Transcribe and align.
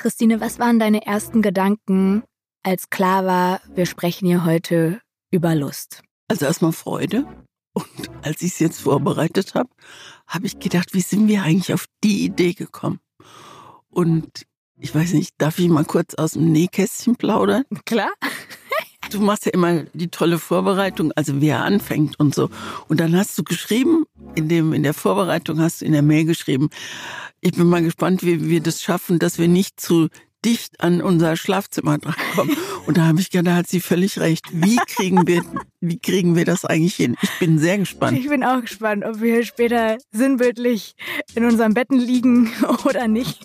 Christine, 0.00 0.40
was 0.40 0.58
waren 0.58 0.78
deine 0.78 1.04
ersten 1.04 1.42
Gedanken, 1.42 2.22
als 2.62 2.88
klar 2.88 3.26
war, 3.26 3.60
wir 3.74 3.84
sprechen 3.84 4.26
hier 4.26 4.46
heute 4.46 4.98
über 5.30 5.54
Lust? 5.54 6.02
Also 6.26 6.46
erstmal 6.46 6.72
Freude. 6.72 7.26
Und 7.74 8.10
als 8.22 8.40
ich 8.40 8.52
es 8.52 8.58
jetzt 8.60 8.80
vorbereitet 8.80 9.54
habe, 9.54 9.68
habe 10.26 10.46
ich 10.46 10.58
gedacht, 10.58 10.94
wie 10.94 11.02
sind 11.02 11.28
wir 11.28 11.42
eigentlich 11.42 11.74
auf 11.74 11.84
die 12.02 12.24
Idee 12.24 12.54
gekommen? 12.54 13.00
Und 13.90 14.46
ich 14.78 14.94
weiß 14.94 15.12
nicht, 15.12 15.34
darf 15.36 15.58
ich 15.58 15.68
mal 15.68 15.84
kurz 15.84 16.14
aus 16.14 16.32
dem 16.32 16.50
Nähkästchen 16.50 17.16
plaudern? 17.16 17.64
Klar. 17.84 18.10
Du 19.10 19.20
machst 19.20 19.46
ja 19.46 19.52
immer 19.52 19.84
die 19.92 20.08
tolle 20.08 20.38
Vorbereitung, 20.38 21.12
also 21.16 21.40
wer 21.40 21.64
anfängt 21.64 22.20
und 22.20 22.34
so. 22.34 22.50
Und 22.88 23.00
dann 23.00 23.16
hast 23.16 23.36
du 23.38 23.42
geschrieben, 23.42 24.04
in, 24.34 24.48
dem, 24.48 24.72
in 24.72 24.82
der 24.82 24.94
Vorbereitung 24.94 25.60
hast 25.60 25.80
du 25.80 25.86
in 25.86 25.92
der 25.92 26.02
Mail 26.02 26.24
geschrieben, 26.26 26.68
ich 27.40 27.52
bin 27.52 27.66
mal 27.66 27.82
gespannt, 27.82 28.22
wie 28.22 28.48
wir 28.48 28.60
das 28.60 28.82
schaffen, 28.82 29.18
dass 29.18 29.38
wir 29.38 29.48
nicht 29.48 29.80
zu 29.80 30.08
dicht 30.44 30.80
an 30.80 31.02
unser 31.02 31.36
Schlafzimmer 31.36 31.98
drankommen. 31.98 32.56
Und 32.86 32.96
da 32.96 33.06
habe 33.06 33.20
ich 33.20 33.30
gedacht, 33.30 33.46
da 33.46 33.56
hat 33.56 33.68
sie 33.68 33.80
völlig 33.80 34.18
recht. 34.18 34.46
Wie 34.52 34.76
kriegen 34.76 35.26
wir, 35.26 35.42
wie 35.80 35.98
kriegen 35.98 36.34
wir 36.34 36.44
das 36.44 36.64
eigentlich 36.64 36.94
hin? 36.94 37.16
Ich 37.22 37.38
bin 37.38 37.58
sehr 37.58 37.78
gespannt. 37.78 38.18
Ich 38.18 38.28
bin 38.28 38.44
auch 38.44 38.60
gespannt, 38.60 39.04
ob 39.04 39.20
wir 39.20 39.44
später 39.44 39.98
sinnbildlich 40.12 40.94
in 41.34 41.44
unseren 41.44 41.74
Betten 41.74 41.98
liegen 41.98 42.52
oder 42.84 43.08
nicht. 43.08 43.44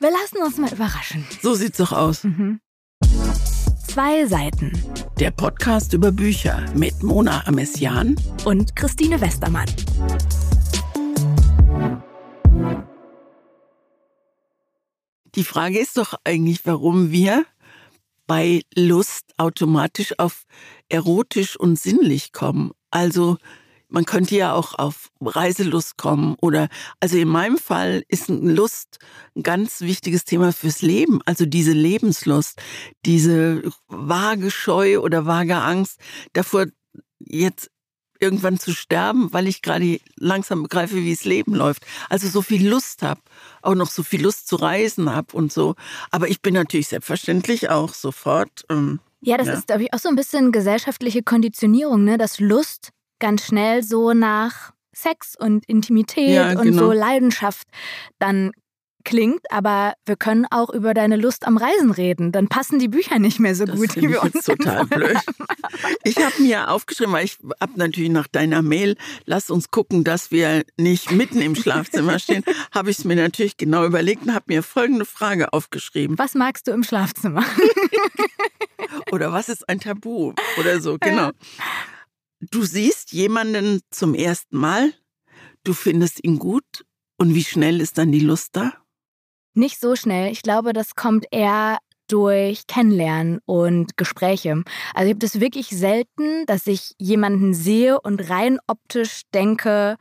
Wir 0.00 0.10
lassen 0.10 0.38
uns 0.44 0.58
mal 0.58 0.72
überraschen. 0.72 1.24
So 1.42 1.54
sieht's 1.54 1.78
doch 1.78 1.92
aus. 1.92 2.24
Mhm. 2.24 2.60
Zwei 3.94 4.26
Seiten. 4.26 4.72
Der 5.20 5.30
Podcast 5.30 5.92
über 5.92 6.10
Bücher 6.10 6.66
mit 6.74 7.04
Mona 7.04 7.46
Amessian 7.46 8.16
und 8.44 8.74
Christine 8.74 9.20
Westermann. 9.20 9.68
Die 15.36 15.44
Frage 15.44 15.78
ist 15.78 15.96
doch 15.96 16.14
eigentlich, 16.24 16.66
warum 16.66 17.12
wir 17.12 17.46
bei 18.26 18.62
Lust 18.74 19.32
automatisch 19.36 20.18
auf 20.18 20.42
erotisch 20.88 21.56
und 21.56 21.78
sinnlich 21.78 22.32
kommen. 22.32 22.72
Also 22.90 23.36
man 23.94 24.06
könnte 24.06 24.34
ja 24.34 24.52
auch 24.54 24.76
auf 24.76 25.12
Reiselust 25.20 25.96
kommen 25.96 26.34
oder, 26.40 26.68
also 26.98 27.16
in 27.16 27.28
meinem 27.28 27.56
Fall 27.56 28.02
ist 28.08 28.28
Lust 28.28 28.98
ein 29.36 29.44
ganz 29.44 29.82
wichtiges 29.82 30.24
Thema 30.24 30.52
fürs 30.52 30.82
Leben. 30.82 31.20
Also 31.26 31.46
diese 31.46 31.70
Lebenslust, 31.70 32.60
diese 33.06 33.62
vage 33.86 34.50
Scheu 34.50 34.98
oder 34.98 35.26
vage 35.26 35.54
Angst 35.54 36.00
davor, 36.32 36.66
jetzt 37.20 37.70
irgendwann 38.18 38.58
zu 38.58 38.74
sterben, 38.74 39.32
weil 39.32 39.46
ich 39.46 39.62
gerade 39.62 40.00
langsam 40.16 40.64
begreife, 40.64 40.96
wie 40.96 41.12
es 41.12 41.24
Leben 41.24 41.54
läuft. 41.54 41.86
Also 42.10 42.26
so 42.26 42.42
viel 42.42 42.68
Lust 42.68 43.02
habe, 43.02 43.20
auch 43.62 43.76
noch 43.76 43.90
so 43.90 44.02
viel 44.02 44.22
Lust 44.22 44.48
zu 44.48 44.56
reisen 44.56 45.14
habe 45.14 45.36
und 45.36 45.52
so. 45.52 45.76
Aber 46.10 46.28
ich 46.28 46.42
bin 46.42 46.54
natürlich 46.54 46.88
selbstverständlich 46.88 47.70
auch 47.70 47.94
sofort. 47.94 48.64
Ähm, 48.68 48.98
ja, 49.20 49.36
das 49.36 49.46
ja. 49.46 49.54
ist, 49.54 49.68
glaube 49.68 49.84
ich, 49.84 49.92
auch 49.94 50.00
so 50.00 50.08
ein 50.08 50.16
bisschen 50.16 50.50
gesellschaftliche 50.50 51.22
Konditionierung, 51.22 52.02
ne? 52.02 52.18
dass 52.18 52.40
Lust 52.40 52.90
ganz 53.18 53.44
schnell 53.44 53.82
so 53.82 54.12
nach 54.12 54.72
Sex 54.92 55.34
und 55.38 55.64
Intimität 55.66 56.34
ja, 56.34 56.50
und 56.52 56.62
genau. 56.62 56.86
so 56.86 56.92
Leidenschaft 56.92 57.66
dann 58.18 58.52
klingt, 59.04 59.40
aber 59.50 59.94
wir 60.06 60.16
können 60.16 60.46
auch 60.50 60.70
über 60.70 60.94
deine 60.94 61.16
Lust 61.16 61.46
am 61.46 61.56
Reisen 61.56 61.90
reden. 61.90 62.32
Dann 62.32 62.48
passen 62.48 62.78
die 62.78 62.88
Bücher 62.88 63.18
nicht 63.18 63.38
mehr 63.38 63.54
so 63.54 63.64
das 63.64 63.76
gut, 63.76 63.94
wie 63.96 64.08
wir 64.08 64.22
uns 64.22 64.44
total 64.44 64.86
blöd. 64.86 65.18
Ich 66.04 66.16
habe 66.16 66.40
mir 66.40 66.70
aufgeschrieben, 66.70 67.12
weil 67.12 67.24
ich 67.24 67.38
habe 67.60 67.72
natürlich 67.76 68.10
nach 68.10 68.26
deiner 68.26 68.62
Mail, 68.62 68.96
lass 69.26 69.50
uns 69.50 69.70
gucken, 69.70 70.04
dass 70.04 70.30
wir 70.30 70.64
nicht 70.76 71.10
mitten 71.10 71.40
im 71.40 71.54
Schlafzimmer 71.54 72.18
stehen, 72.18 72.44
habe 72.72 72.90
ich 72.90 72.98
es 72.98 73.04
mir 73.04 73.16
natürlich 73.16 73.56
genau 73.56 73.84
überlegt 73.84 74.22
und 74.22 74.34
habe 74.34 74.46
mir 74.48 74.62
folgende 74.62 75.04
Frage 75.04 75.52
aufgeschrieben. 75.52 76.18
Was 76.18 76.34
magst 76.34 76.66
du 76.66 76.72
im 76.72 76.82
Schlafzimmer? 76.82 77.44
oder 79.12 79.32
was 79.32 79.48
ist 79.48 79.68
ein 79.68 79.80
Tabu 79.80 80.32
oder 80.58 80.80
so, 80.80 80.96
genau. 80.98 81.30
Du 82.50 82.64
siehst 82.64 83.12
jemanden 83.12 83.80
zum 83.90 84.14
ersten 84.14 84.58
Mal, 84.58 84.92
du 85.62 85.72
findest 85.72 86.22
ihn 86.24 86.38
gut 86.38 86.84
und 87.16 87.34
wie 87.34 87.44
schnell 87.44 87.80
ist 87.80 87.96
dann 87.96 88.12
die 88.12 88.20
Lust 88.20 88.56
da? 88.56 88.72
Nicht 89.54 89.80
so 89.80 89.94
schnell. 89.96 90.32
Ich 90.32 90.42
glaube, 90.42 90.72
das 90.72 90.94
kommt 90.94 91.26
eher 91.30 91.78
durch 92.08 92.66
Kennenlernen 92.66 93.40
und 93.46 93.96
Gespräche. 93.96 94.62
Also 94.94 95.08
habe 95.08 95.20
das 95.20 95.40
wirklich 95.40 95.68
selten, 95.68 96.44
dass 96.46 96.66
ich 96.66 96.94
jemanden 96.98 97.54
sehe 97.54 98.00
und 98.00 98.28
rein 98.28 98.58
optisch 98.66 99.22
denke, 99.32 99.96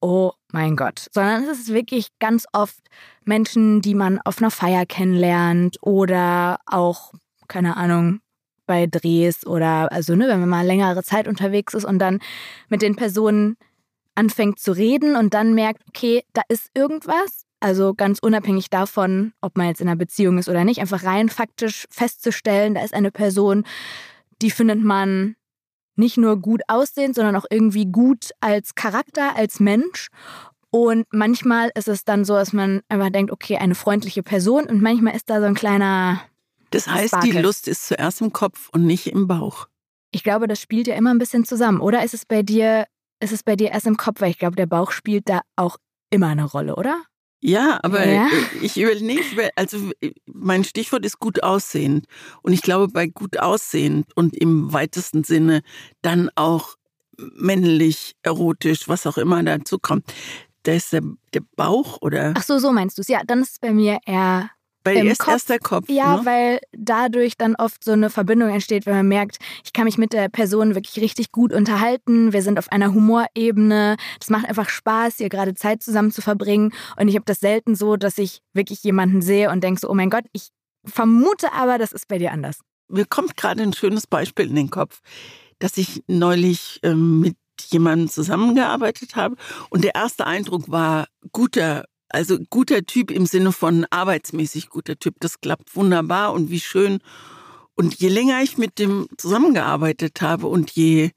oh 0.00 0.32
mein 0.52 0.76
Gott, 0.76 1.06
sondern 1.12 1.44
es 1.44 1.60
ist 1.60 1.72
wirklich 1.72 2.08
ganz 2.20 2.46
oft 2.52 2.78
Menschen, 3.24 3.80
die 3.80 3.94
man 3.94 4.20
auf 4.20 4.38
einer 4.38 4.50
Feier 4.50 4.86
kennenlernt 4.86 5.78
oder 5.80 6.58
auch, 6.66 7.12
keine 7.48 7.76
Ahnung, 7.76 8.20
bei 8.72 8.86
Drehs 8.86 9.46
oder 9.46 9.92
also 9.92 10.16
ne, 10.16 10.28
wenn 10.28 10.40
man 10.40 10.48
mal 10.48 10.66
längere 10.66 11.02
Zeit 11.02 11.28
unterwegs 11.28 11.74
ist 11.74 11.84
und 11.84 11.98
dann 11.98 12.20
mit 12.70 12.80
den 12.80 12.96
Personen 12.96 13.56
anfängt 14.14 14.58
zu 14.60 14.72
reden 14.72 15.14
und 15.14 15.34
dann 15.34 15.52
merkt, 15.52 15.82
okay, 15.88 16.22
da 16.32 16.40
ist 16.48 16.70
irgendwas 16.74 17.44
also 17.60 17.94
ganz 17.94 18.18
unabhängig 18.18 18.70
davon, 18.70 19.34
ob 19.42 19.56
man 19.56 19.68
jetzt 19.68 19.80
in 19.80 19.88
einer 19.88 19.96
Beziehung 19.96 20.38
ist 20.38 20.48
oder 20.48 20.64
nicht, 20.64 20.80
einfach 20.80 21.04
rein 21.04 21.28
faktisch 21.28 21.86
festzustellen, 21.90 22.74
da 22.74 22.82
ist 22.82 22.94
eine 22.94 23.12
Person, 23.12 23.64
die 24.40 24.50
findet 24.50 24.82
man 24.82 25.36
nicht 25.94 26.16
nur 26.16 26.40
gut 26.40 26.62
aussehend, 26.66 27.14
sondern 27.14 27.36
auch 27.36 27.44
irgendwie 27.50 27.86
gut 27.86 28.30
als 28.40 28.74
Charakter, 28.74 29.36
als 29.36 29.60
Mensch. 29.60 30.08
Und 30.70 31.06
manchmal 31.12 31.70
ist 31.76 31.86
es 31.86 32.04
dann 32.04 32.24
so, 32.24 32.34
dass 32.34 32.52
man 32.52 32.80
einfach 32.88 33.10
denkt, 33.10 33.30
okay, 33.30 33.58
eine 33.58 33.74
freundliche 33.74 34.22
Person 34.22 34.64
und 34.64 34.82
manchmal 34.82 35.14
ist 35.14 35.30
da 35.30 35.38
so 35.38 35.46
ein 35.46 35.54
kleiner. 35.54 36.22
Das 36.72 36.86
heißt, 36.86 37.16
die 37.22 37.32
Lust 37.32 37.68
ist 37.68 37.86
zuerst 37.86 38.20
im 38.20 38.32
Kopf 38.32 38.68
und 38.72 38.84
nicht 38.84 39.06
im 39.06 39.26
Bauch. 39.26 39.68
Ich 40.10 40.22
glaube, 40.22 40.46
das 40.46 40.60
spielt 40.60 40.86
ja 40.86 40.94
immer 40.94 41.10
ein 41.10 41.18
bisschen 41.18 41.44
zusammen. 41.44 41.80
Oder 41.80 42.04
ist 42.04 42.14
es 42.14 42.26
bei 42.26 42.42
dir, 42.42 42.86
ist 43.20 43.32
es 43.32 43.42
bei 43.42 43.56
dir 43.56 43.70
erst 43.70 43.86
im 43.86 43.96
Kopf, 43.96 44.20
weil 44.20 44.30
ich 44.30 44.38
glaube, 44.38 44.56
der 44.56 44.66
Bauch 44.66 44.90
spielt 44.90 45.28
da 45.28 45.40
auch 45.56 45.78
immer 46.10 46.28
eine 46.28 46.44
Rolle, 46.44 46.76
oder? 46.76 47.02
Ja, 47.40 47.80
aber 47.82 48.06
ja? 48.06 48.28
ich 48.62 48.78
überlege, 48.78 49.50
also 49.56 49.90
mein 50.26 50.64
Stichwort 50.64 51.04
ist 51.04 51.18
gut 51.18 51.42
aussehend. 51.42 52.06
Und 52.42 52.52
ich 52.52 52.62
glaube, 52.62 52.88
bei 52.88 53.08
gut 53.08 53.38
aussehend 53.38 54.06
und 54.14 54.36
im 54.36 54.72
weitesten 54.72 55.24
Sinne 55.24 55.62
dann 56.02 56.30
auch 56.36 56.76
männlich, 57.16 58.14
erotisch, 58.22 58.88
was 58.88 59.06
auch 59.06 59.18
immer 59.18 59.42
dazu 59.42 59.78
kommt, 59.78 60.04
da 60.62 60.72
ist 60.72 60.92
der, 60.92 61.02
der 61.34 61.42
Bauch 61.56 62.00
oder. 62.00 62.32
Ach 62.36 62.42
so, 62.42 62.58
so 62.58 62.72
meinst 62.72 62.98
du 62.98 63.02
es. 63.02 63.08
Ja, 63.08 63.22
dann 63.26 63.42
ist 63.42 63.52
es 63.52 63.58
bei 63.58 63.72
mir 63.72 63.98
eher 64.06 64.50
bei 64.82 64.94
Im 64.94 65.06
erst, 65.06 65.20
Kopf, 65.20 65.32
erst 65.32 65.50
der 65.50 65.58
Kopf. 65.58 65.88
Ja, 65.88 66.16
ne? 66.18 66.26
weil 66.26 66.60
dadurch 66.72 67.36
dann 67.36 67.54
oft 67.56 67.82
so 67.84 67.92
eine 67.92 68.10
Verbindung 68.10 68.50
entsteht, 68.50 68.86
wenn 68.86 68.94
man 68.94 69.08
merkt, 69.08 69.38
ich 69.64 69.72
kann 69.72 69.84
mich 69.84 69.98
mit 69.98 70.12
der 70.12 70.28
Person 70.28 70.74
wirklich 70.74 71.02
richtig 71.02 71.32
gut 71.32 71.52
unterhalten. 71.52 72.32
Wir 72.32 72.42
sind 72.42 72.58
auf 72.58 72.70
einer 72.70 72.92
Humorebene. 72.92 73.96
Das 74.18 74.30
macht 74.30 74.46
einfach 74.46 74.68
Spaß, 74.68 75.16
hier 75.16 75.28
gerade 75.28 75.54
Zeit 75.54 75.82
zusammen 75.82 76.10
zu 76.10 76.22
verbringen. 76.22 76.72
Und 76.96 77.08
ich 77.08 77.14
habe 77.14 77.24
das 77.24 77.40
selten 77.40 77.74
so, 77.74 77.96
dass 77.96 78.18
ich 78.18 78.40
wirklich 78.52 78.82
jemanden 78.82 79.22
sehe 79.22 79.50
und 79.50 79.62
denke 79.62 79.80
so, 79.80 79.88
oh 79.88 79.94
mein 79.94 80.10
Gott, 80.10 80.24
ich 80.32 80.48
vermute 80.84 81.52
aber, 81.52 81.78
das 81.78 81.92
ist 81.92 82.08
bei 82.08 82.18
dir 82.18 82.32
anders. 82.32 82.60
Mir 82.88 83.06
kommt 83.06 83.36
gerade 83.36 83.62
ein 83.62 83.72
schönes 83.72 84.06
Beispiel 84.06 84.48
in 84.48 84.56
den 84.56 84.70
Kopf, 84.70 85.00
dass 85.58 85.78
ich 85.78 86.02
neulich 86.08 86.80
ähm, 86.82 87.20
mit 87.20 87.36
jemandem 87.70 88.08
zusammengearbeitet 88.08 89.16
habe. 89.16 89.36
Und 89.70 89.84
der 89.84 89.94
erste 89.94 90.26
Eindruck 90.26 90.70
war 90.70 91.06
guter 91.32 91.84
also 92.12 92.38
guter 92.50 92.84
Typ 92.84 93.10
im 93.10 93.26
Sinne 93.26 93.52
von 93.52 93.86
arbeitsmäßig 93.90 94.68
guter 94.68 94.98
Typ. 94.98 95.16
Das 95.20 95.40
klappt 95.40 95.74
wunderbar 95.74 96.32
und 96.32 96.50
wie 96.50 96.60
schön. 96.60 97.00
Und 97.74 97.94
je 97.94 98.08
länger 98.08 98.42
ich 98.42 98.58
mit 98.58 98.78
dem 98.78 99.08
zusammengearbeitet 99.16 100.20
habe 100.20 100.46
und 100.46 100.70
je, 100.70 101.10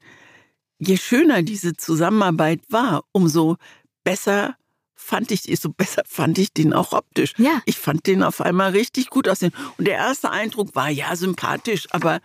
je 0.80 0.98
schöner 0.98 1.44
diese 1.44 1.76
Zusammenarbeit 1.76 2.62
war, 2.70 3.04
umso 3.12 3.58
besser 4.04 4.56
fand 4.96 5.32
ich, 5.32 5.44
so 5.60 5.70
besser 5.70 6.04
fand 6.06 6.38
ich 6.38 6.54
den 6.54 6.74
auch 6.74 6.94
optisch. 6.94 7.34
Ja. 7.38 7.62
Ich 7.66 7.78
fand 7.78 8.08
den 8.08 8.24
auf 8.24 8.42
einmal 8.42 8.72
richtig 8.72 9.10
gut 9.10 9.28
aussehen. 9.28 9.54
Und 9.78 9.86
der 9.86 9.98
erste 9.98 10.32
Eindruck 10.32 10.76
war 10.76 10.90
ja 10.90 11.16
sympathisch, 11.16 11.88
aber 11.92 12.22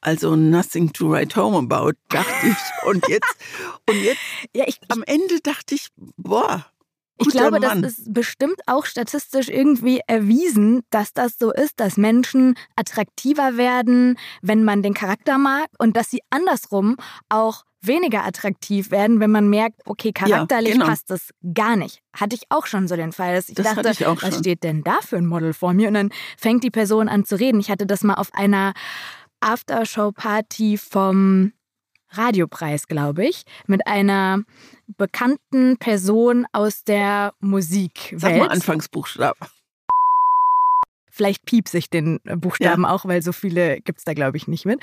also 0.00 0.34
nothing 0.34 0.92
to 0.92 1.10
write 1.10 1.36
home 1.36 1.56
about, 1.56 1.92
dachte 2.08 2.46
ich. 2.48 2.88
Und 2.88 3.06
jetzt, 3.08 3.36
und 3.88 4.02
jetzt, 4.02 4.20
ja, 4.54 4.64
ich, 4.66 4.80
am 4.88 5.02
Ende 5.02 5.40
dachte 5.40 5.74
ich, 5.74 5.88
boah, 6.16 6.66
ich 7.18 7.28
glaube, 7.28 7.60
Mann. 7.60 7.82
das 7.82 7.98
ist 7.98 8.12
bestimmt 8.12 8.60
auch 8.66 8.86
statistisch 8.86 9.48
irgendwie 9.48 10.00
erwiesen, 10.06 10.82
dass 10.90 11.12
das 11.12 11.38
so 11.38 11.52
ist, 11.52 11.78
dass 11.78 11.96
Menschen 11.96 12.56
attraktiver 12.76 13.56
werden, 13.56 14.18
wenn 14.42 14.64
man 14.64 14.82
den 14.82 14.94
Charakter 14.94 15.38
mag 15.38 15.66
und 15.78 15.96
dass 15.96 16.10
sie 16.10 16.20
andersrum 16.30 16.96
auch 17.28 17.64
weniger 17.86 18.24
attraktiv 18.24 18.90
werden, 18.90 19.20
wenn 19.20 19.30
man 19.30 19.48
merkt, 19.48 19.82
okay, 19.84 20.12
charakterlich 20.12 20.70
ja, 20.70 20.74
genau. 20.74 20.86
passt 20.86 21.10
das 21.10 21.30
gar 21.54 21.76
nicht. 21.76 22.00
Hatte 22.14 22.34
ich 22.34 22.42
auch 22.48 22.66
schon 22.66 22.88
so 22.88 22.96
den 22.96 23.12
Fall, 23.12 23.34
dass 23.34 23.48
ich 23.48 23.54
das 23.54 23.74
dachte, 23.74 23.90
ich 23.90 24.00
was 24.00 24.38
steht 24.38 24.64
denn 24.64 24.82
da 24.82 25.00
für 25.00 25.16
ein 25.16 25.26
Model 25.26 25.52
vor 25.52 25.72
mir? 25.74 25.88
Und 25.88 25.94
dann 25.94 26.10
fängt 26.36 26.64
die 26.64 26.70
Person 26.70 27.08
an 27.08 27.24
zu 27.24 27.38
reden. 27.38 27.60
Ich 27.60 27.70
hatte 27.70 27.86
das 27.86 28.02
mal 28.02 28.14
auf 28.14 28.32
einer 28.32 28.72
Aftershow-Party 29.40 30.78
vom 30.78 31.52
Radiopreis, 32.10 32.86
glaube 32.86 33.26
ich, 33.26 33.42
mit 33.66 33.86
einer 33.86 34.42
bekannten 34.96 35.76
Person 35.78 36.46
aus 36.52 36.84
der 36.84 37.34
Musikwelt. 37.40 38.20
Sag 38.20 38.36
mal 38.36 38.48
Anfangsbuchstaben. 38.48 39.38
Vielleicht 41.10 41.44
piepse 41.44 41.78
ich 41.78 41.90
den 41.90 42.18
Buchstaben 42.24 42.82
ja. 42.82 42.90
auch, 42.90 43.04
weil 43.04 43.22
so 43.22 43.32
viele 43.32 43.80
gibt 43.80 44.00
es 44.00 44.04
da, 44.04 44.14
glaube 44.14 44.36
ich, 44.36 44.48
nicht 44.48 44.66
mit. 44.66 44.80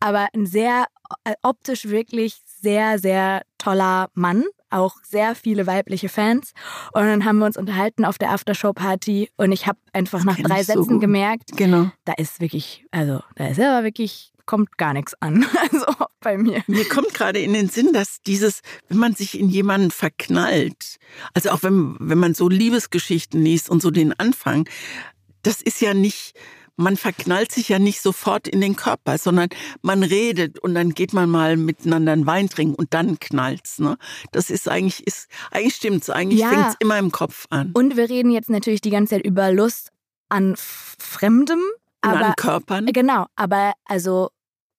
Aber 0.00 0.28
ein 0.32 0.46
sehr 0.46 0.86
äh, 1.24 1.34
optisch 1.42 1.86
wirklich 1.88 2.40
sehr, 2.46 2.98
sehr 2.98 3.42
toller 3.58 4.08
Mann, 4.14 4.44
auch 4.70 4.96
sehr 5.02 5.34
viele 5.34 5.66
weibliche 5.66 6.08
Fans. 6.08 6.52
Und 6.92 7.02
dann 7.02 7.24
haben 7.24 7.38
wir 7.38 7.46
uns 7.46 7.56
unterhalten 7.56 8.04
auf 8.04 8.18
der 8.18 8.30
Aftershow-Party 8.30 9.30
und 9.36 9.52
ich 9.52 9.66
habe 9.66 9.78
einfach 9.92 10.24
nach 10.24 10.38
drei 10.38 10.62
Sätzen 10.62 10.84
so 10.84 10.98
gemerkt, 10.98 11.56
genau. 11.56 11.90
da 12.04 12.14
ist 12.14 12.40
wirklich, 12.40 12.86
also 12.90 13.20
da 13.36 13.48
ist 13.48 13.58
er 13.58 13.84
wirklich 13.84 14.33
kommt 14.46 14.78
gar 14.78 14.92
nichts 14.92 15.14
an. 15.20 15.46
Also 15.72 15.86
bei 16.20 16.36
mir. 16.38 16.62
Mir 16.66 16.88
kommt 16.88 17.14
gerade 17.14 17.38
in 17.38 17.52
den 17.52 17.68
Sinn, 17.68 17.92
dass 17.92 18.22
dieses, 18.22 18.60
wenn 18.88 18.98
man 18.98 19.14
sich 19.14 19.38
in 19.38 19.48
jemanden 19.48 19.90
verknallt, 19.90 20.96
also 21.32 21.50
auch 21.50 21.62
wenn, 21.62 21.96
wenn 22.00 22.18
man 22.18 22.34
so 22.34 22.48
Liebesgeschichten 22.48 23.42
liest 23.42 23.70
und 23.70 23.82
so 23.82 23.90
den 23.90 24.12
Anfang, 24.18 24.68
das 25.42 25.62
ist 25.62 25.80
ja 25.80 25.94
nicht, 25.94 26.34
man 26.76 26.96
verknallt 26.96 27.52
sich 27.52 27.68
ja 27.68 27.78
nicht 27.78 28.00
sofort 28.00 28.48
in 28.48 28.60
den 28.60 28.76
Körper, 28.76 29.18
sondern 29.18 29.48
man 29.82 30.02
redet 30.02 30.58
und 30.58 30.74
dann 30.74 30.90
geht 30.90 31.12
man 31.12 31.30
mal 31.30 31.56
miteinander 31.56 32.12
einen 32.12 32.26
Wein 32.26 32.48
trinken 32.48 32.74
und 32.74 32.94
dann 32.94 33.18
knallt's. 33.20 33.78
Ne? 33.78 33.96
Das 34.32 34.50
ist 34.50 34.68
eigentlich, 34.68 35.06
ist, 35.06 35.28
eigentlich 35.50 35.76
stimmt's. 35.76 36.10
Eigentlich 36.10 36.40
ja. 36.40 36.48
fängt's 36.48 36.76
immer 36.80 36.98
im 36.98 37.12
Kopf 37.12 37.46
an. 37.50 37.70
Und 37.74 37.96
wir 37.96 38.08
reden 38.08 38.30
jetzt 38.30 38.50
natürlich 38.50 38.80
die 38.80 38.90
ganze 38.90 39.16
Zeit 39.16 39.24
über 39.24 39.52
Lust 39.52 39.90
an 40.28 40.54
Fremdem. 40.56 41.60
Aber, 42.04 42.26
an 42.26 42.36
Körpern. 42.36 42.86
Genau, 42.86 43.26
aber 43.36 43.72
also 43.84 44.30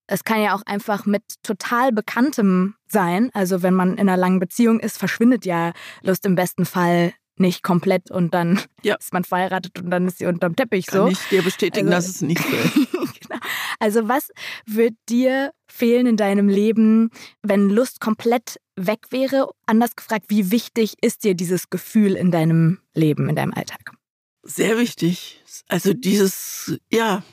es 0.08 0.24
kann 0.24 0.42
ja 0.42 0.56
auch 0.56 0.62
einfach 0.66 1.06
mit 1.06 1.24
total 1.44 1.92
Bekanntem 1.92 2.76
sein. 2.88 3.32
Also 3.34 3.64
wenn 3.64 3.74
man 3.74 3.94
in 3.94 4.02
einer 4.02 4.18
langen 4.18 4.40
Beziehung 4.40 4.80
ist, 4.80 4.98
verschwindet 4.98 5.46
ja 5.46 5.74
Lust 6.04 6.26
im 6.26 6.36
besten 6.36 6.66
Fall 6.66 7.14
nicht 7.38 7.64
komplett 7.64 8.12
und 8.12 8.34
dann 8.34 8.62
ja. 8.82 8.96
ist 9.00 9.14
man 9.14 9.24
verheiratet 9.24 9.80
und 9.80 9.90
dann 9.90 10.08
ist 10.08 10.20
sie 10.20 10.26
unterm 10.26 10.56
Teppich 10.56 10.88
Kann 10.88 11.02
so. 11.02 11.08
ich 11.08 11.20
dir 11.30 11.44
bestätigen, 11.44 11.88
also, 11.92 12.08
dass 12.08 12.16
es 12.16 12.22
nicht 12.22 12.42
so 12.42 12.56
ist. 12.56 12.92
genau. 13.22 13.40
Also 13.80 14.08
was 14.08 14.30
wird 14.66 14.94
dir 15.10 15.52
fehlen 15.68 16.08
in 16.08 16.18
deinem 16.18 16.48
Leben, 16.48 17.10
wenn 17.42 17.70
Lust 17.70 18.00
komplett 18.00 18.60
weg 18.76 19.08
wäre? 19.10 19.50
Anders 19.66 19.96
gefragt, 19.96 20.26
wie 20.30 20.52
wichtig 20.52 20.96
ist 21.02 21.24
dir 21.24 21.36
dieses 21.36 21.70
Gefühl 21.70 22.14
in 22.14 22.32
deinem 22.32 22.80
Leben, 22.94 23.28
in 23.28 23.36
deinem 23.36 23.54
Alltag? 23.54 23.95
Sehr 24.46 24.78
wichtig. 24.78 25.42
Also 25.68 25.94
dieses, 25.94 26.80
ja, 26.92 27.24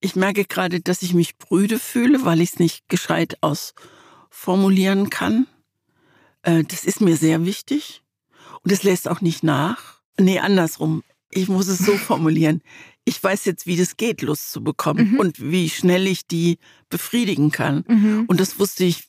ich 0.00 0.16
merke 0.16 0.44
gerade, 0.44 0.80
dass 0.80 1.02
ich 1.02 1.14
mich 1.14 1.38
brüde 1.38 1.78
fühle, 1.78 2.24
weil 2.26 2.42
ich 2.42 2.52
es 2.52 2.58
nicht 2.58 2.88
gescheit 2.88 3.38
ausformulieren 3.40 5.08
kann. 5.08 5.46
Äh, 6.42 6.64
das 6.64 6.84
ist 6.84 7.00
mir 7.00 7.16
sehr 7.16 7.46
wichtig. 7.46 8.02
Und 8.62 8.70
es 8.70 8.82
lässt 8.82 9.08
auch 9.08 9.22
nicht 9.22 9.42
nach. 9.42 10.00
Nee, 10.20 10.40
andersrum. 10.40 11.02
Ich 11.30 11.48
muss 11.48 11.68
es 11.68 11.78
so 11.78 11.96
formulieren. 11.96 12.62
Ich 13.06 13.22
weiß 13.22 13.46
jetzt, 13.46 13.66
wie 13.66 13.76
das 13.76 13.96
geht, 13.96 14.20
Lust 14.20 14.52
zu 14.52 14.62
bekommen 14.62 15.12
mhm. 15.12 15.20
und 15.20 15.40
wie 15.40 15.70
schnell 15.70 16.06
ich 16.06 16.26
die 16.26 16.58
befriedigen 16.90 17.50
kann. 17.50 17.84
Mhm. 17.88 18.24
Und 18.28 18.40
das 18.40 18.58
wusste 18.58 18.84
ich 18.84 19.08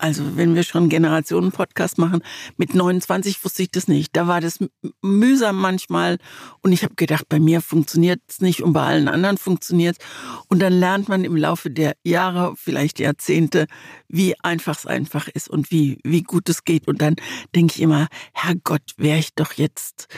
also 0.00 0.36
wenn 0.36 0.54
wir 0.54 0.62
schon 0.62 0.88
Generationen-Podcast 0.88 1.98
machen, 1.98 2.22
mit 2.56 2.74
29 2.74 3.44
wusste 3.44 3.62
ich 3.62 3.70
das 3.70 3.86
nicht. 3.88 4.16
Da 4.16 4.26
war 4.26 4.40
das 4.40 4.58
mühsam 5.02 5.56
manchmal 5.56 6.18
und 6.60 6.72
ich 6.72 6.82
habe 6.82 6.94
gedacht, 6.94 7.28
bei 7.28 7.38
mir 7.38 7.60
funktioniert 7.60 8.20
es 8.28 8.40
nicht 8.40 8.62
und 8.62 8.72
bei 8.72 8.82
allen 8.82 9.08
anderen 9.08 9.38
funktioniert 9.38 9.96
Und 10.48 10.60
dann 10.60 10.72
lernt 10.72 11.08
man 11.08 11.24
im 11.24 11.36
Laufe 11.36 11.70
der 11.70 11.94
Jahre, 12.02 12.54
vielleicht 12.56 12.98
Jahrzehnte, 12.98 13.66
wie 14.08 14.38
einfach 14.40 14.78
es 14.78 14.86
einfach 14.86 15.28
ist 15.28 15.48
und 15.48 15.70
wie, 15.70 15.98
wie 16.04 16.22
gut 16.22 16.48
es 16.48 16.64
geht. 16.64 16.88
Und 16.88 17.02
dann 17.02 17.16
denke 17.54 17.74
ich 17.76 17.82
immer, 17.82 18.08
Herrgott, 18.32 18.94
wäre 18.96 19.18
ich 19.18 19.34
doch 19.34 19.52
jetzt 19.52 20.08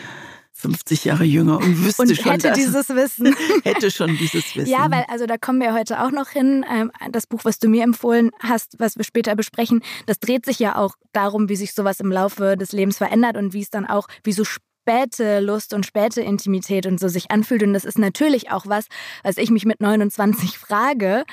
50 0.62 1.04
Jahre 1.04 1.24
jünger 1.24 1.58
und 1.58 1.84
wüsste 1.84 2.02
und 2.02 2.16
schon 2.16 2.30
hätte 2.30 2.48
das. 2.48 2.56
dieses 2.56 2.88
Wissen. 2.90 3.34
hätte 3.64 3.90
schon 3.90 4.16
dieses 4.16 4.44
Wissen. 4.56 4.70
Ja, 4.70 4.90
weil 4.90 5.04
also 5.08 5.26
da 5.26 5.36
kommen 5.36 5.60
wir 5.60 5.74
heute 5.74 6.02
auch 6.02 6.12
noch 6.12 6.28
hin. 6.28 6.64
Ähm, 6.72 6.92
das 7.10 7.26
Buch, 7.26 7.40
was 7.42 7.58
du 7.58 7.68
mir 7.68 7.82
empfohlen 7.82 8.30
hast, 8.40 8.78
was 8.78 8.96
wir 8.96 9.04
später 9.04 9.34
besprechen, 9.34 9.82
das 10.06 10.20
dreht 10.20 10.46
sich 10.46 10.60
ja 10.60 10.76
auch 10.76 10.94
darum, 11.12 11.48
wie 11.48 11.56
sich 11.56 11.74
sowas 11.74 11.98
im 11.98 12.12
Laufe 12.12 12.56
des 12.56 12.70
Lebens 12.70 12.98
verändert 12.98 13.36
und 13.36 13.52
wie 13.52 13.60
es 13.60 13.70
dann 13.70 13.86
auch, 13.86 14.06
wie 14.22 14.32
so 14.32 14.44
späte 14.44 15.40
Lust 15.40 15.74
und 15.74 15.84
späte 15.84 16.20
Intimität 16.20 16.86
und 16.86 17.00
so 17.00 17.08
sich 17.08 17.32
anfühlt. 17.32 17.64
Und 17.64 17.72
das 17.72 17.84
ist 17.84 17.98
natürlich 17.98 18.52
auch 18.52 18.66
was, 18.66 18.86
was 19.24 19.38
ich 19.38 19.50
mich 19.50 19.64
mit 19.64 19.80
29 19.80 20.58
frage, 20.58 21.24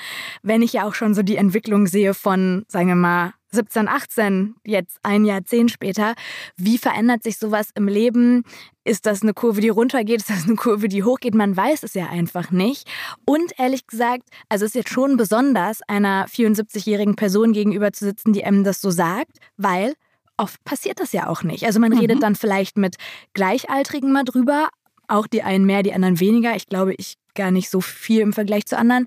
wenn 0.42 0.62
ich 0.62 0.72
ja 0.72 0.88
auch 0.88 0.94
schon 0.94 1.14
so 1.14 1.22
die 1.22 1.36
Entwicklung 1.36 1.86
sehe 1.86 2.14
von, 2.14 2.64
sagen 2.68 2.88
wir 2.88 2.96
mal, 2.96 3.32
17, 3.52 3.88
18, 3.88 4.54
jetzt 4.64 4.98
ein 5.02 5.24
Jahrzehnt 5.24 5.70
später. 5.70 6.14
Wie 6.56 6.78
verändert 6.78 7.22
sich 7.22 7.38
sowas 7.38 7.70
im 7.74 7.88
Leben? 7.88 8.44
Ist 8.84 9.06
das 9.06 9.22
eine 9.22 9.34
Kurve, 9.34 9.60
die 9.60 9.68
runtergeht? 9.68 10.20
Ist 10.20 10.30
das 10.30 10.44
eine 10.44 10.56
Kurve, 10.56 10.88
die 10.88 11.02
hochgeht? 11.02 11.34
Man 11.34 11.56
weiß 11.56 11.82
es 11.82 11.94
ja 11.94 12.08
einfach 12.08 12.50
nicht. 12.50 12.88
Und 13.24 13.58
ehrlich 13.58 13.86
gesagt, 13.86 14.24
also 14.48 14.64
es 14.64 14.70
ist 14.70 14.76
jetzt 14.76 14.90
schon 14.90 15.16
besonders, 15.16 15.80
einer 15.88 16.26
74-jährigen 16.26 17.16
Person 17.16 17.52
gegenüber 17.52 17.92
zu 17.92 18.04
sitzen, 18.04 18.32
die 18.32 18.44
einem 18.44 18.64
das 18.64 18.80
so 18.80 18.90
sagt, 18.90 19.38
weil 19.56 19.94
oft 20.36 20.62
passiert 20.64 21.00
das 21.00 21.12
ja 21.12 21.28
auch 21.28 21.42
nicht. 21.42 21.64
Also 21.66 21.80
man 21.80 21.92
mhm. 21.92 21.98
redet 21.98 22.22
dann 22.22 22.34
vielleicht 22.34 22.78
mit 22.78 22.96
Gleichaltrigen 23.34 24.12
mal 24.12 24.24
drüber, 24.24 24.68
auch 25.08 25.26
die 25.26 25.42
einen 25.42 25.66
mehr, 25.66 25.82
die 25.82 25.92
anderen 25.92 26.20
weniger. 26.20 26.56
Ich 26.56 26.66
glaube, 26.66 26.94
ich 26.94 27.14
gar 27.34 27.50
nicht 27.50 27.68
so 27.68 27.80
viel 27.80 28.20
im 28.20 28.32
Vergleich 28.32 28.66
zu 28.66 28.78
anderen. 28.78 29.06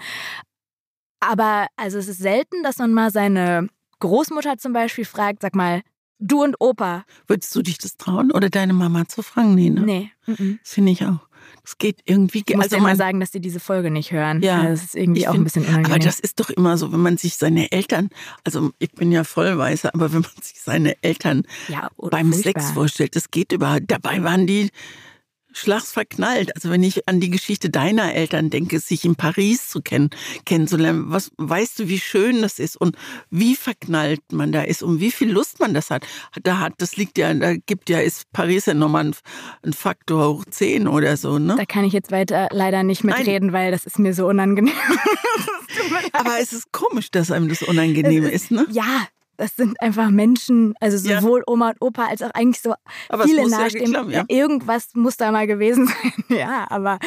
Aber 1.20 1.68
also 1.78 1.98
es 1.98 2.08
ist 2.08 2.20
selten, 2.20 2.64
dass 2.64 2.78
man 2.78 2.94
mal 2.94 3.12
seine 3.12 3.70
Großmutter 4.04 4.58
zum 4.58 4.74
Beispiel 4.74 5.06
fragt, 5.06 5.42
sag 5.42 5.56
mal, 5.56 5.82
du 6.20 6.44
und 6.44 6.56
Opa. 6.60 7.06
Würdest 7.28 7.56
du 7.56 7.62
dich 7.62 7.78
das 7.78 7.96
trauen 7.96 8.32
oder 8.32 8.50
deine 8.50 8.74
Mama 8.74 9.08
zu 9.08 9.22
fragen? 9.22 9.56
Nee, 9.56 9.70
ne? 9.70 9.82
Nee. 9.82 10.12
Das 10.28 10.74
finde 10.74 10.92
ich 10.92 11.06
auch. 11.06 11.20
Das 11.64 11.78
geht 11.78 12.02
irgendwie. 12.04 12.44
Ich 12.46 12.56
muss 12.56 12.66
also 12.66 12.80
mal 12.80 12.98
sagen, 12.98 13.22
dass 13.22 13.32
sie 13.32 13.40
diese 13.40 13.62
Folge 13.62 13.92
nicht 13.92 14.12
hören. 14.12 14.42
Ja, 14.42 14.58
also 14.60 14.72
das 14.72 14.84
ist 14.84 14.96
irgendwie 14.96 15.26
auch 15.28 15.32
find, 15.32 15.42
ein 15.42 15.44
bisschen 15.46 15.64
unangenehm. 15.64 15.92
Aber 15.92 16.00
das 16.00 16.20
ist 16.20 16.42
doch 16.42 16.50
immer 16.50 16.78
so, 16.78 16.92
wenn 16.92 17.00
man 17.00 17.16
sich 17.16 17.38
seine 17.38 17.72
Eltern, 17.72 18.10
also 18.44 18.72
ich 18.80 18.92
bin 18.92 19.12
ja 19.14 19.24
voll 19.24 19.58
weiße, 19.58 19.94
aber 19.94 20.12
wenn 20.12 20.22
man 20.22 20.32
sich 20.42 20.60
seine 20.60 21.02
Eltern 21.02 21.44
ja, 21.70 21.90
beim 21.98 22.34
furchtbar. 22.34 22.62
Sex 22.62 22.72
vorstellt, 22.72 23.16
das 23.16 23.32
geht 23.32 23.54
überhaupt. 23.54 23.84
Dabei 23.88 24.22
waren 24.24 24.46
die 24.46 24.70
schlags 25.54 25.92
verknallt. 25.92 26.56
Also 26.56 26.70
wenn 26.70 26.84
ich 26.84 27.08
an 27.08 27.20
die 27.20 27.30
Geschichte 27.30 27.70
deiner 27.70 28.14
Eltern 28.14 28.50
denke, 28.50 28.80
sich 28.80 29.06
in 29.06 29.16
Paris 29.16 29.70
zu 29.70 29.82
kennen, 29.82 30.10
kennenzulernen, 30.46 31.06
was 31.08 31.32
weißt 31.38 31.80
du, 31.80 31.88
wie 31.88 32.00
schön 32.00 32.42
das 32.42 32.60
ist 32.60 32.76
und 32.76 32.96
wie 33.30 33.56
verknallt 33.56 34.22
man 34.32 34.52
da 34.52 34.62
ist 34.62 34.84
und 34.84 35.00
wie 35.00 35.12
viel 35.12 35.32
Lust 35.32 35.60
man 35.60 35.74
das 35.74 35.90
hat. 35.90 36.06
Da 36.44 36.60
hat, 36.60 36.74
das 36.78 36.98
liegt 36.98 37.18
ja, 37.18 37.34
da 37.34 37.56
gibt 37.56 37.90
ja, 37.90 38.00
ist 38.00 38.32
Paris 38.32 38.66
ja 38.66 38.74
nochmal 38.74 39.06
ein, 39.06 39.16
ein 39.64 39.74
Faktor 39.74 40.30
hoch 40.30 40.46
10 40.50 40.88
oder 40.88 41.18
so, 41.18 41.40
ne? 41.40 41.56
Da 41.58 41.66
kann 41.66 41.86
ich 41.86 41.94
jetzt 41.94 42.12
weiter 42.12 42.50
leider 42.52 42.84
nicht 42.84 43.04
mitreden, 43.04 43.48
Nein. 43.48 43.54
weil 43.54 43.72
das 43.72 43.86
ist 43.86 44.00
mir 44.00 44.14
so 44.14 44.28
unangenehm. 44.28 44.74
Aber 46.14 46.40
es 46.40 46.54
ist 46.54 46.72
komisch, 46.72 47.10
dass 47.12 47.32
einem 47.32 47.50
das 47.50 47.64
unangenehm 47.64 48.24
ist, 48.26 48.34
ist, 48.34 48.52
ne? 48.52 48.66
Ja, 48.72 49.08
das 49.38 49.56
sind 49.56 49.82
einfach 49.82 50.10
Menschen, 50.10 50.76
also 50.80 50.98
sowohl 50.98 51.40
ja. 51.40 51.52
Oma 51.52 51.70
und 51.70 51.82
Opa 51.82 52.06
als 52.06 52.22
auch 52.22 52.32
eigentlich 52.32 52.62
so 52.62 52.74
aber 53.10 53.24
viele 53.24 53.48
nahestehende. 53.50 54.06
Ja, 54.10 54.20
ja. 54.20 54.26
Irgendwas 54.28 54.90
muss 54.94 55.18
da 55.18 55.32
mal 55.32 55.48
gewesen 55.48 55.88
sein, 56.28 56.38
ja, 56.38 56.68
aber 56.70 57.00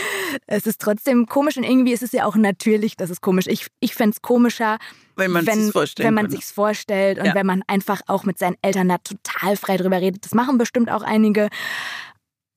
es 0.47 0.67
ist 0.67 0.81
trotzdem 0.81 1.27
komisch 1.27 1.57
und 1.57 1.65
irgendwie 1.65 1.93
ist 1.93 2.03
es 2.03 2.13
ja 2.13 2.25
auch 2.25 2.37
natürlich, 2.37 2.97
dass 2.97 3.11
es 3.11 3.21
komisch 3.21 3.47
Ich, 3.47 3.69
ich 3.81 3.95
fände 3.95 4.15
es 4.15 4.23
komischer, 4.23 4.79
wenn 5.15 5.31
man 5.31 5.47
wenn, 5.47 5.73
wenn 5.73 6.15
man 6.15 6.31
sich's 6.31 6.51
vorstellt 6.51 7.19
und 7.19 7.35
wenn 7.35 7.47
man 7.47 7.63
einfach 7.67 8.03
auch 8.07 8.25
mit 8.25 8.39
seinen 8.39 8.57
Eltern 8.61 8.89
da 8.89 8.99
total 8.99 9.57
frei 9.57 9.77
drüber 9.77 10.01
redet. 10.01 10.25
Das 10.25 10.35
machen 10.35 10.59
bestimmt 10.59 10.91
auch 10.91 11.03
einige. 11.03 11.49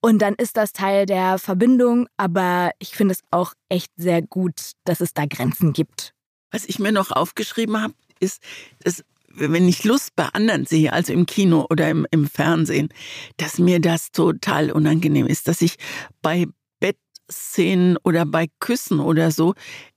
Und 0.01 0.21
dann 0.21 0.35
ist 0.35 0.57
das 0.57 0.71
Teil 0.71 1.05
der 1.05 1.39
Verbindung, 1.39 2.07
aber 2.17 2.71
ich 2.79 2.95
finde 2.95 3.13
es 3.13 3.21
auch 3.31 3.53
echt 3.67 3.91
sehr 3.97 4.21
gut, 4.21 4.71
dass 4.85 5.01
es 5.01 5.13
da 5.13 5.25
Grenzen 5.25 5.73
gibt. 5.73 6.13
Was 6.51 6.65
ich 6.65 6.79
mir 6.79 6.91
noch 6.91 7.11
aufgeschrieben 7.11 7.81
habe, 7.81 7.93
ist, 8.19 8.41
dass 8.79 9.03
wenn 9.39 9.67
ich 9.67 9.83
Lust 9.83 10.15
bei 10.15 10.25
anderen 10.25 10.65
sehe, 10.65 10.93
also 10.93 11.13
im 11.13 11.25
Kino 11.25 11.65
oder 11.69 11.89
im, 11.89 12.05
im 12.11 12.27
Fernsehen, 12.27 12.89
dass 13.37 13.57
mir 13.57 13.79
das 13.79 14.11
total 14.11 14.71
unangenehm 14.71 15.27
ist, 15.27 15.47
dass 15.47 15.61
ich 15.61 15.77
bei 16.21 16.47
Bettszenen 16.79 17.97
oder 18.03 18.25
bei 18.25 18.47
Küssen 18.59 18.99
oder 18.99 19.31
so 19.31 19.53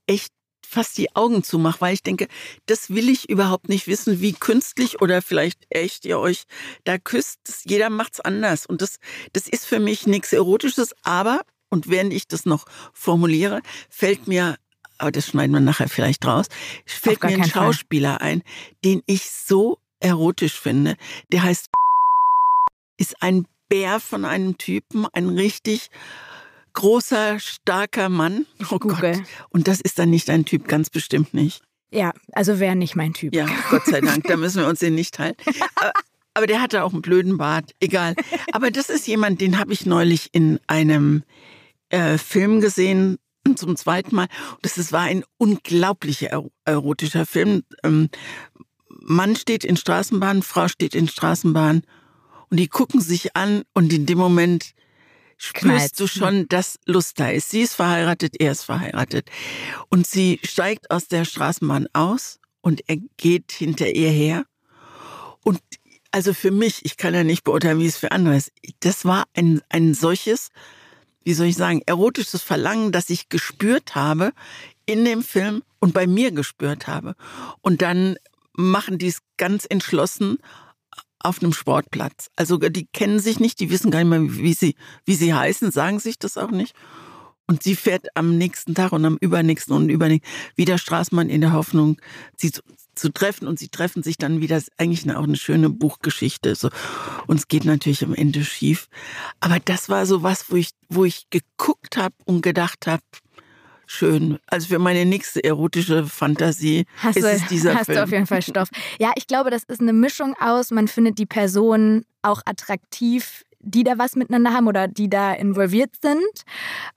echt 0.07 0.33
fast 0.67 0.97
die 0.97 1.15
Augen 1.15 1.43
zumache, 1.43 1.81
weil 1.83 1.95
ich 1.95 2.03
denke, 2.03 2.29
das 2.67 2.89
will 2.89 3.11
ich 3.11 3.29
überhaupt 3.29 3.69
nicht 3.69 3.87
wissen, 3.89 4.21
wie 4.21 4.33
künstlich 4.33 5.03
oder 5.03 5.21
vielleicht 5.21 5.67
echt 5.69 6.07
ihr 6.07 6.19
euch 6.19 6.45
da 6.85 6.97
küsst. 6.97 7.41
Jeder 7.65 7.91
macht's 7.91 8.21
anders 8.21 8.65
und 8.65 8.81
das, 8.81 8.97
das 9.35 9.49
ist 9.49 9.67
für 9.67 9.81
mich 9.81 10.07
nichts 10.07 10.33
Erotisches, 10.33 10.95
aber 11.03 11.43
und 11.69 11.89
während 11.89 12.13
ich 12.13 12.29
das 12.29 12.45
noch 12.45 12.67
formuliere, 12.93 13.63
fällt 13.89 14.29
mir 14.29 14.57
aber 15.03 15.13
das 15.13 15.27
schneiden 15.27 15.53
wir 15.53 15.61
nachher 15.61 15.89
vielleicht 15.89 16.25
raus, 16.25 16.47
fällt 16.87 17.23
mir 17.23 17.31
ein 17.31 17.45
Schauspieler 17.45 18.19
Fall. 18.19 18.29
ein, 18.29 18.43
den 18.85 19.03
ich 19.07 19.31
so 19.31 19.79
erotisch 20.01 20.59
finde. 20.59 20.97
Der 21.33 21.43
heißt 21.43 21.69
ist 22.99 23.21
ein 23.23 23.47
Bär 23.69 24.01
von 24.01 24.25
einem 24.25 24.59
Typen, 24.59 25.07
ein 25.13 25.29
richtig 25.29 25.89
großer, 26.75 27.41
starker 27.41 28.09
Mann. 28.09 28.47
Oh 28.71 28.79
Google. 28.79 29.17
Gott. 29.17 29.23
Und 29.51 29.67
das 29.67 29.81
ist 29.81 29.99
dann 29.99 30.11
nicht 30.11 30.31
ein 30.31 30.45
Typ, 30.45 30.69
ganz 30.69 30.89
bestimmt 30.89 31.35
nicht. 31.35 31.63
Ja, 31.91 32.13
also 32.33 32.61
wäre 32.61 32.77
nicht 32.77 32.97
mein 32.97 33.13
Typ. 33.13 33.35
Ja, 33.35 33.47
Gott 33.71 33.85
sei 33.87 34.01
Dank, 34.01 34.25
da 34.27 34.37
müssen 34.37 34.63
wir 34.63 34.69
uns 34.69 34.79
den 34.79 34.95
nicht 34.95 35.15
teilen. 35.15 35.35
Aber, 35.75 35.93
aber 36.35 36.47
der 36.47 36.63
hatte 36.63 36.85
auch 36.85 36.93
einen 36.93 37.03
blöden 37.03 37.39
Bart, 37.39 37.73
egal. 37.81 38.15
Aber 38.53 38.71
das 38.71 38.89
ist 38.89 39.07
jemand, 39.07 39.41
den 39.43 39.59
habe 39.59 39.73
ich 39.75 39.85
neulich 39.85 40.31
in 40.33 40.59
einem 40.67 41.25
äh, 41.91 42.17
Film 42.17 42.63
gesehen 42.63 43.19
zum 43.57 43.77
zweiten 43.77 44.15
Mal. 44.15 44.29
Das 44.63 44.93
war 44.93 45.03
ein 45.03 45.25
unglaublich 45.39 46.29
erotischer 46.65 47.27
Film. 47.27 47.65
Ähm, 47.83 48.09
Mann 48.89 49.37
steht 49.37 49.65
in 49.65 49.77
Straßenbahn, 49.77 50.43
Frau 50.43 50.69
steht 50.69 50.95
in 50.95 51.09
Straßenbahn 51.09 51.83
und 52.51 52.57
die 52.57 52.69
gucken 52.69 53.01
sich 53.01 53.35
an 53.37 53.63
und 53.73 53.93
in 53.93 54.07
dem 54.07 54.19
Moment 54.19 54.75
spürst 55.37 55.65
Knallt. 55.65 56.01
du 56.01 56.07
schon, 56.07 56.49
dass 56.49 56.79
Lust 56.87 57.19
da 57.19 57.31
ist. 57.31 57.51
Sie 57.51 57.63
ist 57.63 57.75
verheiratet, 57.75 58.41
er 58.41 58.53
ist 58.53 58.63
verheiratet. 58.63 59.29
Und 59.89 60.07
sie 60.07 60.39
steigt 60.45 60.91
aus 60.91 61.09
der 61.09 61.25
Straßenbahn 61.25 61.89
aus 61.93 62.39
und 62.61 62.83
er 62.89 62.99
geht 63.17 63.51
hinter 63.51 63.91
ihr 63.91 64.11
her. 64.11 64.45
Und 65.43 65.61
also 66.13 66.33
für 66.35 66.51
mich, 66.51 66.85
ich 66.85 66.97
kann 66.97 67.15
ja 67.15 67.25
nicht 67.25 67.43
beurteilen, 67.43 67.81
wie 67.81 67.87
es 67.87 67.97
für 67.97 68.13
andere 68.13 68.37
ist, 68.37 68.53
das 68.81 69.05
war 69.05 69.25
ein, 69.35 69.63
ein 69.69 69.95
solches, 69.95 70.51
wie 71.25 71.35
soll 71.35 71.47
ich 71.47 71.57
sagen, 71.57 71.83
erotisches 71.87 72.43
Verlangen, 72.43 72.93
das 72.93 73.11
ich 73.11 73.29
gespürt 73.29 73.95
habe 73.95 74.33
in 74.87 75.05
dem 75.05 75.23
Film 75.23 75.63
und 75.79 75.95
bei 75.95 76.07
mir 76.07 76.33
gespürt 76.33 76.87
habe. 76.87 77.15
Und 77.61 77.83
dann 77.83 78.17
machen 78.53 78.99
die 78.99 79.09
es 79.09 79.19
ganz 79.37 79.67
entschlossen 79.69 80.39
auf 81.19 81.43
einem 81.43 81.53
Sportplatz. 81.53 82.31
Also 82.37 82.59
die 82.59 82.87
kennen 82.87 83.21
sich 83.21 83.41
nicht, 83.41 83.61
die 83.61 83.71
wissen 83.71 83.91
gar 83.91 84.01
nicht 84.01 84.09
mehr, 84.09 84.37
wie 84.45 84.55
sie, 84.55 84.75
wie 85.05 85.15
sie 85.15 85.35
heißen, 85.35 85.71
sagen 85.71 86.01
sich 86.01 86.19
das 86.19 86.37
auch 86.37 86.51
nicht. 86.51 86.75
Und 87.47 87.63
sie 87.63 87.77
fährt 87.77 88.07
am 88.15 88.39
nächsten 88.39 88.75
Tag 88.75 88.93
und 88.93 89.05
am 89.05 89.17
übernächsten 89.21 89.75
und 89.75 89.89
übernächsten 89.89 90.31
wieder 90.57 90.79
Straßmann 90.79 91.29
in 91.29 91.41
der 91.41 91.53
Hoffnung, 91.53 92.01
sie 92.37 92.53
zu, 92.53 92.63
zu, 92.95 93.13
treffen. 93.13 93.47
Und 93.47 93.59
sie 93.59 93.69
treffen 93.69 94.03
sich 94.03 94.17
dann 94.17 94.41
wieder. 94.41 94.57
Das 94.57 94.69
ist 94.69 94.73
eigentlich 94.79 95.05
eine, 95.05 95.19
auch 95.19 95.25
eine 95.25 95.37
schöne 95.37 95.69
Buchgeschichte. 95.69 96.55
So. 96.55 96.71
Und 97.27 97.39
es 97.39 97.49
geht 97.49 97.65
natürlich 97.65 98.05
am 98.05 98.15
Ende 98.15 98.45
schief. 98.45 98.89
Aber 99.41 99.59
das 99.59 99.89
war 99.89 100.07
so 100.07 100.23
was, 100.23 100.51
wo 100.51 100.57
ich, 100.57 100.71
wo 100.89 101.05
ich 101.05 101.29
geguckt 101.31 101.97
habe 101.97 102.15
und 102.25 102.43
gedacht 102.43 102.87
habe, 102.87 103.03
schön. 103.93 104.39
Also 104.47 104.69
für 104.69 104.79
meine 104.79 105.05
nächste 105.05 105.45
erotische 105.45 106.07
Fantasie 106.07 106.87
hast 106.99 107.17
ist 107.17 107.25
du, 107.25 107.29
es 107.29 107.47
dieser 107.49 107.75
hast 107.75 107.87
Film. 107.87 107.99
du 107.99 108.05
auf 108.05 108.13
jeden 108.13 108.27
Fall 108.27 108.43
Stoff. 108.43 108.69
Ja, 108.99 109.13
ich 109.17 109.27
glaube, 109.27 109.51
das 109.51 109.65
ist 109.65 109.81
eine 109.81 109.93
Mischung 109.93 110.35
aus, 110.41 110.71
man 110.71 110.89
findet 110.89 111.19
die 111.19 111.27
Person 111.27 112.05
auch 112.23 112.41
attraktiv, 112.47 113.45
die 113.63 113.85
da 113.85 113.99
was 113.99 114.17
miteinander 114.17 114.53
haben 114.53 114.67
oder 114.67 114.89
die 114.89 115.09
da 115.09 115.33
involviert 115.33 115.95
sind. 116.01 116.45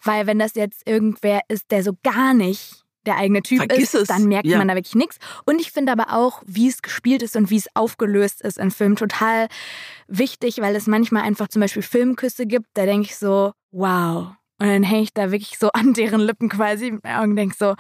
Weil 0.04 0.28
wenn 0.28 0.40
das 0.40 0.56
jetzt 0.56 0.88
irgendwer 0.88 1.42
ist, 1.48 1.72
der 1.72 1.84
so 1.84 1.94
gar 2.04 2.34
nicht 2.34 2.84
der 3.06 3.18
eigene 3.18 3.44
Typ 3.44 3.60
Vergiss 3.60 3.94
ist, 3.94 4.02
es. 4.02 4.08
dann 4.08 4.26
merkt 4.26 4.48
Ja. 4.48 4.58
man 4.58 4.68
da 4.68 4.74
wirklich 4.76 4.96
nichts. 4.96 5.18
Und 5.46 5.62
ich 5.62 5.72
finde 5.72 5.92
aber 5.92 6.12
auch, 6.14 6.42
wie 6.48 6.68
es 6.68 6.82
gespielt 6.82 7.22
ist 7.22 7.36
und 7.36 7.50
wie 7.52 7.58
es 7.58 7.68
aufgelöst 7.76 8.42
ist 8.42 8.58
im 8.58 8.72
Film, 8.72 8.96
total 8.96 9.48
wichtig, 10.08 10.60
weil 10.60 10.76
es 10.76 10.88
manchmal 10.88 11.22
einfach 11.24 11.48
zum 11.48 11.60
Beispiel 11.62 11.84
Filmküsse 11.84 12.48
gibt, 12.48 12.66
da 12.74 12.86
denke 12.86 13.06
ich 13.08 13.16
so, 13.16 13.52
wow. 13.72 14.30
Und 14.58 14.68
dann 14.68 14.84
hänge 14.84 15.04
ich 15.04 15.14
da 15.14 15.32
wirklich 15.32 15.60
so 15.60 15.70
an 15.74 15.94
deren 15.94 16.22
Lippen 16.22 16.50
quasi 16.50 16.92
mit 16.92 17.04
meinen 17.04 17.18
Augen 17.20 17.30
und 17.32 17.36
denke 17.36 17.56
so, 17.60 17.76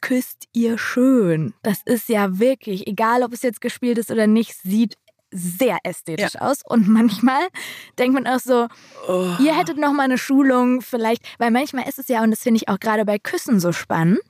küsst 0.00 0.44
ihr 0.52 0.78
schön. 0.78 1.54
Das 1.62 1.80
ist 1.84 2.08
ja 2.08 2.38
wirklich, 2.38 2.86
egal 2.86 3.22
ob 3.22 3.32
es 3.32 3.42
jetzt 3.42 3.60
gespielt 3.60 3.98
ist 3.98 4.10
oder 4.10 4.26
nicht, 4.26 4.54
sieht 4.54 4.96
sehr 5.34 5.78
ästhetisch 5.82 6.36
aus. 6.40 6.60
Und 6.64 6.88
manchmal 6.88 7.48
denkt 7.98 8.14
man 8.14 8.26
auch 8.26 8.40
so, 8.40 8.68
Oh. 9.08 9.36
Ihr 9.40 9.56
hättet 9.56 9.76
noch 9.76 9.92
mal 9.92 10.04
eine 10.04 10.18
Schulung 10.18 10.80
vielleicht, 10.80 11.22
weil 11.38 11.50
manchmal 11.50 11.88
ist 11.88 11.98
es 11.98 12.08
ja, 12.08 12.22
und 12.22 12.30
das 12.30 12.42
finde 12.42 12.58
ich 12.58 12.68
auch 12.68 12.78
gerade 12.78 13.04
bei 13.04 13.18
Küssen 13.18 13.60
so 13.60 13.72
spannend, 13.72 14.20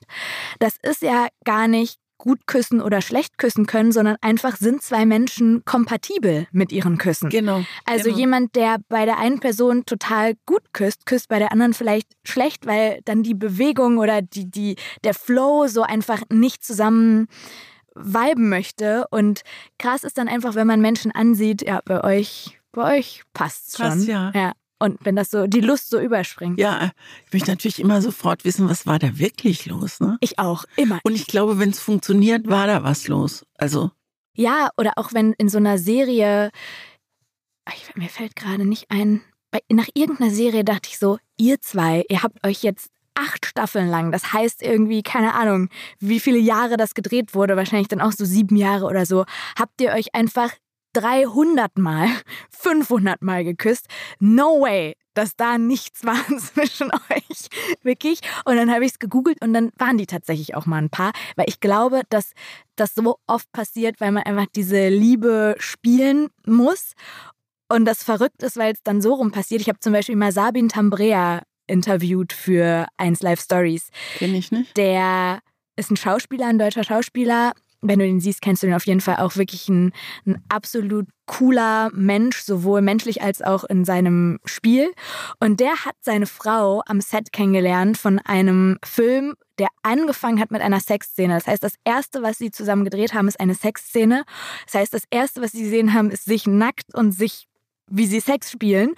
das 0.59 0.75
ist 0.81 1.01
ja 1.01 1.27
gar 1.45 1.67
nicht 1.67 1.99
gut 2.17 2.47
küssen 2.47 2.81
oder 2.81 3.01
schlecht 3.01 3.37
küssen 3.37 3.65
können, 3.65 3.91
sondern 3.91 4.15
einfach 4.21 4.55
sind 4.55 4.81
zwei 4.81 5.05
Menschen 5.05 5.63
kompatibel 5.65 6.47
mit 6.51 6.71
ihren 6.71 6.97
Küssen. 6.97 7.29
Genau. 7.29 7.63
Also 7.85 8.05
genau. 8.05 8.17
jemand, 8.17 8.55
der 8.55 8.77
bei 8.89 9.05
der 9.05 9.19
einen 9.19 9.39
Person 9.39 9.85
total 9.85 10.33
gut 10.45 10.73
küsst, 10.73 11.05
küsst 11.05 11.27
bei 11.27 11.39
der 11.39 11.51
anderen 11.51 11.73
vielleicht 11.73 12.07
schlecht, 12.23 12.65
weil 12.65 13.01
dann 13.05 13.21
die 13.21 13.35
Bewegung 13.35 13.97
oder 13.97 14.21
die, 14.21 14.49
die, 14.49 14.75
der 15.03 15.13
Flow 15.13 15.67
so 15.67 15.83
einfach 15.83 16.21
nicht 16.31 16.63
zusammen 16.63 17.27
viben 17.95 18.49
möchte. 18.49 19.07
Und 19.09 19.41
krass 19.79 20.03
ist 20.03 20.17
dann 20.17 20.27
einfach, 20.27 20.55
wenn 20.55 20.67
man 20.67 20.81
Menschen 20.81 21.11
ansieht, 21.11 21.61
ja, 21.61 21.81
bei 21.85 22.03
euch, 22.03 22.59
bei 22.71 22.97
euch 22.97 23.23
passt's 23.33 23.77
schon. 23.77 23.87
Passt, 23.87 24.07
ja. 24.07 24.31
ja. 24.35 24.53
Und 24.77 25.03
wenn 25.05 25.15
das 25.15 25.31
so, 25.31 25.47
die 25.47 25.61
Lust 25.61 25.89
so 25.89 25.99
überspringt. 25.99 26.59
Ja, 26.59 26.91
ich 27.25 27.33
möchte 27.33 27.49
natürlich 27.49 27.79
immer 27.79 28.01
sofort 28.01 28.43
wissen, 28.43 28.69
was 28.69 28.85
war 28.85 28.99
da 28.99 29.17
wirklich 29.17 29.65
los. 29.65 30.01
Ne? 30.01 30.17
Ich 30.19 30.37
auch, 30.37 30.65
immer. 30.75 30.99
Und 31.03 31.15
ich 31.15 31.27
glaube, 31.27 31.59
wenn 31.59 31.69
es 31.69 31.79
funktioniert, 31.79 32.47
war 32.49 32.67
da 32.67 32.83
was 32.83 33.07
los. 33.07 33.45
Also 33.57 33.91
Ja, 34.35 34.69
oder 34.77 34.93
auch 34.97 35.13
wenn 35.13 35.31
in 35.33 35.47
so 35.47 35.57
einer 35.57 35.77
Serie, 35.77 36.51
ich, 37.73 37.95
mir 37.95 38.09
fällt 38.09 38.35
gerade 38.35 38.65
nicht 38.65 38.91
ein, 38.91 39.21
bei, 39.49 39.61
nach 39.71 39.87
irgendeiner 39.93 40.31
Serie 40.31 40.65
dachte 40.65 40.89
ich 40.91 40.99
so, 40.99 41.19
ihr 41.37 41.61
zwei, 41.61 42.03
ihr 42.09 42.21
habt 42.21 42.45
euch 42.45 42.61
jetzt 42.61 42.89
acht 43.15 43.45
Staffeln 43.45 43.87
lang, 43.87 44.11
das 44.11 44.33
heißt 44.33 44.61
irgendwie, 44.61 45.03
keine 45.03 45.33
Ahnung, 45.33 45.69
wie 45.99 46.19
viele 46.19 46.37
Jahre 46.37 46.77
das 46.77 46.93
gedreht 46.93 47.33
wurde, 47.33 47.55
wahrscheinlich 47.55 47.87
dann 47.87 48.01
auch 48.01 48.11
so 48.11 48.25
sieben 48.25 48.55
Jahre 48.55 48.85
oder 48.85 49.05
so, 49.05 49.25
habt 49.57 49.81
ihr 49.81 49.91
euch 49.91 50.13
einfach 50.13 50.51
300 50.95 51.77
Mal, 51.77 52.07
500 52.49 53.21
Mal 53.21 53.43
geküsst. 53.43 53.87
No 54.19 54.61
way, 54.61 54.95
dass 55.13 55.35
da 55.35 55.57
nichts 55.57 56.05
war 56.05 56.17
zwischen 56.39 56.89
euch. 56.91 57.49
Wirklich. 57.83 58.21
Und 58.45 58.55
dann 58.55 58.71
habe 58.71 58.85
ich 58.85 58.93
es 58.93 58.99
gegoogelt 58.99 59.41
und 59.41 59.53
dann 59.53 59.71
waren 59.77 59.97
die 59.97 60.07
tatsächlich 60.07 60.55
auch 60.55 60.65
mal 60.65 60.77
ein 60.77 60.89
paar. 60.89 61.11
Weil 61.35 61.45
ich 61.49 61.59
glaube, 61.59 62.01
dass 62.09 62.31
das 62.75 62.95
so 62.95 63.17
oft 63.27 63.51
passiert, 63.51 63.99
weil 63.99 64.11
man 64.11 64.23
einfach 64.23 64.47
diese 64.55 64.87
Liebe 64.87 65.55
spielen 65.59 66.29
muss. 66.45 66.93
Und 67.67 67.85
das 67.85 68.03
verrückt 68.03 68.43
ist, 68.43 68.57
weil 68.57 68.73
es 68.73 68.83
dann 68.83 69.01
so 69.01 69.15
rum 69.15 69.31
passiert. 69.31 69.61
Ich 69.61 69.69
habe 69.69 69.79
zum 69.79 69.91
Beispiel 69.91 70.15
mal 70.15 70.31
Sabin 70.31 70.69
Tambrea 70.69 71.41
interviewt 71.67 72.33
für 72.33 72.87
1 72.97 73.21
Live 73.21 73.41
Stories. 73.41 73.89
kenne 74.17 74.37
ich 74.37 74.51
nicht. 74.51 74.75
Der 74.77 75.39
ist 75.75 75.91
ein 75.91 75.97
Schauspieler, 75.97 76.47
ein 76.47 76.59
deutscher 76.59 76.83
Schauspieler. 76.83 77.53
Wenn 77.81 77.99
du 77.99 78.05
den 78.05 78.19
siehst, 78.19 78.41
kennst 78.41 78.63
du 78.63 78.67
den 78.67 78.75
auf 78.75 78.87
jeden 78.87 79.01
Fall 79.01 79.17
auch 79.17 79.35
wirklich 79.35 79.69
ein, 79.69 79.91
ein 80.25 80.41
absolut 80.49 81.07
cooler 81.27 81.91
Mensch, 81.93 82.41
sowohl 82.41 82.81
menschlich 82.81 83.21
als 83.21 83.41
auch 83.41 83.63
in 83.63 83.85
seinem 83.85 84.39
Spiel. 84.45 84.91
Und 85.39 85.59
der 85.59 85.85
hat 85.85 85.95
seine 86.01 86.25
Frau 86.25 86.81
am 86.87 87.01
Set 87.01 87.31
kennengelernt 87.31 87.97
von 87.97 88.19
einem 88.19 88.77
Film, 88.83 89.35
der 89.59 89.67
angefangen 89.83 90.39
hat 90.39 90.51
mit 90.51 90.61
einer 90.61 90.79
Sexszene. 90.79 91.35
Das 91.35 91.47
heißt, 91.47 91.63
das 91.63 91.75
erste, 91.83 92.23
was 92.23 92.37
sie 92.37 92.51
zusammen 92.51 92.85
gedreht 92.85 93.13
haben, 93.13 93.27
ist 93.27 93.39
eine 93.39 93.55
Sexszene. 93.55 94.23
Das 94.65 94.75
heißt, 94.75 94.93
das 94.93 95.03
erste, 95.11 95.41
was 95.41 95.51
sie 95.51 95.63
gesehen 95.63 95.93
haben, 95.93 96.09
ist 96.09 96.25
sich 96.25 96.47
nackt 96.47 96.93
und 96.93 97.11
sich, 97.11 97.47
wie 97.87 98.07
sie 98.07 98.19
Sex 98.19 98.51
spielen. 98.51 98.93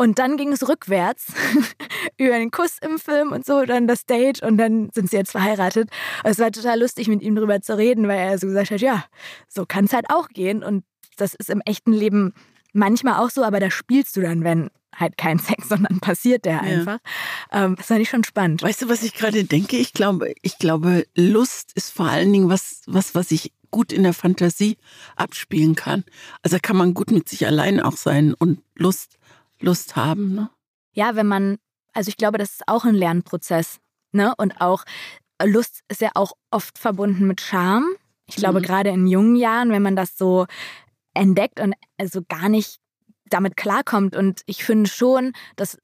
Und 0.00 0.18
dann 0.18 0.38
ging 0.38 0.50
es 0.50 0.66
rückwärts 0.66 1.26
über 2.16 2.38
den 2.38 2.50
Kuss 2.50 2.78
im 2.80 2.98
Film 2.98 3.32
und 3.32 3.44
so, 3.44 3.66
dann 3.66 3.86
das 3.86 4.06
Date 4.06 4.42
und 4.42 4.56
dann 4.56 4.88
sind 4.94 5.10
sie 5.10 5.18
jetzt 5.18 5.32
verheiratet. 5.32 5.90
Und 6.24 6.30
es 6.30 6.38
war 6.38 6.50
total 6.50 6.80
lustig, 6.80 7.06
mit 7.08 7.20
ihm 7.20 7.36
drüber 7.36 7.60
zu 7.60 7.76
reden, 7.76 8.08
weil 8.08 8.18
er 8.18 8.38
so 8.38 8.46
gesagt 8.46 8.70
hat, 8.70 8.80
ja, 8.80 9.04
so 9.46 9.66
kann 9.66 9.84
es 9.84 9.92
halt 9.92 10.06
auch 10.08 10.28
gehen. 10.28 10.62
Und 10.62 10.84
das 11.18 11.34
ist 11.34 11.50
im 11.50 11.60
echten 11.66 11.92
Leben 11.92 12.32
manchmal 12.72 13.22
auch 13.22 13.28
so, 13.28 13.44
aber 13.44 13.60
da 13.60 13.70
spielst 13.70 14.16
du 14.16 14.22
dann, 14.22 14.42
wenn 14.42 14.70
halt 14.96 15.18
kein 15.18 15.38
Sex, 15.38 15.68
sondern 15.68 16.00
passiert 16.00 16.46
der 16.46 16.62
einfach. 16.62 17.00
Ähm, 17.52 17.76
das 17.76 17.88
fand 17.88 18.00
ich 18.00 18.08
schon 18.08 18.24
spannend. 18.24 18.62
Weißt 18.62 18.80
du, 18.80 18.88
was 18.88 19.02
ich 19.02 19.12
gerade 19.12 19.44
denke? 19.44 19.76
Ich 19.76 19.92
glaube, 19.92 20.32
ich 20.40 20.56
glaube, 20.56 21.04
Lust 21.14 21.72
ist 21.74 21.90
vor 21.90 22.06
allen 22.06 22.32
Dingen 22.32 22.48
was, 22.48 22.80
was, 22.86 23.14
was 23.14 23.30
ich 23.32 23.52
gut 23.70 23.92
in 23.92 24.02
der 24.02 24.14
Fantasie 24.14 24.78
abspielen 25.16 25.74
kann. 25.74 26.04
Also 26.42 26.56
da 26.56 26.60
kann 26.60 26.78
man 26.78 26.94
gut 26.94 27.10
mit 27.10 27.28
sich 27.28 27.46
allein 27.46 27.80
auch 27.80 27.98
sein 27.98 28.32
und 28.32 28.62
Lust, 28.76 29.18
Lust 29.60 29.96
haben. 29.96 30.34
Ne? 30.34 30.50
Ja, 30.94 31.14
wenn 31.16 31.26
man, 31.26 31.58
also 31.92 32.08
ich 32.08 32.16
glaube, 32.16 32.38
das 32.38 32.50
ist 32.52 32.62
auch 32.68 32.84
ein 32.84 32.94
Lernprozess. 32.94 33.78
Ne? 34.12 34.34
Und 34.38 34.60
auch 34.60 34.84
Lust 35.42 35.80
ist 35.88 36.00
ja 36.00 36.10
auch 36.14 36.32
oft 36.50 36.78
verbunden 36.78 37.26
mit 37.26 37.40
Scham. 37.40 37.86
Ich 38.26 38.36
glaube, 38.36 38.60
Mhm. 38.60 38.64
gerade 38.64 38.90
in 38.90 39.06
jungen 39.06 39.36
Jahren, 39.36 39.70
wenn 39.70 39.82
man 39.82 39.96
das 39.96 40.16
so 40.16 40.46
entdeckt 41.14 41.60
und 41.60 41.74
also 41.98 42.22
gar 42.28 42.48
nicht 42.48 42.78
damit 43.26 43.56
klarkommt. 43.56 44.16
Und 44.16 44.42
ich 44.46 44.64
finde 44.64 44.88
schon, 44.90 45.32
dass 45.56 45.78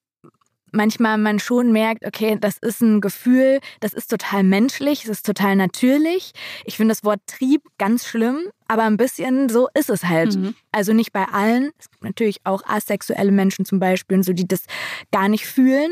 manchmal 0.77 1.19
man 1.19 1.39
schon 1.39 1.73
merkt, 1.73 2.07
okay, 2.07 2.37
das 2.41 2.59
ist 2.59 2.81
ein 2.81 3.01
Gefühl, 3.01 3.61
das 3.81 3.93
ist 3.93 4.11
total 4.11 4.45
menschlich, 4.45 5.05
es 5.05 5.11
ist 5.11 5.27
total 5.27 5.57
natürlich. 5.57 6.33
Ich 6.65 6.77
finde 6.77 6.93
das 6.93 7.03
Wort 7.03 7.21
Trieb 7.27 7.63
ganz 7.79 8.07
schlimm, 8.07 8.39
aber 8.69 8.85
ein 8.85 8.97
bisschen 8.97 9.49
so 9.49 9.69
ist 9.75 9.91
es 9.91 10.05
halt. 10.05 10.37
Mhm. 10.37 10.55
Also 10.73 10.93
nicht 10.93 11.13
bei 11.13 11.25
allen. 11.25 11.71
Es 11.79 11.91
gibt 11.91 12.05
natürlich 12.05 12.41
auch 12.45 12.63
asexuelle 12.65 13.33
Menschen 13.33 13.65
zum 13.65 13.81
Beispiel, 13.81 14.19
und 14.19 14.23
so 14.23 14.33
die 14.33 14.47
das 14.47 14.65
gar 15.11 15.29
nicht 15.29 15.47
fühlen. 15.47 15.91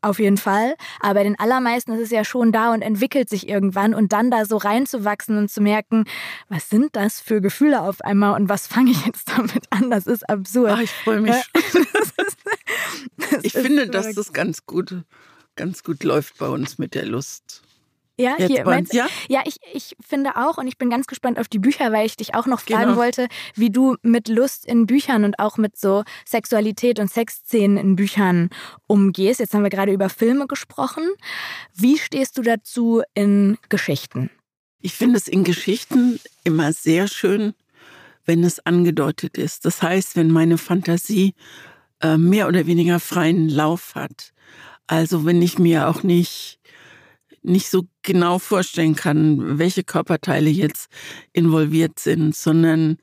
Auf 0.00 0.18
jeden 0.20 0.36
Fall. 0.36 0.76
Aber 1.00 1.14
bei 1.14 1.24
den 1.24 1.38
allermeisten 1.40 1.92
ist 1.92 2.00
es 2.02 2.10
ja 2.10 2.24
schon 2.24 2.52
da 2.52 2.72
und 2.72 2.82
entwickelt 2.82 3.28
sich 3.28 3.48
irgendwann 3.48 3.94
und 3.94 4.12
dann 4.12 4.30
da 4.30 4.44
so 4.44 4.56
reinzuwachsen 4.56 5.36
und 5.36 5.50
zu 5.50 5.60
merken, 5.60 6.04
was 6.48 6.68
sind 6.70 6.94
das 6.94 7.20
für 7.20 7.40
Gefühle 7.40 7.80
auf 7.82 8.00
einmal 8.02 8.40
und 8.40 8.48
was 8.48 8.66
fange 8.68 8.92
ich 8.92 9.04
jetzt 9.06 9.28
damit 9.36 9.64
an? 9.70 9.90
Das 9.90 10.06
ist 10.06 10.28
absurd. 10.30 10.72
Ach, 10.76 10.80
ich 10.80 10.90
freue 10.90 11.20
mich. 11.20 11.34
Das 11.54 11.74
ist- 11.74 12.38
das 13.32 13.44
Ich 13.44 13.54
ist 13.54 13.62
finde, 13.62 13.88
dass 13.88 14.14
das 14.14 14.32
ganz 14.32 14.64
gut, 14.66 15.02
ganz 15.56 15.82
gut 15.82 16.04
läuft 16.04 16.38
bei 16.38 16.48
uns 16.48 16.78
mit 16.78 16.94
der 16.94 17.04
Lust. 17.06 17.62
Ja, 18.18 18.34
Jetzt 18.38 18.50
hier. 18.50 18.64
meinst- 18.64 18.92
ja? 18.92 19.06
ja, 19.28 19.42
ich, 19.46 19.56
ich 19.72 19.94
finde 20.04 20.36
auch 20.36 20.58
und 20.58 20.66
ich 20.66 20.76
bin 20.76 20.90
ganz 20.90 21.06
gespannt 21.06 21.38
auf 21.38 21.46
die 21.46 21.60
Bücher, 21.60 21.92
weil 21.92 22.04
ich 22.04 22.16
dich 22.16 22.34
auch 22.34 22.46
noch 22.46 22.60
fragen 22.60 22.82
Genau. 22.90 22.96
wollte, 22.96 23.28
wie 23.54 23.70
du 23.70 23.96
mit 24.02 24.26
Lust 24.28 24.66
in 24.66 24.86
Büchern 24.86 25.24
und 25.24 25.38
auch 25.38 25.56
mit 25.56 25.76
so 25.78 26.02
Sexualität 26.26 26.98
und 26.98 27.10
Sexszenen 27.12 27.76
in 27.76 27.96
Büchern 27.96 28.50
umgehst. 28.88 29.38
Jetzt 29.40 29.54
haben 29.54 29.62
wir 29.62 29.70
gerade 29.70 29.92
über 29.92 30.08
Filme 30.08 30.46
gesprochen. 30.48 31.04
Wie 31.74 31.96
stehst 31.98 32.36
du 32.38 32.42
dazu 32.42 33.02
in 33.14 33.56
Geschichten? 33.68 34.30
Ich 34.80 34.94
finde 34.94 35.16
es 35.18 35.28
in 35.28 35.44
Geschichten 35.44 36.18
immer 36.44 36.72
sehr 36.72 37.08
schön, 37.08 37.54
wenn 38.24 38.42
es 38.44 38.58
angedeutet 38.66 39.38
ist. 39.38 39.64
Das 39.64 39.80
heißt, 39.82 40.16
wenn 40.16 40.30
meine 40.30 40.58
Fantasie 40.58 41.34
äh, 42.00 42.16
mehr 42.16 42.48
oder 42.48 42.66
weniger 42.66 43.00
freien 43.00 43.48
Lauf 43.48 43.94
hat. 43.94 44.32
Also 44.86 45.24
wenn 45.24 45.40
ich 45.42 45.58
mir 45.58 45.88
auch 45.88 46.02
nicht 46.02 46.57
nicht 47.42 47.68
so 47.70 47.84
genau 48.02 48.38
vorstellen 48.38 48.94
kann, 48.94 49.58
welche 49.58 49.84
Körperteile 49.84 50.50
jetzt 50.50 50.90
involviert 51.32 51.98
sind, 51.98 52.34
sondern 52.34 52.98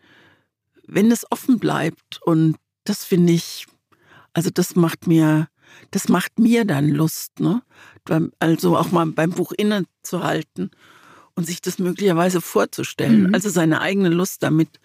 wenn 0.87 1.11
es 1.11 1.29
offen 1.31 1.59
bleibt 1.59 2.21
und 2.23 2.57
das 2.83 3.03
finde 3.03 3.33
ich, 3.33 3.65
also 4.33 4.49
das 4.53 4.75
macht 4.75 5.07
mir, 5.07 5.47
das 5.91 6.09
macht 6.09 6.37
mir 6.39 6.65
dann 6.65 6.89
Lust, 6.89 7.39
ne? 7.39 7.63
Also 8.39 8.77
auch 8.77 8.91
mal 8.91 9.07
beim 9.07 9.31
Buch 9.31 9.51
innezuhalten 9.51 10.69
und 11.33 11.47
sich 11.47 11.61
das 11.61 11.79
möglicherweise 11.79 12.39
vorzustellen, 12.41 13.27
Mhm. 13.27 13.33
also 13.33 13.49
seine 13.49 13.81
eigene 13.81 14.09
Lust 14.09 14.43
damit 14.43 14.79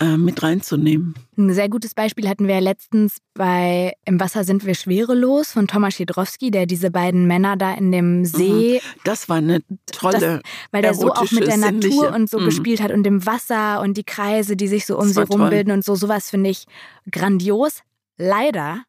äh, 0.00 0.16
mit 0.16 0.42
reinzunehmen. 0.42 1.14
Ein 1.36 1.52
sehr 1.52 1.68
gutes 1.68 1.94
Beispiel 1.94 2.28
hatten 2.28 2.46
wir 2.46 2.54
ja 2.56 2.60
letztens 2.60 3.18
bei 3.34 3.92
Im 4.04 4.18
Wasser 4.20 4.44
sind 4.44 4.64
wir 4.66 4.74
schwerelos 4.74 5.52
von 5.52 5.66
Thomas 5.68 5.94
Schiedrowski, 5.94 6.50
der 6.50 6.66
diese 6.66 6.90
beiden 6.90 7.26
Männer 7.26 7.56
da 7.56 7.74
in 7.74 7.92
dem 7.92 8.24
See, 8.24 8.80
Das 9.04 9.28
war 9.28 9.36
eine 9.36 9.60
tolle, 9.92 10.40
weil 10.72 10.82
der 10.82 10.94
so 10.94 11.12
auch 11.12 11.30
mit 11.32 11.46
der 11.46 11.56
Mhm. 11.56 11.62
Natur 11.62 11.80
sinnliche. 11.80 12.10
und 12.10 12.28
so 12.30 12.40
Mhm. 12.40 12.44
gespielt 12.46 12.80
hat 12.82 12.90
und 12.92 13.02
dem 13.04 13.24
Wasser 13.26 13.80
und 13.80 13.96
die 13.96 14.04
Kreise, 14.04 14.56
die 14.56 14.68
sich 14.68 14.84
so 14.86 14.96
um 14.96 15.02
Das 15.04 15.10
sie 15.10 15.16
war 15.16 15.26
toll. 15.26 15.40
rumbilden 15.42 15.72
und 15.72 15.84
so. 15.84 15.94
Sowas 15.94 16.30
finde 16.30 16.50
ich 16.50 16.64
grandios. 17.10 17.80
Leider 18.16 18.82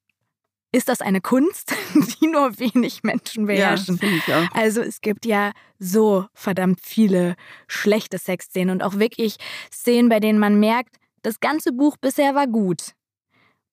ist 0.71 0.89
das 0.89 1.01
eine 1.01 1.21
Kunst, 1.21 1.73
die 2.21 2.27
nur 2.27 2.59
wenig 2.59 3.03
Menschen 3.03 3.41
ja, 3.41 3.47
beherrschen. 3.47 3.99
auch. 4.27 4.55
Also 4.55 4.81
es 4.81 5.01
gibt 5.01 5.25
ja 5.25 5.51
so 5.79 6.25
verdammt 6.33 6.79
viele 6.81 7.35
schlechte 7.67 8.17
Sexszenen 8.17 8.69
und 8.69 8.83
auch 8.83 8.99
wirklich 8.99 9.37
Szenen, 9.71 10.09
bei 10.09 10.19
denen 10.19 10.39
man 10.39 10.59
merkt, 10.59 10.97
das 11.21 11.39
ganze 11.39 11.71
Buch 11.71 11.97
bisher 11.97 12.35
war 12.35 12.47
gut. 12.47 12.93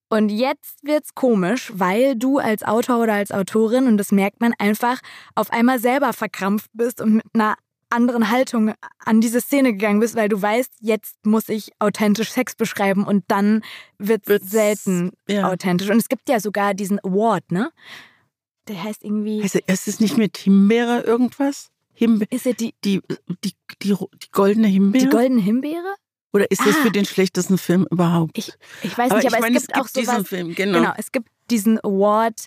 Und 0.08 0.28
jetzt 0.28 0.84
wird's 0.84 1.14
komisch, 1.14 1.72
weil 1.74 2.14
du 2.14 2.38
als 2.38 2.62
Autor 2.62 3.02
oder 3.02 3.14
als 3.14 3.32
Autorin, 3.32 3.88
und 3.88 3.98
das 3.98 4.12
merkt 4.12 4.40
man 4.40 4.54
einfach, 4.58 5.00
auf 5.34 5.50
einmal 5.50 5.80
selber 5.80 6.12
verkrampft 6.12 6.70
bist 6.74 7.00
und 7.00 7.14
mit 7.14 7.26
einer 7.34 7.56
anderen 7.90 8.30
Haltung 8.30 8.72
an 8.98 9.20
diese 9.20 9.40
Szene 9.40 9.72
gegangen 9.72 10.00
bist, 10.00 10.14
weil 10.16 10.28
du 10.28 10.40
weißt, 10.40 10.72
jetzt 10.80 11.16
muss 11.24 11.48
ich 11.48 11.70
authentisch 11.78 12.30
Sex 12.30 12.54
beschreiben 12.54 13.04
und 13.04 13.24
dann 13.28 13.62
wird's, 13.98 14.28
Wird's- 14.28 14.50
selten 14.50 15.12
ja. 15.28 15.50
authentisch. 15.50 15.88
Und 15.90 15.98
es 15.98 16.08
gibt 16.08 16.28
ja 16.28 16.40
sogar 16.40 16.74
diesen 16.74 16.98
Award, 17.00 17.50
ne? 17.52 17.70
Der 18.68 18.82
heißt 18.82 19.04
irgendwie. 19.04 19.42
Also, 19.42 19.60
ist 19.66 19.86
es 19.88 20.00
nicht 20.00 20.16
mit 20.18 20.36
Himbeere 20.38 21.02
irgendwas? 21.02 21.70
Himbe 21.92 22.26
ist 22.30 22.44
es 22.46 22.56
die, 22.56 22.74
die, 22.84 23.00
die, 23.44 23.52
die, 23.82 23.94
die 23.94 24.30
goldene 24.32 24.66
Himbeere? 24.66 25.04
die 25.04 25.10
goldene 25.10 25.40
Himbeere? 25.40 25.94
Oder 26.32 26.50
ist 26.50 26.60
das 26.66 26.74
Ah. 26.76 26.82
für 26.82 26.90
den 26.90 27.06
schlechtesten 27.06 27.56
Film 27.56 27.86
überhaupt? 27.90 28.36
Ich, 28.36 28.52
ich 28.82 28.98
weiß 28.98 29.10
aber 29.12 29.20
nicht, 29.20 29.28
aber 29.28 29.36
ich 29.36 29.40
meine, 29.42 29.56
es 29.56 29.66
gibt 29.68 29.78
auch 29.80 29.88
diesen 29.88 30.14
sowas. 30.16 30.28
Film, 30.28 30.54
genau. 30.54 30.80
Genau, 30.80 30.92
es 30.98 31.12
gibt 31.12 31.28
diesen 31.50 31.78
Award 31.82 32.46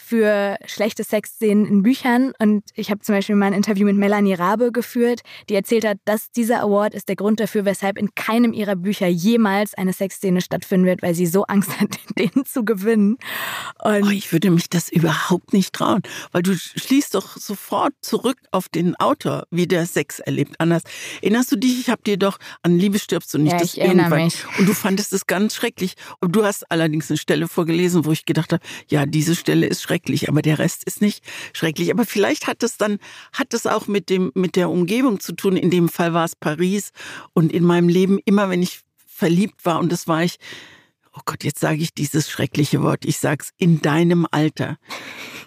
für 0.00 0.56
schlechte 0.66 1.04
Sexszenen 1.04 1.66
in 1.66 1.82
Büchern. 1.82 2.32
Und 2.38 2.62
ich 2.74 2.90
habe 2.90 3.00
zum 3.00 3.14
Beispiel 3.14 3.34
mal 3.36 3.46
ein 3.46 3.52
Interview 3.52 3.84
mit 3.86 3.96
Melanie 3.96 4.34
Rabe 4.34 4.72
geführt, 4.72 5.20
die 5.48 5.54
erzählt 5.54 5.84
hat, 5.84 5.98
dass 6.04 6.30
dieser 6.30 6.60
Award 6.62 6.94
ist 6.94 7.08
der 7.08 7.16
Grund 7.16 7.40
dafür, 7.40 7.64
weshalb 7.64 7.98
in 7.98 8.14
keinem 8.14 8.52
ihrer 8.52 8.76
Bücher 8.76 9.06
jemals 9.08 9.74
eine 9.74 9.92
Sexszene 9.92 10.40
stattfinden 10.40 10.86
wird, 10.86 11.02
weil 11.02 11.14
sie 11.14 11.26
so 11.26 11.44
Angst 11.44 11.78
hat, 11.80 11.98
den 12.18 12.44
zu 12.44 12.64
gewinnen. 12.64 13.16
Und 13.82 14.04
Oh, 14.04 14.10
ich 14.10 14.32
würde 14.32 14.50
mich 14.50 14.70
das 14.70 14.88
überhaupt 14.88 15.52
nicht 15.52 15.72
trauen, 15.74 16.02
weil 16.32 16.42
du 16.42 16.56
schließt 16.56 17.14
doch 17.14 17.36
sofort 17.36 17.92
zurück 18.00 18.38
auf 18.52 18.68
den 18.68 18.94
Autor, 18.96 19.44
wie 19.50 19.66
der 19.66 19.86
Sex 19.86 20.18
erlebt. 20.20 20.54
Anders. 20.58 20.82
Erinnerst 21.20 21.50
du 21.52 21.56
dich? 21.56 21.80
Ich 21.80 21.88
habe 21.90 22.02
dir 22.02 22.16
doch 22.16 22.38
an 22.62 22.78
Liebe 22.78 22.98
stirbst 22.98 23.34
du 23.34 23.38
nicht. 23.38 23.52
Ja, 23.52 23.58
das 23.58 23.74
ich 23.74 23.80
erinnere 23.80 24.06
irgendwann- 24.06 24.24
mich. 24.24 24.58
Und 24.58 24.68
du 24.68 24.74
fandest 24.74 25.12
es 25.12 25.26
ganz 25.26 25.54
schrecklich. 25.54 25.94
Und 26.20 26.32
du 26.36 26.44
hast 26.44 26.70
allerdings 26.70 27.10
eine 27.10 27.18
Stelle 27.18 27.48
vorgelesen, 27.48 28.04
wo 28.04 28.12
ich 28.12 28.24
gedacht 28.24 28.52
habe, 28.52 28.62
ja, 28.88 29.06
diese 29.06 29.34
Stelle 29.34 29.66
ist 29.66 29.82
schrecklich, 29.88 30.28
aber 30.28 30.42
der 30.42 30.58
Rest 30.58 30.84
ist 30.84 31.00
nicht 31.00 31.24
schrecklich. 31.54 31.90
Aber 31.90 32.04
vielleicht 32.04 32.46
hat 32.46 32.62
es 32.62 32.76
dann, 32.76 32.98
hat 33.32 33.54
es 33.54 33.66
auch 33.66 33.86
mit 33.86 34.10
dem, 34.10 34.30
mit 34.34 34.54
der 34.54 34.68
Umgebung 34.68 35.18
zu 35.18 35.32
tun. 35.32 35.56
In 35.56 35.70
dem 35.70 35.88
Fall 35.88 36.12
war 36.12 36.26
es 36.26 36.36
Paris. 36.36 36.90
Und 37.32 37.52
in 37.52 37.64
meinem 37.64 37.88
Leben, 37.88 38.18
immer 38.26 38.50
wenn 38.50 38.62
ich 38.62 38.80
verliebt 39.06 39.64
war, 39.64 39.80
und 39.80 39.90
das 39.90 40.06
war 40.06 40.22
ich, 40.22 40.38
oh 41.14 41.20
Gott, 41.24 41.42
jetzt 41.42 41.60
sage 41.60 41.80
ich 41.80 41.94
dieses 41.94 42.30
schreckliche 42.30 42.82
Wort, 42.82 43.06
ich 43.06 43.18
sag's, 43.18 43.50
in 43.56 43.80
deinem 43.80 44.26
Alter. 44.30 44.76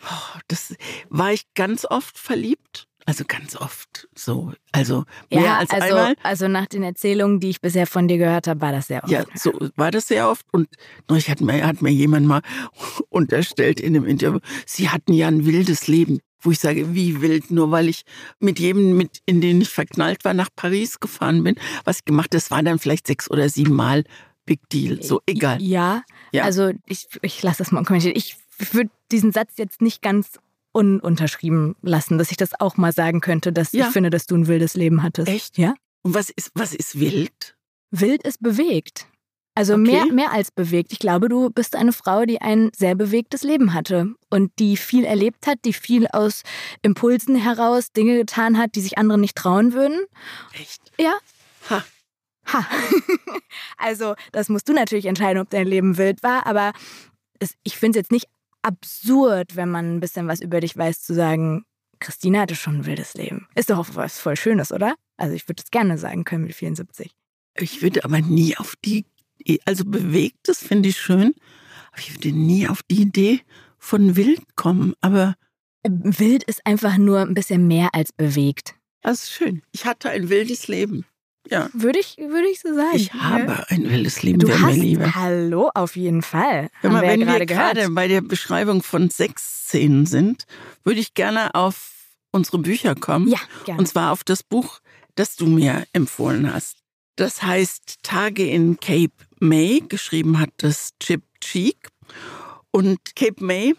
Oh, 0.09 0.39
das 0.47 0.75
war 1.09 1.31
ich 1.31 1.45
ganz 1.53 1.85
oft 1.85 2.17
verliebt. 2.17 2.87
Also 3.05 3.23
ganz 3.27 3.55
oft 3.55 4.07
so. 4.15 4.53
Also 4.71 5.05
mehr 5.31 5.41
ja, 5.41 5.57
als 5.57 5.71
also, 5.71 5.95
einmal. 5.95 6.15
also 6.23 6.47
nach 6.47 6.67
den 6.67 6.83
Erzählungen, 6.83 7.39
die 7.39 7.49
ich 7.49 7.61
bisher 7.61 7.87
von 7.87 8.07
dir 8.07 8.17
gehört 8.17 8.47
habe, 8.47 8.61
war 8.61 8.71
das 8.71 8.87
sehr 8.87 9.03
oft. 9.03 9.11
Ja, 9.11 9.23
so 9.35 9.51
war 9.75 9.91
das 9.91 10.07
sehr 10.07 10.29
oft. 10.29 10.45
Und 10.51 10.67
neulich 11.09 11.29
hat 11.29 11.41
mir, 11.41 11.65
hat 11.65 11.81
mir 11.81 11.91
jemand 11.91 12.27
mal 12.27 12.41
unterstellt 13.09 13.79
in 13.79 13.95
einem 13.95 14.05
Interview, 14.05 14.39
sie 14.65 14.89
hatten 14.89 15.13
ja 15.13 15.27
ein 15.27 15.45
wildes 15.45 15.87
Leben. 15.87 16.19
Wo 16.43 16.49
ich 16.49 16.57
sage, 16.59 16.95
wie 16.95 17.21
wild, 17.21 17.51
nur 17.51 17.69
weil 17.69 17.87
ich 17.87 18.01
mit 18.39 18.57
jedem, 18.57 18.97
mit, 18.97 19.19
in 19.27 19.41
den 19.41 19.61
ich 19.61 19.69
verknallt 19.69 20.25
war, 20.25 20.33
nach 20.33 20.49
Paris 20.55 20.99
gefahren 20.99 21.43
bin. 21.43 21.53
Was 21.83 21.97
ich 21.99 22.05
gemacht 22.05 22.25
habe, 22.31 22.37
das 22.37 22.49
war 22.49 22.63
dann 22.63 22.79
vielleicht 22.79 23.05
sechs 23.05 23.29
oder 23.29 23.47
sieben 23.47 23.75
Mal 23.75 24.05
Big 24.45 24.59
Deal. 24.69 25.03
So, 25.03 25.21
egal. 25.27 25.61
Ja, 25.61 26.01
Ja. 26.31 26.43
also 26.43 26.71
ich, 26.87 27.07
ich 27.21 27.43
lasse 27.43 27.59
das 27.59 27.71
mal 27.71 27.83
kommentieren. 27.83 28.15
Ich 28.15 28.37
würde 28.71 28.89
diesen 29.11 29.31
Satz 29.31 29.51
jetzt 29.57 29.83
nicht 29.83 30.01
ganz 30.01 30.39
ununterschrieben 30.73 31.75
lassen, 31.81 32.17
dass 32.17 32.31
ich 32.31 32.37
das 32.37 32.59
auch 32.59 32.77
mal 32.77 32.91
sagen 32.93 33.21
könnte, 33.21 33.51
dass 33.53 33.71
Ja. 33.71 33.87
ich 33.87 33.93
finde, 33.93 34.09
dass 34.09 34.25
du 34.25 34.35
ein 34.35 34.47
wildes 34.47 34.75
Leben 34.75 35.03
hattest. 35.03 35.27
Echt? 35.27 35.57
Ja. 35.57 35.73
Und 36.03 36.13
was 36.13 36.29
ist, 36.29 36.51
was 36.55 36.73
ist 36.73 36.99
wild? 36.99 37.55
Wild 37.91 38.23
ist 38.23 38.41
bewegt. 38.41 39.07
Also 39.53 39.73
Okay. 39.73 39.81
mehr, 39.83 40.05
mehr 40.13 40.31
als 40.31 40.49
bewegt. 40.49 40.93
Ich 40.93 40.99
glaube, 40.99 41.27
du 41.27 41.49
bist 41.49 41.75
eine 41.75 41.91
Frau, 41.91 42.23
die 42.23 42.39
ein 42.41 42.71
sehr 42.73 42.95
bewegtes 42.95 43.43
Leben 43.43 43.73
hatte 43.73 44.15
und 44.29 44.51
die 44.59 44.77
viel 44.77 45.03
erlebt 45.03 45.45
hat, 45.45 45.57
die 45.65 45.73
viel 45.73 46.07
aus 46.07 46.43
Impulsen 46.83 47.35
heraus 47.35 47.91
Dinge 47.91 48.15
getan 48.15 48.57
hat, 48.57 48.75
die 48.75 48.81
sich 48.81 48.97
andere 48.97 49.17
nicht 49.19 49.35
trauen 49.35 49.73
würden. 49.73 49.99
Echt? 50.53 50.81
Ja, 50.97 51.13
Ha. 51.69 51.83
Ha. 52.47 52.65
also, 53.77 54.15
das 54.31 54.47
musst 54.49 54.67
du 54.69 54.73
natürlich 54.73 55.05
entscheiden, 55.05 55.41
ob 55.41 55.49
dein 55.49 55.67
Leben 55.67 55.97
wild 55.97 56.23
war, 56.23 56.45
aber 56.47 56.71
ich 57.63 57.77
finde 57.77 57.99
es 57.99 58.03
jetzt 58.03 58.11
nicht 58.11 58.27
absurd, 58.61 59.55
wenn 59.55 59.69
man 59.69 59.95
ein 59.95 59.99
bisschen 59.99 60.27
was 60.27 60.41
über 60.41 60.59
dich 60.59 60.75
weiß, 60.77 61.01
zu 61.01 61.13
sagen, 61.13 61.65
Christina 61.99 62.41
hatte 62.41 62.55
schon 62.55 62.77
ein 62.77 62.85
wildes 62.85 63.13
Leben. 63.13 63.47
Ist 63.55 63.69
doch 63.69 63.77
auch 63.77 63.95
was 63.95 64.19
voll 64.19 64.35
Schönes, 64.35 64.71
oder? 64.71 64.95
Also, 65.17 65.35
ich 65.35 65.47
würde 65.47 65.61
es 65.63 65.71
gerne 65.71 65.97
sagen 65.97 66.23
können 66.23 66.45
mit 66.45 66.55
74. 66.55 67.11
Ich 67.55 67.81
würde 67.81 68.03
aber 68.03 68.21
nie 68.21 68.57
auf 68.57 68.75
die, 68.83 69.05
also 69.65 69.85
bewegtes 69.85 70.59
finde 70.59 70.89
ich 70.89 70.97
schön, 70.97 71.33
aber 71.91 71.99
ich 71.99 72.13
würde 72.15 72.31
nie 72.31 72.67
auf 72.67 72.81
die 72.83 73.01
Idee 73.01 73.41
von 73.77 74.15
wild 74.15 74.55
kommen. 74.55 74.93
Aber 75.01 75.35
Wild 75.83 76.43
ist 76.43 76.65
einfach 76.65 76.97
nur 76.97 77.19
ein 77.19 77.33
bisschen 77.33 77.67
mehr 77.67 77.89
als 77.93 78.11
bewegt. 78.11 78.75
das 79.01 79.23
ist 79.23 79.31
schön. 79.31 79.61
Ich 79.71 79.85
hatte 79.85 80.09
ein 80.09 80.29
wildes 80.29 80.67
Leben. 80.67 81.05
Ja. 81.51 81.69
Würde 81.73 81.99
ich, 81.99 82.17
würde 82.17 82.47
ich 82.47 82.61
so 82.61 82.73
sagen. 82.73 82.95
Ich 82.95 83.07
Ja. 83.13 83.19
habe 83.21 83.65
ein 83.69 83.89
wildes 83.89 84.23
Leben, 84.23 84.39
Du 84.39 84.47
mir 84.47 84.61
hast, 84.61 84.77
lieber. 84.77 85.13
hallo, 85.15 85.69
auf 85.75 85.95
jeden 85.97 86.21
Fall. 86.21 86.69
Haben 86.81 86.93
mal, 86.93 87.01
wir 87.01 87.09
ja 87.11 87.19
wenn 87.19 87.27
wir 87.27 87.45
gerade 87.45 87.89
bei 87.89 88.07
der 88.07 88.21
Beschreibung 88.21 88.81
von 88.81 89.09
Sexszenen 89.09 90.05
sind, 90.05 90.45
würde 90.85 90.99
ich 91.01 91.13
gerne 91.13 91.53
auf 91.53 91.91
unsere 92.31 92.57
Bücher 92.59 92.95
kommen. 92.95 93.27
Ja, 93.27 93.39
gerne. 93.65 93.79
Und 93.79 93.85
zwar 93.87 94.11
auf 94.13 94.23
das 94.23 94.43
Buch, 94.43 94.79
das 95.15 95.35
du 95.35 95.45
mir 95.45 95.85
empfohlen 95.91 96.51
hast. 96.53 96.77
Das 97.17 97.43
heißt 97.43 97.97
Tage 98.03 98.47
in 98.49 98.79
Cape 98.79 99.11
May. 99.39 99.83
Geschrieben 99.87 100.39
hat 100.39 100.51
das 100.57 100.91
Chip 101.01 101.21
Cheek. 101.41 101.89
Und 102.71 102.97
Cape 103.17 103.43
May 103.43 103.75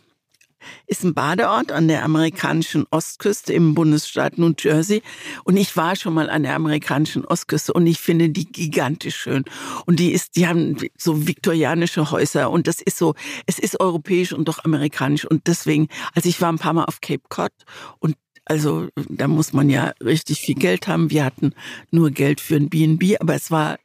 ist 0.86 1.04
ein 1.04 1.14
Badeort 1.14 1.72
an 1.72 1.88
der 1.88 2.04
amerikanischen 2.04 2.86
Ostküste 2.90 3.52
im 3.52 3.74
Bundesstaat 3.74 4.38
New 4.38 4.52
Jersey. 4.58 5.02
Und 5.44 5.56
ich 5.56 5.76
war 5.76 5.96
schon 5.96 6.14
mal 6.14 6.30
an 6.30 6.42
der 6.42 6.54
amerikanischen 6.54 7.24
Ostküste 7.24 7.72
und 7.72 7.86
ich 7.86 7.98
finde 7.98 8.28
die 8.30 8.46
gigantisch 8.46 9.16
schön. 9.16 9.44
Und 9.86 10.00
die 10.00 10.12
ist, 10.12 10.36
die 10.36 10.46
haben 10.46 10.76
so 10.98 11.26
viktorianische 11.26 12.10
Häuser 12.10 12.50
und 12.50 12.66
das 12.66 12.80
ist 12.80 12.98
so, 12.98 13.14
es 13.46 13.58
ist 13.58 13.80
europäisch 13.80 14.32
und 14.32 14.48
doch 14.48 14.64
amerikanisch. 14.64 15.24
Und 15.24 15.46
deswegen, 15.46 15.88
also 16.14 16.28
ich 16.28 16.40
war 16.40 16.52
ein 16.52 16.58
paar 16.58 16.72
Mal 16.72 16.84
auf 16.84 17.00
Cape 17.00 17.22
Cod 17.28 17.52
und 17.98 18.16
also 18.44 18.88
da 19.08 19.28
muss 19.28 19.52
man 19.52 19.70
ja 19.70 19.92
richtig 20.02 20.40
viel 20.40 20.56
Geld 20.56 20.88
haben. 20.88 21.10
Wir 21.10 21.24
hatten 21.24 21.54
nur 21.90 22.10
Geld 22.10 22.40
für 22.40 22.56
ein 22.56 22.68
B&B, 22.68 23.16
aber 23.18 23.34
es 23.34 23.50
war, 23.50 23.78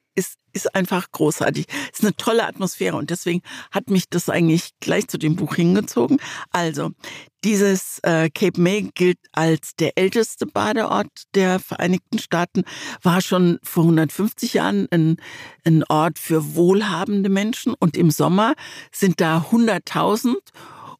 ist, 0.58 0.76
einfach 0.76 1.12
großartig. 1.12 1.66
Es 1.94 2.00
ist 2.00 2.06
eine 2.06 2.16
tolle 2.16 2.46
Atmosphäre 2.46 2.98
und 2.98 3.10
deswegen 3.10 3.42
hat 3.72 3.90
mich 3.90 4.10
das 4.10 4.30
eigentlich 4.30 4.72
gleich 4.80 5.08
zu 5.08 5.18
dem 5.18 5.36
Buch 5.36 5.56
hingezogen. 5.56 6.18
Also, 6.52 6.92
dieses 7.44 8.00
äh, 8.00 8.30
Cape 8.30 8.60
May 8.60 8.90
gilt 8.94 9.20
als 9.32 9.76
der 9.76 9.98
älteste 9.98 10.46
Badeort 10.48 11.08
der 11.36 11.60
Vereinigten 11.60 12.20
Staaten, 12.20 12.64
war 13.04 13.22
schon 13.22 13.60
vor 13.64 13.84
150 13.84 14.56
Jahren 14.56 14.88
ein, 14.92 15.18
ein 15.64 15.84
Ort 15.88 16.20
für 16.20 16.56
wohlhabende 16.56 17.30
Menschen 17.30 17.74
und 17.80 17.96
im 17.96 18.12
Sommer 18.12 18.54
sind 18.92 19.22
da 19.22 19.46
100.000 19.52 20.36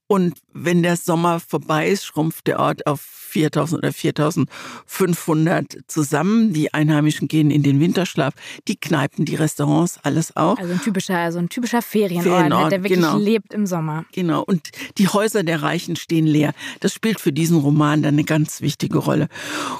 und 0.08 0.36
wenn 0.54 0.84
der 0.84 0.96
Sommer 0.96 1.40
vorbei 1.40 1.90
ist, 1.90 2.06
schrumpft 2.06 2.48
der 2.48 2.60
Ort 2.60 2.88
auf 2.88 3.02
4000 3.02 3.80
oder 3.80 3.92
4500 3.94 5.78
zusammen. 5.88 6.54
Die 6.54 6.74
Einheimischen 6.74 7.28
gehen 7.28 7.52
in 7.52 7.62
den 7.62 7.82
Winterschlaf. 7.82 8.34
Die 8.68 8.78
Kneipen, 8.78 9.26
die 9.26 9.36
Restaurants, 9.36 10.00
alles 10.04 10.36
auch. 10.36 10.58
Also 10.58 10.72
ein 10.72 10.82
typischer, 10.82 11.18
also 11.18 11.40
ein 11.40 11.50
typischer 11.50 11.82
Ferienort, 11.82 12.26
Ferienort 12.26 12.72
der 12.72 12.84
wirklich 12.84 13.00
genau. 13.00 13.18
lebt 13.18 13.54
im 13.54 13.66
Sommer. 13.66 14.06
Genau. 14.14 14.44
Und 14.44 14.70
die 14.98 15.10
Häuser 15.10 15.44
der 15.44 15.62
Reichen 15.62 15.98
stehen 15.98 16.26
leer. 16.26 16.54
Das 16.80 16.94
spielt 16.94 17.20
für 17.20 17.34
diesen 17.34 17.58
Roman 17.58 18.02
dann 18.02 18.16
eine 18.16 18.24
ganz 18.24 18.62
wichtige 18.62 18.98
Rolle. 19.00 19.28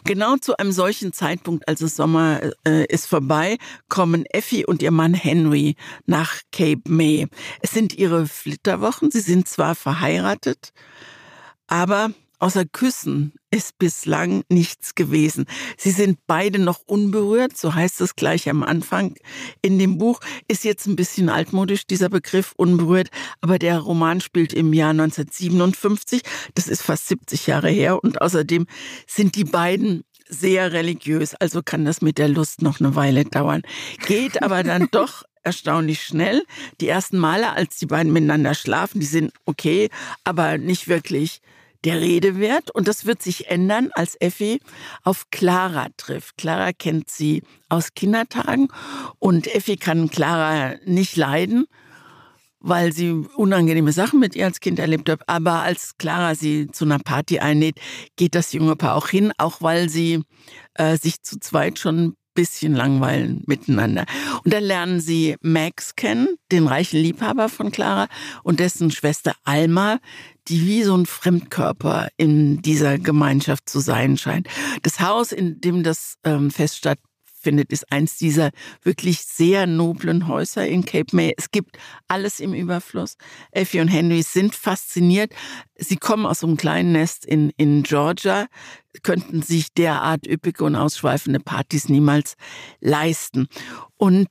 Genau 0.04 0.36
zu 0.36 0.58
einem 0.58 0.74
solchen 0.74 1.14
Zeitpunkt, 1.14 1.68
als 1.68 1.82
es 1.82 1.96
Sommer 1.96 2.42
äh, 2.68 2.86
ist 2.88 3.08
vorbei, 3.08 3.58
kommen 3.88 4.26
Effi 4.26 4.66
und 4.66 4.84
ihr 4.84 4.92
Mann 4.92 5.14
Henry 5.14 5.76
nach 6.06 6.42
Cape 6.52 6.82
May. 6.88 7.28
Es 7.62 7.72
sind 7.72 7.98
ihre 7.98 8.28
Flitterwochen. 8.28 9.10
Sie 9.10 9.22
sind 9.22 9.48
zwar 9.48 9.74
verheiratet, 9.74 10.17
aber 11.68 12.12
außer 12.40 12.66
Küssen 12.66 13.34
ist 13.50 13.78
bislang 13.80 14.44
nichts 14.50 14.96
gewesen. 14.96 15.46
Sie 15.78 15.92
sind 15.92 16.20
beide 16.28 16.60
noch 16.60 16.82
unberührt, 16.86 17.58
so 17.58 17.74
heißt 17.74 18.02
es 18.02 18.16
gleich 18.16 18.50
am 18.50 18.64
Anfang 18.64 19.16
in 19.62 19.80
dem 19.80 19.98
Buch. 19.98 20.20
Ist 20.48 20.64
jetzt 20.64 20.86
ein 20.86 20.96
bisschen 20.96 21.30
altmodisch, 21.30 21.88
dieser 21.88 22.10
Begriff 22.10 22.54
unberührt, 22.58 23.10
aber 23.42 23.58
der 23.58 23.80
Roman 23.80 24.22
spielt 24.22 24.54
im 24.54 24.74
Jahr 24.74 24.92
1957. 24.92 26.22
Das 26.56 26.68
ist 26.68 26.82
fast 26.82 27.08
70 27.08 27.48
Jahre 27.48 27.70
her 27.70 28.04
und 28.04 28.22
außerdem 28.22 28.68
sind 29.08 29.36
die 29.36 29.46
beiden 29.46 30.04
sehr 30.30 30.74
religiös, 30.74 31.36
also 31.36 31.62
kann 31.64 31.86
das 31.86 32.02
mit 32.02 32.18
der 32.18 32.28
Lust 32.28 32.62
noch 32.62 32.80
eine 32.80 32.96
Weile 32.96 33.24
dauern. 33.24 33.62
Geht 34.06 34.44
aber 34.44 34.64
dann 34.64 34.88
doch 34.92 35.24
erstaunlich 35.48 36.04
schnell. 36.04 36.44
Die 36.82 36.90
ersten 36.90 37.18
Male, 37.18 37.54
als 37.54 37.78
die 37.78 37.86
beiden 37.86 38.12
miteinander 38.12 38.54
schlafen, 38.54 39.00
die 39.00 39.06
sind 39.06 39.32
okay, 39.46 39.90
aber 40.26 40.58
nicht 40.58 40.90
wirklich 40.90 41.42
der 41.86 42.02
Rede 42.02 42.38
wert. 42.38 42.70
Und 42.72 42.90
das 42.90 43.06
wird 43.06 43.22
sich 43.22 43.48
ändern, 43.48 43.90
als 43.94 44.20
Effi 44.20 44.60
auf 45.04 45.30
Clara 45.32 45.88
trifft. 45.96 46.38
Clara 46.38 46.74
kennt 46.74 47.10
sie 47.10 47.44
aus 47.70 47.94
Kindertagen 47.96 48.68
und 49.20 49.48
Effi 49.48 49.78
kann 49.78 50.10
Clara 50.10 50.76
nicht 50.86 51.16
leiden, 51.16 51.66
weil 52.60 52.92
sie 52.92 53.12
unangenehme 53.12 53.94
Sachen 53.94 54.20
mit 54.20 54.36
ihr 54.36 54.46
als 54.46 54.60
Kind 54.60 54.80
erlebt 54.80 55.10
hat. 55.10 55.22
Aber 55.28 55.62
als 55.62 55.98
Clara 55.98 56.36
sie 56.36 56.68
zu 56.72 56.84
einer 56.84 57.00
Party 57.00 57.40
einlädt, 57.40 57.80
geht 58.18 58.36
das 58.36 58.52
junge 58.52 58.76
Paar 58.76 58.96
auch 58.96 59.08
hin, 59.08 59.32
auch 59.38 59.62
weil 59.62 59.88
sie 59.88 60.24
äh, 60.74 60.98
sich 60.98 61.22
zu 61.22 61.40
zweit 61.40 61.80
schon 61.80 62.17
bisschen 62.38 62.76
langweilen 62.76 63.44
miteinander. 63.48 64.06
Und 64.44 64.54
dann 64.54 64.64
lernen 64.64 65.02
sie 65.02 65.36
Max 65.42 65.96
kennen, 65.96 66.38
den 66.52 66.68
reichen 66.68 67.00
Liebhaber 67.00 67.50
von 67.50 67.72
Clara 67.72 68.08
und 68.44 68.60
dessen 68.60 68.92
Schwester 68.92 69.34
Alma, 69.44 69.98
die 70.48 70.66
wie 70.68 70.84
so 70.84 70.96
ein 70.96 71.08
Fremdkörper 71.08 72.10
in 72.16 72.62
dieser 72.62 73.00
Gemeinschaft 73.00 73.68
zu 73.68 73.80
sein 73.80 74.18
scheint. 74.18 74.48
Das 74.84 75.00
Haus, 75.00 75.32
in 75.32 75.60
dem 75.60 75.82
das 75.82 76.18
ähm, 76.24 76.52
Fest 76.52 76.78
statt, 76.78 77.00
findet, 77.48 77.72
ist 77.72 77.90
eins 77.94 78.18
dieser 78.18 78.52
wirklich 78.84 79.22
sehr 79.22 79.68
noblen 79.68 80.28
Häuser 80.28 80.68
in 80.68 80.84
Cape 80.84 81.16
May. 81.16 81.34
Es 81.38 81.50
gibt 81.50 81.78
alles 82.10 82.42
im 82.42 82.54
Überfluss. 82.54 83.16
Effie 83.52 83.80
und 83.80 83.88
Henry 83.88 84.22
sind 84.22 84.54
fasziniert. 84.54 85.34
Sie 85.78 85.96
kommen 85.96 86.26
aus 86.26 86.44
einem 86.44 86.58
kleinen 86.58 86.92
Nest 86.92 87.26
in, 87.26 87.54
in 87.56 87.84
Georgia, 87.84 88.48
könnten 89.02 89.44
sich 89.44 89.74
derart 89.74 90.28
üppige 90.28 90.66
und 90.66 90.76
ausschweifende 90.76 91.40
Partys 91.40 91.88
niemals 91.88 92.36
leisten. 92.82 93.48
Und 93.96 94.28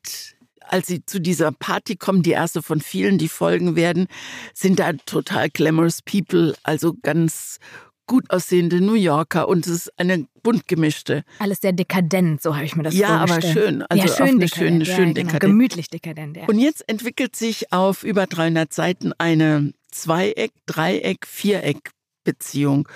als 0.60 0.88
sie 0.88 1.06
zu 1.06 1.18
dieser 1.18 1.52
Party 1.52 1.96
kommen, 1.96 2.22
die 2.22 2.32
erste 2.32 2.60
von 2.60 2.82
vielen, 2.82 3.16
die 3.16 3.28
folgen 3.28 3.76
werden, 3.76 4.08
sind 4.52 4.78
da 4.78 4.92
total 4.92 5.48
glamorous 5.48 6.02
people, 6.02 6.54
also 6.64 6.94
ganz 7.00 7.60
gut 8.06 8.30
aussehende 8.30 8.80
New 8.80 8.94
Yorker 8.94 9.48
und 9.48 9.66
es 9.66 9.72
ist 9.72 9.98
eine 9.98 10.26
bunt 10.42 10.68
gemischte. 10.68 11.24
Alles 11.38 11.60
sehr 11.60 11.72
dekadent, 11.72 12.42
so 12.42 12.54
habe 12.54 12.64
ich 12.64 12.76
mir 12.76 12.84
das 12.84 12.94
ja, 12.94 13.18
vorgestellt. 13.18 13.54
Ja, 13.54 13.60
aber 13.60 13.66
schön. 13.66 13.82
Also 13.82 14.06
ja, 14.06 14.16
schön 14.16 14.36
eine 14.36 14.48
schöne, 14.48 14.84
ja, 14.84 14.94
schön 14.94 15.14
genau. 15.14 15.14
dekadent. 15.14 15.40
Gemütlich 15.40 15.90
dekadent, 15.90 16.36
ja. 16.36 16.44
Und 16.46 16.58
jetzt 16.58 16.88
entwickelt 16.88 17.36
sich 17.36 17.72
auf 17.72 18.04
über 18.04 18.26
300 18.26 18.72
Seiten 18.72 19.12
eine 19.18 19.72
Zweieck, 19.90 20.52
Dreieck, 20.66 21.26
Viereck 21.26 21.90
Beziehung. 22.26 22.88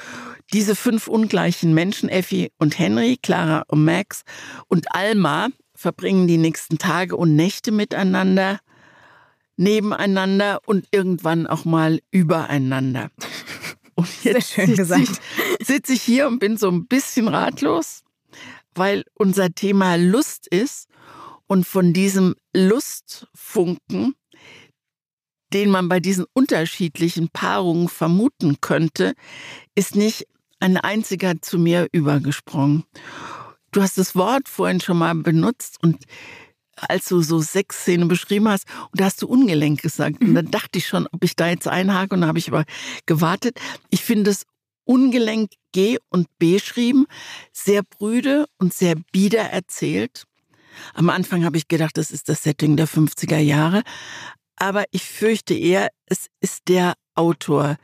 Diese 0.52 0.74
fünf 0.74 1.06
ungleichen 1.08 1.72
Menschen, 1.72 2.10
Effi 2.10 2.50
und 2.58 2.78
Henry, 2.78 3.16
Clara 3.22 3.62
und 3.68 3.84
Max 3.84 4.24
und 4.68 4.94
Alma, 4.94 5.48
verbringen 5.74 6.26
die 6.26 6.36
nächsten 6.36 6.76
Tage 6.76 7.16
und 7.16 7.36
Nächte 7.36 7.72
miteinander, 7.72 8.58
nebeneinander 9.56 10.60
und 10.66 10.86
irgendwann 10.90 11.46
auch 11.46 11.64
mal 11.64 12.00
übereinander. 12.10 13.10
Und 14.00 14.08
jetzt 14.24 14.48
Sehr 14.48 14.66
schön 14.66 14.76
gesagt. 14.76 15.20
Sitze 15.62 15.92
ich 15.92 16.02
hier 16.02 16.26
und 16.26 16.38
bin 16.38 16.56
so 16.56 16.68
ein 16.70 16.86
bisschen 16.86 17.28
ratlos, 17.28 18.02
weil 18.74 19.04
unser 19.14 19.50
Thema 19.50 19.96
Lust 19.96 20.46
ist 20.48 20.88
und 21.46 21.66
von 21.66 21.92
diesem 21.92 22.34
Lustfunken, 22.54 24.14
den 25.52 25.70
man 25.70 25.88
bei 25.88 26.00
diesen 26.00 26.24
unterschiedlichen 26.32 27.28
Paarungen 27.28 27.88
vermuten 27.88 28.60
könnte, 28.60 29.14
ist 29.74 29.96
nicht 29.96 30.26
ein 30.60 30.76
einziger 30.76 31.42
zu 31.42 31.58
mir 31.58 31.88
übergesprungen. 31.92 32.84
Du 33.72 33.82
hast 33.82 33.98
das 33.98 34.14
Wort 34.16 34.48
vorhin 34.48 34.80
schon 34.80 34.98
mal 34.98 35.14
benutzt 35.14 35.78
und 35.82 36.04
als 36.88 37.06
du 37.06 37.22
so 37.22 37.40
Sexszene 37.40 38.06
beschrieben 38.06 38.48
hast, 38.48 38.66
und 38.90 39.00
da 39.00 39.06
hast 39.06 39.22
du 39.22 39.26
ungelenk 39.26 39.82
gesagt. 39.82 40.20
Und 40.20 40.34
dann 40.34 40.50
dachte 40.50 40.78
ich 40.78 40.86
schon, 40.86 41.06
ob 41.12 41.24
ich 41.24 41.36
da 41.36 41.48
jetzt 41.48 41.68
einhake, 41.68 42.14
und 42.14 42.22
dann 42.22 42.28
habe 42.28 42.38
ich 42.38 42.48
aber 42.48 42.64
gewartet. 43.06 43.58
Ich 43.90 44.02
finde 44.02 44.30
es 44.30 44.46
ungelenk 44.84 45.52
G 45.72 45.98
und 46.08 46.26
B 46.38 46.58
schrieben, 46.58 47.06
sehr 47.52 47.82
brüde 47.82 48.46
und 48.58 48.74
sehr 48.74 48.96
bieder 49.12 49.42
erzählt. 49.42 50.24
Am 50.94 51.10
Anfang 51.10 51.44
habe 51.44 51.56
ich 51.56 51.68
gedacht, 51.68 51.96
das 51.96 52.10
ist 52.10 52.28
das 52.28 52.42
Setting 52.42 52.76
der 52.76 52.88
50er 52.88 53.38
Jahre. 53.38 53.82
Aber 54.56 54.84
ich 54.90 55.04
fürchte 55.04 55.54
eher, 55.54 55.88
es 56.06 56.26
ist 56.40 56.68
der 56.68 56.94
Autor, 57.14 57.76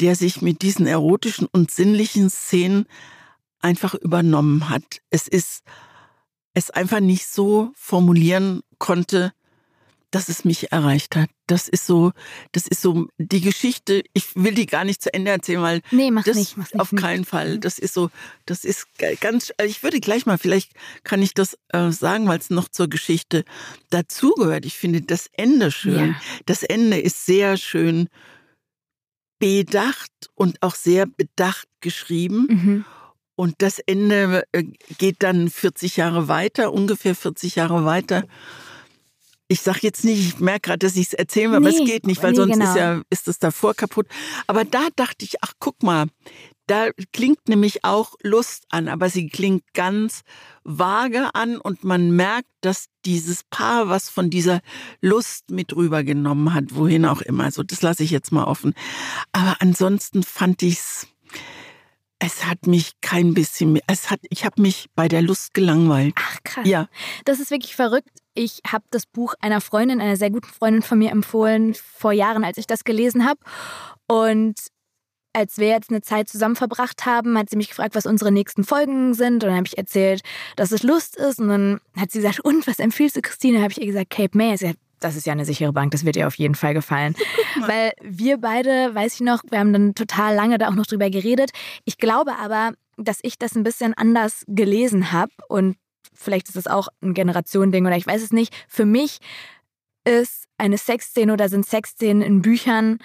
der 0.00 0.16
sich 0.16 0.42
mit 0.42 0.62
diesen 0.62 0.86
erotischen 0.86 1.48
und 1.50 1.70
sinnlichen 1.70 2.30
Szenen 2.30 2.86
einfach 3.60 3.94
übernommen 3.94 4.68
hat. 4.68 5.00
Es 5.10 5.28
ist 5.28 5.62
es 6.54 6.70
einfach 6.70 7.00
nicht 7.00 7.26
so 7.26 7.72
formulieren 7.74 8.62
konnte, 8.78 9.32
dass 10.12 10.28
es 10.28 10.44
mich 10.44 10.70
erreicht 10.72 11.16
hat. 11.16 11.30
Das 11.46 11.68
ist 11.68 11.86
so, 11.86 12.12
das 12.52 12.68
ist 12.68 12.82
so 12.82 13.08
die 13.16 13.40
Geschichte. 13.40 14.04
Ich 14.12 14.36
will 14.36 14.54
die 14.54 14.66
gar 14.66 14.84
nicht 14.84 15.02
zu 15.02 15.12
Ende 15.12 15.30
erzählen, 15.30 15.62
weil 15.62 15.80
nee, 15.90 16.10
mach 16.10 16.24
das 16.24 16.36
nicht, 16.36 16.56
mach 16.56 16.70
nicht, 16.70 16.80
auf 16.80 16.90
keinen 16.94 17.24
Fall. 17.24 17.58
Das 17.58 17.78
ist 17.78 17.94
so, 17.94 18.10
das 18.44 18.64
ist 18.64 18.86
ganz. 19.20 19.52
Also 19.56 19.70
ich 19.70 19.82
würde 19.82 20.00
gleich 20.00 20.26
mal, 20.26 20.36
vielleicht 20.36 20.72
kann 21.02 21.22
ich 21.22 21.32
das 21.32 21.58
äh, 21.68 21.90
sagen, 21.90 22.28
weil 22.28 22.38
es 22.38 22.50
noch 22.50 22.68
zur 22.68 22.88
Geschichte 22.88 23.44
dazugehört. 23.88 24.66
Ich 24.66 24.76
finde 24.76 25.00
das 25.00 25.30
Ende 25.32 25.70
schön. 25.70 26.10
Ja. 26.10 26.20
Das 26.44 26.62
Ende 26.62 27.00
ist 27.00 27.24
sehr 27.24 27.56
schön 27.56 28.08
bedacht 29.38 30.12
und 30.34 30.62
auch 30.62 30.74
sehr 30.74 31.06
bedacht 31.06 31.68
geschrieben. 31.80 32.46
Mhm. 32.48 32.84
Und 33.34 33.56
das 33.58 33.78
Ende 33.78 34.44
äh, 34.52 34.64
geht 34.98 35.16
dann 35.22 35.48
40 35.48 35.96
Jahre 35.96 36.28
weiter, 36.28 36.72
ungefähr 36.72 37.14
40 37.14 37.56
Jahre 37.56 37.84
weiter. 37.84 38.24
Ich 39.48 39.60
sage 39.60 39.80
jetzt 39.82 40.04
nicht, 40.04 40.20
ich 40.20 40.40
merke 40.40 40.70
gerade, 40.70 40.86
dass 40.86 40.96
ich 40.96 41.08
es 41.08 41.12
erzählen 41.12 41.52
will, 41.52 41.60
nee, 41.60 41.68
aber 41.68 41.76
es 41.76 41.84
geht 41.84 42.06
nicht, 42.06 42.22
weil 42.22 42.30
nee, 42.30 42.36
sonst 42.36 42.52
genau. 42.52 42.70
ist 42.70 42.76
ja 42.76 43.02
ist 43.10 43.28
das 43.28 43.38
davor 43.38 43.74
kaputt. 43.74 44.06
Aber 44.46 44.64
da 44.64 44.88
dachte 44.96 45.24
ich, 45.24 45.42
ach 45.42 45.52
guck 45.58 45.82
mal, 45.82 46.06
da 46.66 46.90
klingt 47.12 47.48
nämlich 47.48 47.84
auch 47.84 48.14
Lust 48.22 48.64
an, 48.70 48.88
aber 48.88 49.10
sie 49.10 49.28
klingt 49.28 49.62
ganz 49.74 50.22
vage 50.64 51.34
an 51.34 51.58
und 51.58 51.84
man 51.84 52.12
merkt, 52.12 52.48
dass 52.60 52.86
dieses 53.04 53.42
Paar 53.44 53.88
was 53.88 54.08
von 54.08 54.30
dieser 54.30 54.60
Lust 55.00 55.50
mit 55.50 55.74
rübergenommen 55.74 56.54
hat, 56.54 56.74
wohin 56.74 57.04
auch 57.04 57.20
immer. 57.20 57.50
So, 57.50 57.62
das 57.62 57.82
lasse 57.82 58.04
ich 58.04 58.10
jetzt 58.10 58.30
mal 58.30 58.44
offen. 58.44 58.74
Aber 59.32 59.56
ansonsten 59.60 60.22
fand 60.22 60.62
ich 60.62 60.78
es 62.24 62.44
hat 62.44 62.68
mich 62.68 62.92
kein 63.00 63.34
bisschen 63.34 63.72
mehr. 63.72 63.82
Es 63.88 64.08
hat, 64.08 64.20
ich 64.30 64.44
habe 64.44 64.62
mich 64.62 64.86
bei 64.94 65.08
der 65.08 65.22
Lust 65.22 65.54
gelangweilt. 65.54 66.14
Ach 66.16 66.38
krass. 66.44 66.66
Ja. 66.66 66.88
Das 67.24 67.40
ist 67.40 67.50
wirklich 67.50 67.74
verrückt. 67.74 68.10
Ich 68.34 68.60
habe 68.64 68.84
das 68.90 69.06
Buch 69.06 69.34
einer 69.40 69.60
Freundin, 69.60 70.00
einer 70.00 70.16
sehr 70.16 70.30
guten 70.30 70.46
Freundin 70.46 70.82
von 70.82 70.98
mir 70.98 71.10
empfohlen 71.10 71.74
vor 71.74 72.12
Jahren, 72.12 72.44
als 72.44 72.58
ich 72.58 72.68
das 72.68 72.84
gelesen 72.84 73.26
habe. 73.26 73.40
Und 74.06 74.54
als 75.32 75.58
wir 75.58 75.66
jetzt 75.66 75.90
eine 75.90 76.02
Zeit 76.02 76.28
zusammen 76.28 76.54
verbracht 76.54 77.06
haben, 77.06 77.36
hat 77.36 77.50
sie 77.50 77.56
mich 77.56 77.70
gefragt, 77.70 77.96
was 77.96 78.06
unsere 78.06 78.30
nächsten 78.30 78.62
Folgen 78.62 79.14
sind. 79.14 79.42
Und 79.42 79.48
dann 79.48 79.56
habe 79.56 79.66
ich 79.66 79.76
erzählt, 79.76 80.22
dass 80.54 80.70
es 80.70 80.84
Lust 80.84 81.16
ist. 81.16 81.40
Und 81.40 81.48
dann 81.48 81.80
hat 81.96 82.12
sie 82.12 82.20
gesagt, 82.20 82.38
und 82.40 82.68
was 82.68 82.78
empfiehlst 82.78 83.16
du, 83.16 83.22
Christine? 83.22 83.54
Dann 83.54 83.62
habe 83.64 83.72
ich 83.72 83.80
ihr 83.80 83.86
gesagt, 83.86 84.10
Cape 84.10 84.38
May. 84.38 84.56
Sie 84.56 84.68
hat 84.68 84.76
das 85.04 85.16
ist 85.16 85.26
ja 85.26 85.32
eine 85.32 85.44
sichere 85.44 85.72
Bank, 85.72 85.90
das 85.92 86.04
wird 86.04 86.16
ihr 86.16 86.26
auf 86.26 86.36
jeden 86.36 86.54
Fall 86.54 86.74
gefallen. 86.74 87.14
Weil 87.60 87.92
wir 88.00 88.38
beide, 88.38 88.94
weiß 88.94 89.14
ich 89.14 89.20
noch, 89.20 89.42
wir 89.50 89.58
haben 89.58 89.72
dann 89.72 89.94
total 89.94 90.34
lange 90.34 90.58
da 90.58 90.68
auch 90.68 90.74
noch 90.74 90.86
drüber 90.86 91.10
geredet. 91.10 91.50
Ich 91.84 91.98
glaube 91.98 92.36
aber, 92.38 92.72
dass 92.96 93.18
ich 93.22 93.38
das 93.38 93.54
ein 93.54 93.62
bisschen 93.62 93.94
anders 93.94 94.44
gelesen 94.48 95.12
habe 95.12 95.32
und 95.48 95.76
vielleicht 96.14 96.48
ist 96.48 96.56
es 96.56 96.66
auch 96.66 96.88
ein 97.02 97.14
Generationending 97.14 97.86
oder 97.86 97.96
ich 97.96 98.06
weiß 98.06 98.22
es 98.22 98.32
nicht. 98.32 98.54
Für 98.68 98.84
mich 98.84 99.18
ist 100.04 100.46
eine 100.58 100.78
Sexszene 100.78 101.32
oder 101.32 101.48
sind 101.48 101.66
Sexszenen 101.66 102.22
in 102.22 102.42
Büchern 102.42 102.98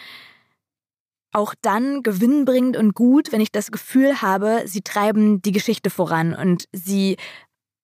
auch 1.34 1.54
dann 1.62 2.04
gewinnbringend 2.04 2.78
und 2.78 2.96
gut, 2.96 3.32
wenn 3.32 3.42
ich 3.42 3.52
das 3.52 3.72
Gefühl 3.72 4.22
habe, 4.22 4.64
sie 4.66 4.82
treiben 4.82 5.42
die 5.42 5.52
Geschichte 5.52 5.90
voran 5.90 6.34
und 6.34 6.66
sie 6.72 7.18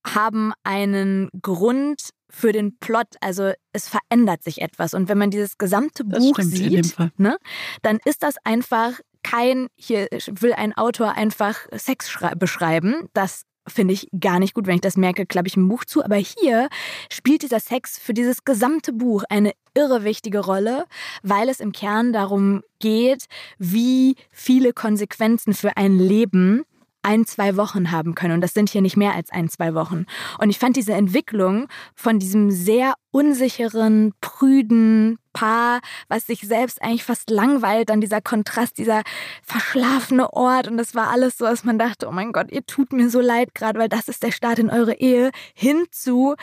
haben 0.05 0.53
einen 0.63 1.29
Grund 1.41 2.09
für 2.33 2.51
den 2.51 2.77
Plot. 2.79 3.07
Also 3.21 3.51
es 3.73 3.87
verändert 3.87 4.43
sich 4.43 4.61
etwas. 4.61 4.93
Und 4.93 5.07
wenn 5.07 5.17
man 5.17 5.29
dieses 5.29 5.57
gesamte 5.57 6.03
Buch 6.03 6.37
sieht, 6.39 6.95
ne, 7.17 7.37
dann 7.83 7.99
ist 8.05 8.23
das 8.23 8.35
einfach 8.43 8.99
kein, 9.21 9.67
hier 9.75 10.07
will 10.27 10.53
ein 10.53 10.73
Autor 10.73 11.15
einfach 11.15 11.59
Sex 11.71 12.17
beschreiben. 12.37 13.07
Das 13.13 13.43
finde 13.67 13.93
ich 13.93 14.09
gar 14.19 14.39
nicht 14.39 14.55
gut. 14.55 14.67
Wenn 14.67 14.75
ich 14.75 14.81
das 14.81 14.97
merke, 14.97 15.25
klappe 15.25 15.47
ich 15.47 15.55
ein 15.55 15.67
Buch 15.69 15.85
zu. 15.85 16.03
Aber 16.03 16.15
hier 16.15 16.69
spielt 17.11 17.43
dieser 17.43 17.59
Sex 17.59 17.99
für 17.99 18.13
dieses 18.13 18.43
gesamte 18.43 18.91
Buch 18.91 19.23
eine 19.29 19.53
irre 19.75 20.03
wichtige 20.03 20.39
Rolle, 20.39 20.85
weil 21.21 21.49
es 21.49 21.59
im 21.59 21.71
Kern 21.71 22.13
darum 22.13 22.63
geht, 22.79 23.25
wie 23.59 24.15
viele 24.31 24.73
Konsequenzen 24.73 25.53
für 25.53 25.77
ein 25.77 25.97
Leben 25.97 26.63
ein, 27.03 27.25
zwei 27.25 27.55
Wochen 27.57 27.91
haben 27.91 28.15
können. 28.15 28.33
Und 28.33 28.41
das 28.41 28.53
sind 28.53 28.69
hier 28.69 28.81
nicht 28.81 28.97
mehr 28.97 29.13
als 29.13 29.31
ein, 29.31 29.49
zwei 29.49 29.73
Wochen. 29.75 30.05
Und 30.39 30.49
ich 30.49 30.59
fand 30.59 30.75
diese 30.75 30.93
Entwicklung 30.93 31.67
von 31.95 32.19
diesem 32.19 32.49
sehr 32.49 32.95
unsicheren, 33.11 34.13
prüden 34.21 35.19
Paar, 35.33 35.81
was 36.09 36.27
sich 36.27 36.41
selbst 36.41 36.81
eigentlich 36.81 37.03
fast 37.03 37.29
langweilt, 37.31 37.89
dann 37.89 38.01
dieser 38.01 38.21
Kontrast, 38.21 38.77
dieser 38.77 39.01
verschlafene 39.41 40.31
Ort. 40.31 40.67
Und 40.67 40.77
das 40.77 40.93
war 40.93 41.09
alles 41.09 41.37
so, 41.37 41.45
dass 41.45 41.63
man 41.63 41.79
dachte, 41.79 42.07
oh 42.07 42.11
mein 42.11 42.31
Gott, 42.31 42.51
ihr 42.51 42.65
tut 42.65 42.93
mir 42.93 43.09
so 43.09 43.19
leid 43.19 43.55
gerade, 43.55 43.79
weil 43.79 43.89
das 43.89 44.07
ist 44.07 44.21
der 44.23 44.31
Start 44.31 44.59
in 44.59 44.69
eure 44.69 44.93
Ehe. 44.93 45.31
Hinzu, 45.55 46.35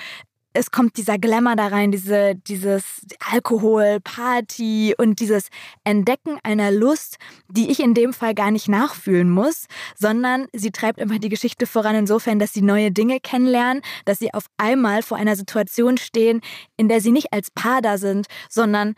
es 0.52 0.70
kommt 0.70 0.96
dieser 0.96 1.18
Glamour 1.18 1.54
da 1.56 1.68
rein, 1.68 1.92
diese, 1.92 2.34
dieses 2.34 3.06
Alkohol, 3.30 3.98
Party 4.02 4.94
und 4.98 5.20
dieses 5.20 5.48
Entdecken 5.84 6.38
einer 6.42 6.72
Lust, 6.72 7.18
die 7.48 7.70
ich 7.70 7.80
in 7.80 7.94
dem 7.94 8.12
Fall 8.12 8.34
gar 8.34 8.50
nicht 8.50 8.68
nachfühlen 8.68 9.30
muss, 9.30 9.66
sondern 9.96 10.46
sie 10.52 10.72
treibt 10.72 10.98
immer 10.98 11.18
die 11.18 11.28
Geschichte 11.28 11.66
voran 11.66 11.94
insofern, 11.94 12.38
dass 12.38 12.52
sie 12.52 12.62
neue 12.62 12.90
Dinge 12.90 13.20
kennenlernen, 13.20 13.82
dass 14.04 14.18
sie 14.18 14.34
auf 14.34 14.46
einmal 14.56 15.02
vor 15.02 15.18
einer 15.18 15.36
Situation 15.36 15.98
stehen, 15.98 16.40
in 16.76 16.88
der 16.88 17.00
sie 17.00 17.12
nicht 17.12 17.32
als 17.32 17.50
Paar 17.50 17.80
da 17.80 17.96
sind, 17.96 18.26
sondern 18.48 18.94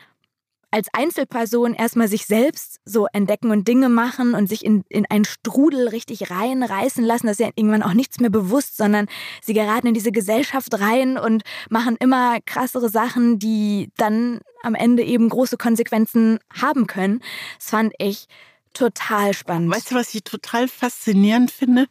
als 0.72 0.88
Einzelperson 0.92 1.74
erstmal 1.74 2.08
sich 2.08 2.26
selbst 2.26 2.80
so 2.84 3.06
entdecken 3.12 3.50
und 3.50 3.68
Dinge 3.68 3.90
machen 3.90 4.34
und 4.34 4.48
sich 4.48 4.64
in, 4.64 4.84
in 4.88 5.04
einen 5.10 5.26
Strudel 5.26 5.88
richtig 5.88 6.30
reinreißen 6.30 7.04
lassen. 7.04 7.26
Das 7.26 7.38
ist 7.38 7.44
ja 7.44 7.52
irgendwann 7.54 7.82
auch 7.82 7.92
nichts 7.92 8.20
mehr 8.20 8.30
bewusst, 8.30 8.78
sondern 8.78 9.06
sie 9.42 9.52
geraten 9.52 9.88
in 9.88 9.94
diese 9.94 10.12
Gesellschaft 10.12 10.80
rein 10.80 11.18
und 11.18 11.42
machen 11.68 11.96
immer 12.00 12.38
krassere 12.46 12.88
Sachen, 12.88 13.38
die 13.38 13.90
dann 13.98 14.40
am 14.62 14.74
Ende 14.74 15.02
eben 15.04 15.28
große 15.28 15.58
Konsequenzen 15.58 16.38
haben 16.50 16.86
können. 16.86 17.20
Das 17.58 17.68
fand 17.68 17.92
ich 17.98 18.26
total 18.72 19.34
spannend. 19.34 19.70
Weißt 19.70 19.90
du, 19.90 19.94
was 19.94 20.14
ich 20.14 20.24
total 20.24 20.68
faszinierend 20.68 21.50
finde? 21.50 21.86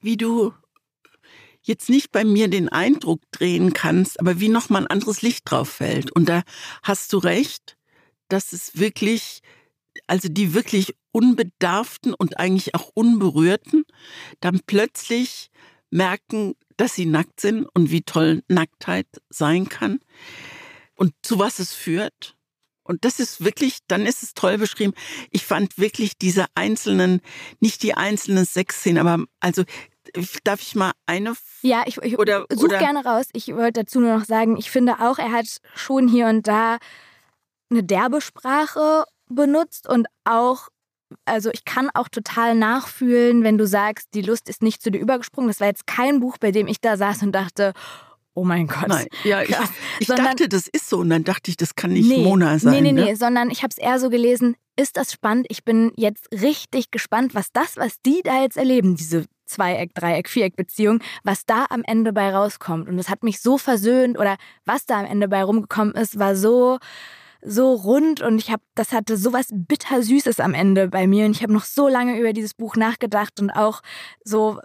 Wie 0.00 0.16
du 0.16 0.52
jetzt 1.62 1.90
nicht 1.90 2.12
bei 2.12 2.24
mir 2.24 2.48
den 2.48 2.68
Eindruck 2.68 3.20
drehen 3.32 3.72
kannst, 3.72 4.20
aber 4.20 4.38
wie 4.38 4.48
nochmal 4.48 4.82
ein 4.82 4.90
anderes 4.90 5.22
Licht 5.22 5.50
drauf 5.50 5.68
fällt. 5.68 6.12
Und 6.12 6.28
da 6.28 6.42
hast 6.84 7.12
du 7.12 7.18
recht 7.18 7.75
dass 8.28 8.52
es 8.52 8.78
wirklich, 8.78 9.40
also 10.06 10.28
die 10.28 10.54
wirklich 10.54 10.94
Unbedarften 11.12 12.14
und 12.14 12.38
eigentlich 12.38 12.74
auch 12.74 12.90
Unberührten, 12.94 13.84
dann 14.40 14.60
plötzlich 14.66 15.50
merken, 15.90 16.54
dass 16.76 16.94
sie 16.94 17.06
nackt 17.06 17.40
sind 17.40 17.66
und 17.74 17.90
wie 17.90 18.02
toll 18.02 18.42
Nacktheit 18.48 19.06
sein 19.30 19.68
kann 19.68 20.00
und 20.94 21.14
zu 21.22 21.38
was 21.38 21.58
es 21.58 21.72
führt. 21.72 22.36
Und 22.82 23.04
das 23.04 23.18
ist 23.18 23.44
wirklich, 23.44 23.78
dann 23.88 24.06
ist 24.06 24.22
es 24.22 24.34
toll 24.34 24.58
beschrieben. 24.58 24.92
Ich 25.30 25.44
fand 25.44 25.76
wirklich 25.78 26.18
diese 26.18 26.46
einzelnen, 26.54 27.20
nicht 27.60 27.82
die 27.82 27.94
einzelnen 27.94 28.44
Sexszenen, 28.44 29.04
aber 29.04 29.24
also 29.40 29.64
darf 30.44 30.62
ich 30.62 30.74
mal 30.74 30.92
eine? 31.06 31.34
Ja, 31.62 31.82
ich, 31.86 31.98
ich 31.98 32.16
suche 32.16 32.78
gerne 32.78 33.04
raus. 33.04 33.26
Ich 33.32 33.48
wollte 33.48 33.84
dazu 33.84 34.00
nur 34.00 34.18
noch 34.18 34.24
sagen, 34.24 34.56
ich 34.56 34.70
finde 34.70 35.00
auch, 35.00 35.18
er 35.18 35.32
hat 35.32 35.46
schon 35.74 36.08
hier 36.08 36.26
und 36.26 36.46
da 36.46 36.78
eine 37.70 37.82
derbe 37.82 38.20
Sprache 38.20 39.04
benutzt 39.28 39.88
und 39.88 40.06
auch, 40.24 40.68
also 41.24 41.50
ich 41.52 41.64
kann 41.64 41.90
auch 41.94 42.08
total 42.08 42.54
nachfühlen, 42.54 43.42
wenn 43.42 43.58
du 43.58 43.66
sagst, 43.66 44.08
die 44.14 44.22
Lust 44.22 44.48
ist 44.48 44.62
nicht 44.62 44.82
zu 44.82 44.90
dir 44.90 44.98
übergesprungen. 44.98 45.48
Das 45.48 45.60
war 45.60 45.66
jetzt 45.66 45.86
kein 45.86 46.20
Buch, 46.20 46.38
bei 46.38 46.52
dem 46.52 46.68
ich 46.68 46.80
da 46.80 46.96
saß 46.96 47.22
und 47.22 47.32
dachte, 47.32 47.72
oh 48.34 48.44
mein 48.44 48.66
Gott. 48.66 48.88
Nein, 48.88 49.06
ja, 49.24 49.42
ich, 49.42 49.56
ich 49.98 50.06
sondern, 50.06 50.26
dachte, 50.26 50.48
das 50.48 50.68
ist 50.68 50.88
so 50.88 50.98
und 50.98 51.10
dann 51.10 51.24
dachte 51.24 51.50
ich, 51.50 51.56
das 51.56 51.74
kann 51.74 51.92
nicht 51.92 52.08
nee, 52.08 52.22
Mona 52.22 52.58
sein. 52.58 52.74
Nee, 52.74 52.80
nee, 52.80 52.92
ne? 52.92 53.04
nee, 53.06 53.14
sondern 53.14 53.50
ich 53.50 53.62
habe 53.62 53.70
es 53.70 53.78
eher 53.78 53.98
so 53.98 54.10
gelesen, 54.10 54.56
ist 54.76 54.96
das 54.96 55.12
spannend? 55.12 55.46
Ich 55.48 55.64
bin 55.64 55.92
jetzt 55.96 56.28
richtig 56.30 56.90
gespannt, 56.90 57.34
was 57.34 57.50
das, 57.52 57.76
was 57.76 58.00
die 58.02 58.20
da 58.22 58.42
jetzt 58.42 58.58
erleben, 58.58 58.94
diese 58.94 59.24
Zweieck, 59.46 59.94
Dreieck, 59.94 60.28
Viereck-Beziehung, 60.28 61.00
was 61.24 61.46
da 61.46 61.66
am 61.70 61.82
Ende 61.84 62.12
bei 62.12 62.34
rauskommt. 62.34 62.88
Und 62.88 62.96
das 62.96 63.08
hat 63.08 63.22
mich 63.22 63.40
so 63.40 63.58
versöhnt 63.58 64.18
oder 64.18 64.36
was 64.64 64.86
da 64.86 65.00
am 65.00 65.06
Ende 65.06 65.28
bei 65.28 65.42
rumgekommen 65.42 65.94
ist, 65.94 66.18
war 66.18 66.36
so 66.36 66.78
so 67.46 67.74
rund 67.74 68.20
und 68.20 68.38
ich 68.38 68.50
habe, 68.50 68.62
das 68.74 68.92
hatte 68.92 69.16
so 69.16 69.32
was 69.32 69.48
bittersüßes 69.52 70.40
am 70.40 70.52
Ende 70.52 70.88
bei 70.88 71.06
mir 71.06 71.26
und 71.26 71.32
ich 71.32 71.42
habe 71.42 71.52
noch 71.52 71.64
so 71.64 71.88
lange 71.88 72.18
über 72.18 72.32
dieses 72.32 72.54
Buch 72.54 72.76
nachgedacht 72.76 73.40
und 73.40 73.50
auch 73.50 73.82
so, 74.24 74.60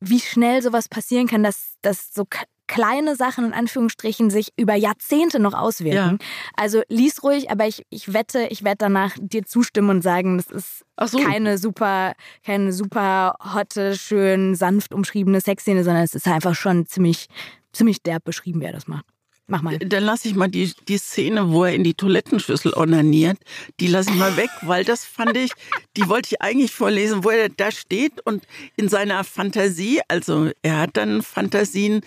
wie 0.00 0.20
schnell 0.20 0.60
sowas 0.60 0.88
passieren 0.88 1.28
kann, 1.28 1.42
dass, 1.42 1.74
dass 1.80 2.12
so 2.12 2.24
kleine 2.66 3.14
Sachen 3.14 3.44
in 3.44 3.52
Anführungsstrichen 3.52 4.30
sich 4.30 4.48
über 4.56 4.74
Jahrzehnte 4.74 5.38
noch 5.38 5.54
auswirken. 5.54 6.18
Ja. 6.20 6.26
Also 6.56 6.82
lies 6.88 7.22
ruhig, 7.22 7.50
aber 7.50 7.66
ich, 7.66 7.84
ich 7.90 8.12
wette, 8.12 8.46
ich 8.50 8.64
werde 8.64 8.78
danach 8.78 9.16
dir 9.20 9.44
zustimmen 9.44 9.90
und 9.90 10.02
sagen, 10.02 10.38
das 10.38 10.50
ist 10.50 10.84
so. 11.06 11.18
keine 11.18 11.58
super, 11.58 12.14
keine 12.44 12.72
super 12.72 13.36
hotte, 13.54 13.96
schön 13.96 14.54
sanft 14.54 14.92
umschriebene 14.92 15.40
Sexszene, 15.40 15.84
sondern 15.84 16.02
es 16.02 16.14
ist 16.14 16.26
einfach 16.26 16.54
schon 16.54 16.86
ziemlich, 16.86 17.28
ziemlich 17.72 18.02
derb 18.02 18.24
beschrieben, 18.24 18.60
wer 18.60 18.72
das 18.72 18.88
macht. 18.88 19.06
Mach 19.46 19.60
mal. 19.60 19.78
Dann 19.78 20.04
lasse 20.04 20.26
ich 20.28 20.34
mal 20.34 20.48
die, 20.48 20.72
die 20.88 20.96
Szene, 20.96 21.52
wo 21.52 21.64
er 21.64 21.74
in 21.74 21.84
die 21.84 21.92
Toilettenschüssel 21.92 22.72
onaniert, 22.74 23.36
die 23.78 23.88
lasse 23.88 24.10
ich 24.10 24.16
mal 24.16 24.38
weg, 24.38 24.48
weil 24.62 24.84
das 24.84 25.04
fand 25.04 25.36
ich, 25.36 25.52
die 25.98 26.08
wollte 26.08 26.30
ich 26.32 26.40
eigentlich 26.40 26.72
vorlesen, 26.72 27.24
wo 27.24 27.30
er 27.30 27.50
da 27.50 27.70
steht 27.70 28.24
und 28.24 28.42
in 28.76 28.88
seiner 28.88 29.22
Fantasie, 29.22 30.00
also 30.08 30.50
er 30.62 30.78
hat 30.78 30.96
dann 30.96 31.20
Fantasien, 31.20 32.00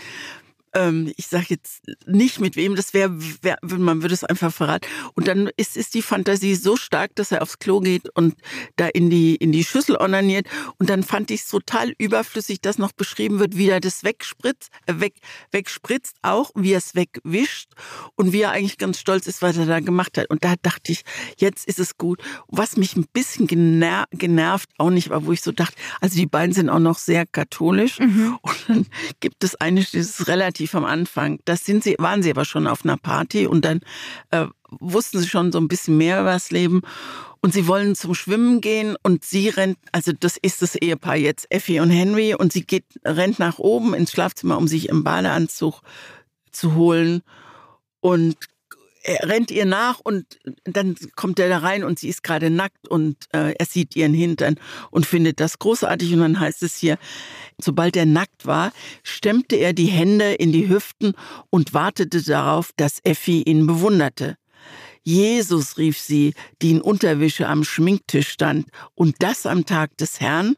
ähm, 0.73 1.11
ich 1.15 1.27
sage 1.27 1.47
jetzt 1.49 1.83
nicht 2.05 2.39
mit 2.39 2.55
wem, 2.55 2.75
das 2.75 2.93
wäre, 2.93 3.11
wär, 3.41 3.57
man 3.61 4.01
würde 4.01 4.13
es 4.13 4.23
einfach 4.23 4.53
verraten. 4.53 4.87
Und 5.15 5.27
dann 5.27 5.49
ist, 5.57 5.77
ist 5.77 5.93
die 5.93 6.01
Fantasie 6.01 6.55
so 6.55 6.77
stark, 6.77 7.15
dass 7.15 7.31
er 7.31 7.41
aufs 7.41 7.59
Klo 7.59 7.79
geht 7.79 8.09
und 8.15 8.35
da 8.75 8.87
in 8.87 9.09
die, 9.09 9.35
in 9.35 9.51
die 9.51 9.63
Schüssel 9.63 9.97
onaniert. 9.97 10.47
Und 10.77 10.89
dann 10.89 11.03
fand 11.03 11.31
ich 11.31 11.41
es 11.41 11.47
total 11.47 11.93
überflüssig, 11.97 12.61
dass 12.61 12.77
noch 12.77 12.91
beschrieben 12.91 13.39
wird, 13.39 13.57
wie 13.57 13.69
er 13.69 13.79
das 13.79 14.03
wegspritzt, 14.03 14.69
äh, 14.85 14.99
weg, 14.99 15.15
wegspritzt, 15.51 16.15
auch 16.21 16.51
wie 16.55 16.73
er 16.73 16.79
es 16.79 16.95
wegwischt 16.95 17.71
und 18.15 18.33
wie 18.33 18.41
er 18.41 18.51
eigentlich 18.51 18.77
ganz 18.77 18.99
stolz 18.99 19.27
ist, 19.27 19.41
was 19.41 19.57
er 19.57 19.65
da 19.65 19.79
gemacht 19.79 20.17
hat. 20.17 20.29
Und 20.29 20.43
da 20.43 20.55
dachte 20.61 20.91
ich, 20.91 21.03
jetzt 21.37 21.67
ist 21.67 21.79
es 21.79 21.97
gut. 21.97 22.21
Was 22.47 22.77
mich 22.77 22.95
ein 22.95 23.05
bisschen 23.13 23.47
gener 23.47 24.05
genervt, 24.11 24.69
auch 24.77 24.89
nicht, 24.89 25.11
aber 25.11 25.25
wo 25.25 25.31
ich 25.31 25.41
so 25.41 25.51
dachte, 25.51 25.75
also 26.01 26.15
die 26.15 26.25
beiden 26.25 26.53
sind 26.53 26.69
auch 26.69 26.79
noch 26.79 26.97
sehr 26.97 27.25
katholisch. 27.25 27.99
Mhm. 27.99 28.37
Und 28.41 28.57
dann 28.67 28.85
gibt 29.19 29.43
es 29.43 29.55
eine, 29.55 29.81
das 29.81 29.93
ist 29.93 30.27
relativ 30.27 30.56
relativ 30.57 30.75
am 30.75 30.85
Anfang. 30.85 31.39
Das 31.45 31.65
sind 31.65 31.83
sie, 31.83 31.95
waren 31.99 32.23
sie 32.23 32.31
aber 32.31 32.45
schon 32.45 32.67
auf 32.67 32.83
einer 32.83 32.97
Party 32.97 33.47
und 33.47 33.63
dann 33.63 33.81
äh, 34.31 34.47
wussten 34.69 35.19
sie 35.19 35.27
schon 35.27 35.51
so 35.51 35.59
ein 35.59 35.67
bisschen 35.67 35.97
mehr 35.97 36.21
über 36.21 36.31
das 36.31 36.51
Leben. 36.51 36.81
Und 37.39 37.53
sie 37.53 37.67
wollen 37.67 37.95
zum 37.95 38.15
Schwimmen 38.15 38.61
gehen 38.61 38.95
und 39.03 39.23
sie 39.23 39.49
rennt, 39.49 39.77
also 39.91 40.11
das 40.11 40.37
ist 40.37 40.61
das 40.61 40.75
Ehepaar 40.75 41.15
jetzt, 41.15 41.45
Effie 41.51 41.79
und 41.79 41.91
Henry, 41.91 42.33
und 42.33 42.51
sie 42.51 42.63
geht, 42.63 42.85
rennt 43.05 43.37
nach 43.37 43.59
oben 43.59 43.93
ins 43.93 44.11
Schlafzimmer, 44.11 44.57
um 44.57 44.67
sich 44.67 44.89
im 44.89 45.03
Badeanzug 45.03 45.81
zu 46.51 46.73
holen 46.73 47.21
und 48.01 48.35
er 49.07 49.29
rennt 49.29 49.51
ihr 49.51 49.65
nach 49.65 49.99
und 49.99 50.37
dann 50.65 50.95
kommt 51.15 51.39
er 51.39 51.47
da 51.47 51.59
rein 51.59 51.83
und 51.83 51.97
sie 51.97 52.09
ist 52.09 52.23
gerade 52.23 52.49
nackt 52.49 52.87
und 52.89 53.15
äh, 53.31 53.53
er 53.57 53.65
sieht 53.65 53.95
ihren 53.95 54.13
Hintern 54.13 54.55
und 54.91 55.05
findet 55.05 55.39
das 55.39 55.59
großartig. 55.59 56.13
Und 56.13 56.19
dann 56.19 56.39
heißt 56.39 56.61
es 56.63 56.75
hier, 56.75 56.97
sobald 57.57 57.95
er 57.95 58.05
nackt 58.05 58.45
war, 58.45 58.73
stemmte 59.03 59.55
er 59.55 59.71
die 59.71 59.85
Hände 59.85 60.33
in 60.33 60.51
die 60.51 60.67
Hüften 60.67 61.13
und 61.49 61.73
wartete 61.73 62.21
darauf, 62.21 62.71
dass 62.75 62.99
Effi 63.03 63.43
ihn 63.43 63.65
bewunderte. 63.65 64.35
Jesus, 65.03 65.77
rief 65.77 65.97
sie, 65.97 66.33
die 66.61 66.71
in 66.71 66.81
Unterwäsche 66.81 67.47
am 67.47 67.63
Schminktisch 67.63 68.27
stand, 68.27 68.67
und 68.93 69.15
das 69.19 69.45
am 69.45 69.65
Tag 69.65 69.95
des 69.97 70.19
Herrn? 70.19 70.57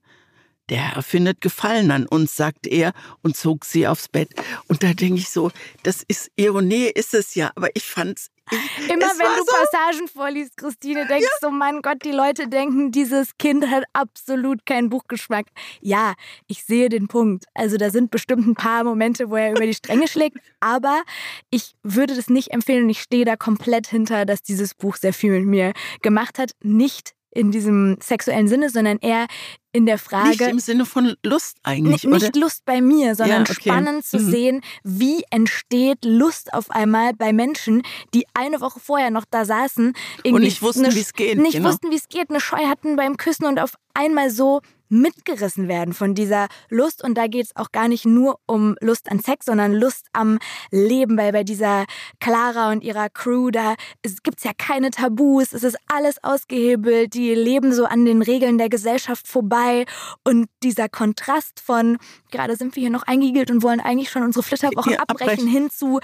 Der 0.69 0.95
Herr 0.95 1.01
findet 1.01 1.41
Gefallen 1.41 1.91
an 1.91 2.05
uns, 2.05 2.35
sagt 2.35 2.67
er 2.67 2.93
und 3.21 3.35
zog 3.35 3.65
sie 3.65 3.87
aufs 3.87 4.07
Bett. 4.07 4.29
Und 4.67 4.83
da 4.83 4.93
denke 4.93 5.19
ich 5.19 5.29
so, 5.29 5.51
das 5.83 6.03
ist 6.07 6.31
Ironie, 6.35 6.85
ist 6.85 7.13
es 7.13 7.35
ja, 7.35 7.51
aber 7.55 7.69
ich 7.75 7.83
fand's 7.83 8.29
Immer 8.89 9.07
wenn 9.17 9.37
du 9.37 9.43
so 9.45 9.55
Passagen 9.55 10.07
vorliest, 10.07 10.57
Christine, 10.57 11.05
denkst 11.07 11.27
ja. 11.41 11.47
du, 11.47 11.53
mein 11.53 11.81
Gott, 11.81 12.03
die 12.03 12.11
Leute 12.11 12.47
denken, 12.47 12.91
dieses 12.91 13.37
Kind 13.37 13.69
hat 13.69 13.83
absolut 13.93 14.65
keinen 14.65 14.89
Buchgeschmack. 14.89 15.47
Ja, 15.81 16.13
ich 16.47 16.63
sehe 16.63 16.89
den 16.89 17.07
Punkt. 17.07 17.45
Also 17.53 17.77
da 17.77 17.89
sind 17.89 18.11
bestimmt 18.11 18.47
ein 18.47 18.55
paar 18.55 18.83
Momente, 18.83 19.29
wo 19.29 19.35
er 19.35 19.51
über 19.51 19.65
die 19.65 19.73
Stränge 19.73 20.07
schlägt, 20.09 20.37
aber 20.59 21.03
ich 21.49 21.73
würde 21.83 22.15
das 22.15 22.29
nicht 22.29 22.51
empfehlen 22.51 22.83
und 22.85 22.89
ich 22.89 23.01
stehe 23.01 23.25
da 23.25 23.35
komplett 23.35 23.87
hinter, 23.87 24.25
dass 24.25 24.41
dieses 24.41 24.73
Buch 24.73 24.95
sehr 24.95 25.13
viel 25.13 25.31
mit 25.31 25.45
mir 25.45 25.73
gemacht 26.01 26.39
hat. 26.39 26.51
Nicht 26.63 27.13
in 27.31 27.51
diesem 27.51 27.97
sexuellen 28.01 28.47
Sinne, 28.47 28.69
sondern 28.69 28.97
eher 28.99 29.27
in 29.71 29.85
der 29.85 29.97
Frage. 29.97 30.29
Nicht 30.29 30.41
im 30.41 30.59
Sinne 30.59 30.85
von 30.85 31.15
Lust 31.23 31.57
eigentlich. 31.63 32.03
Nicht, 32.03 32.21
nicht 32.21 32.35
Lust 32.35 32.65
bei 32.65 32.81
mir, 32.81 33.15
sondern 33.15 33.45
ja, 33.45 33.51
okay. 33.51 33.69
spannend 33.69 34.05
zu 34.05 34.17
mhm. 34.17 34.31
sehen, 34.31 34.61
wie 34.83 35.23
entsteht 35.29 36.05
Lust 36.05 36.53
auf 36.53 36.71
einmal 36.71 37.13
bei 37.13 37.33
Menschen, 37.33 37.83
die 38.13 38.25
eine 38.33 38.61
Woche 38.61 38.79
vorher 38.79 39.11
noch 39.11 39.25
da 39.29 39.45
saßen. 39.45 39.93
Und 40.25 40.41
nicht 40.41 40.61
wussten, 40.61 40.93
wie 40.93 40.99
es 40.99 41.13
geht. 41.13 41.37
Nicht 41.37 41.53
genau. 41.53 41.69
wussten, 41.69 41.91
wie 41.91 41.97
es 41.97 42.09
geht, 42.09 42.29
eine 42.29 42.39
Scheu 42.39 42.65
hatten 42.67 42.95
beim 42.95 43.17
Küssen 43.17 43.45
und 43.45 43.59
auf 43.59 43.73
einmal 43.93 44.31
so 44.31 44.61
mitgerissen 44.89 45.67
werden 45.67 45.93
von 45.93 46.15
dieser 46.15 46.47
Lust. 46.69 47.03
Und 47.03 47.15
da 47.15 47.27
geht 47.27 47.45
es 47.45 47.55
auch 47.55 47.71
gar 47.71 47.87
nicht 47.87 48.05
nur 48.05 48.39
um 48.45 48.75
Lust 48.81 49.09
an 49.11 49.19
Sex, 49.19 49.45
sondern 49.45 49.73
Lust 49.73 50.07
am 50.13 50.39
Leben, 50.71 51.17
weil 51.17 51.31
bei 51.31 51.43
dieser 51.43 51.85
Clara 52.19 52.71
und 52.71 52.83
ihrer 52.83 53.09
Crew, 53.09 53.51
da 53.51 53.75
gibt 54.23 54.39
es 54.39 54.43
ja 54.43 54.51
keine 54.57 54.91
Tabus, 54.91 55.53
es 55.53 55.63
ist 55.63 55.77
alles 55.87 56.23
ausgehebelt, 56.23 57.13
die 57.13 57.33
leben 57.33 57.73
so 57.73 57.85
an 57.85 58.05
den 58.05 58.21
Regeln 58.21 58.57
der 58.57 58.69
Gesellschaft 58.69 59.27
vorbei. 59.27 59.85
Und 60.23 60.47
dieser 60.63 60.89
Kontrast 60.89 61.59
von, 61.59 61.97
gerade 62.31 62.55
sind 62.55 62.75
wir 62.75 62.81
hier 62.81 62.89
noch 62.89 63.03
eingeigelt 63.03 63.51
und 63.51 63.63
wollen 63.63 63.79
eigentlich 63.79 64.09
schon 64.09 64.23
unsere 64.23 64.43
Flitterwochen 64.43 64.93
ja, 64.93 64.99
abbrechen, 64.99 65.31
abbrechen, 65.31 65.47
hin 65.47 65.69
zu 65.69 65.99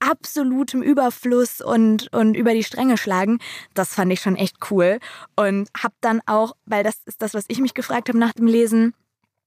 absolutem 0.00 0.82
Überfluss 0.82 1.60
und, 1.60 2.12
und 2.12 2.34
über 2.34 2.54
die 2.54 2.64
Stränge 2.64 2.96
schlagen, 2.96 3.38
das 3.74 3.94
fand 3.94 4.12
ich 4.12 4.20
schon 4.20 4.36
echt 4.36 4.56
cool. 4.70 4.98
Und 5.36 5.68
hab 5.76 5.92
dann 6.00 6.20
auch, 6.26 6.54
weil 6.66 6.84
das 6.84 6.96
ist 7.06 7.22
das, 7.22 7.34
was 7.34 7.44
ich 7.48 7.58
mich 7.58 7.74
gefragt 7.74 8.03
gefragt 8.04 8.08
habe 8.08 8.18
nach 8.18 8.32
dem 8.32 8.46
Lesen, 8.46 8.94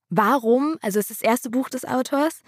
warum, 0.10 0.78
also 0.82 1.00
es 1.00 1.10
ist 1.10 1.22
das 1.22 1.30
erste 1.30 1.50
Buch 1.50 1.70
des 1.70 1.84
Autors 1.84 2.42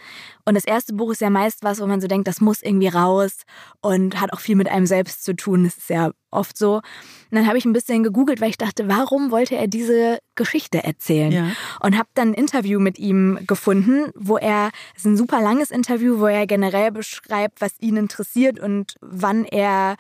und 0.46 0.56
das 0.56 0.64
erste 0.64 0.94
Buch 0.94 1.12
ist 1.12 1.22
ja 1.22 1.30
meist 1.30 1.64
was, 1.64 1.82
wo 1.82 1.88
man 1.88 2.00
so 2.00 2.08
denkt, 2.08 2.28
das 2.28 2.40
muss 2.40 2.62
irgendwie 2.62 2.88
raus 2.88 3.44
und 3.82 4.20
hat 4.22 4.32
auch 4.32 4.40
viel 4.40 4.56
mit 4.56 4.70
einem 4.70 4.86
selbst 4.86 5.26
zu 5.26 5.36
tun, 5.36 5.66
das 5.66 5.78
ist 5.78 5.90
ja 5.90 6.12
oft 6.32 6.58
so. 6.58 6.76
Und 6.76 6.84
dann 7.32 7.48
habe 7.48 7.58
ich 7.58 7.66
ein 7.66 7.74
bisschen 7.74 8.04
gegoogelt, 8.04 8.40
weil 8.40 8.52
ich 8.52 8.58
dachte, 8.58 8.88
warum 8.88 9.32
wollte 9.32 9.56
er 9.56 9.68
diese 9.68 10.20
Geschichte 10.36 10.84
erzählen? 10.84 11.32
Ja. 11.32 11.52
Und 11.82 11.98
habe 11.98 12.08
dann 12.14 12.30
ein 12.30 12.34
Interview 12.34 12.80
mit 12.80 12.98
ihm 12.98 13.40
gefunden, 13.46 14.12
wo 14.16 14.38
er, 14.38 14.70
es 14.96 15.02
ist 15.02 15.06
ein 15.06 15.18
super 15.18 15.42
langes 15.42 15.70
Interview, 15.72 16.20
wo 16.20 16.28
er 16.28 16.48
generell 16.48 16.92
beschreibt, 16.92 17.60
was 17.62 17.80
ihn 17.80 17.98
interessiert 17.98 18.60
und 18.60 18.94
wann 19.02 19.44
er 19.44 19.96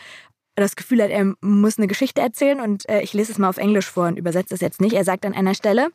das 0.60 0.76
Gefühl 0.76 1.02
hat, 1.04 1.10
er 1.10 1.34
muss 1.42 1.78
eine 1.78 1.88
Geschichte 1.88 2.22
erzählen 2.22 2.60
und 2.60 2.88
äh, 2.90 3.02
ich 3.02 3.14
lese 3.14 3.32
es 3.32 3.38
mal 3.38 3.50
auf 3.50 3.58
Englisch 3.58 3.90
vor 3.90 4.08
und 4.08 4.18
übersetze 4.18 4.54
es 4.54 4.62
jetzt 4.62 4.82
nicht. 4.82 4.94
Er 4.94 5.04
sagt 5.04 5.26
an 5.26 5.34
einer 5.34 5.56
Stelle, 5.56 5.90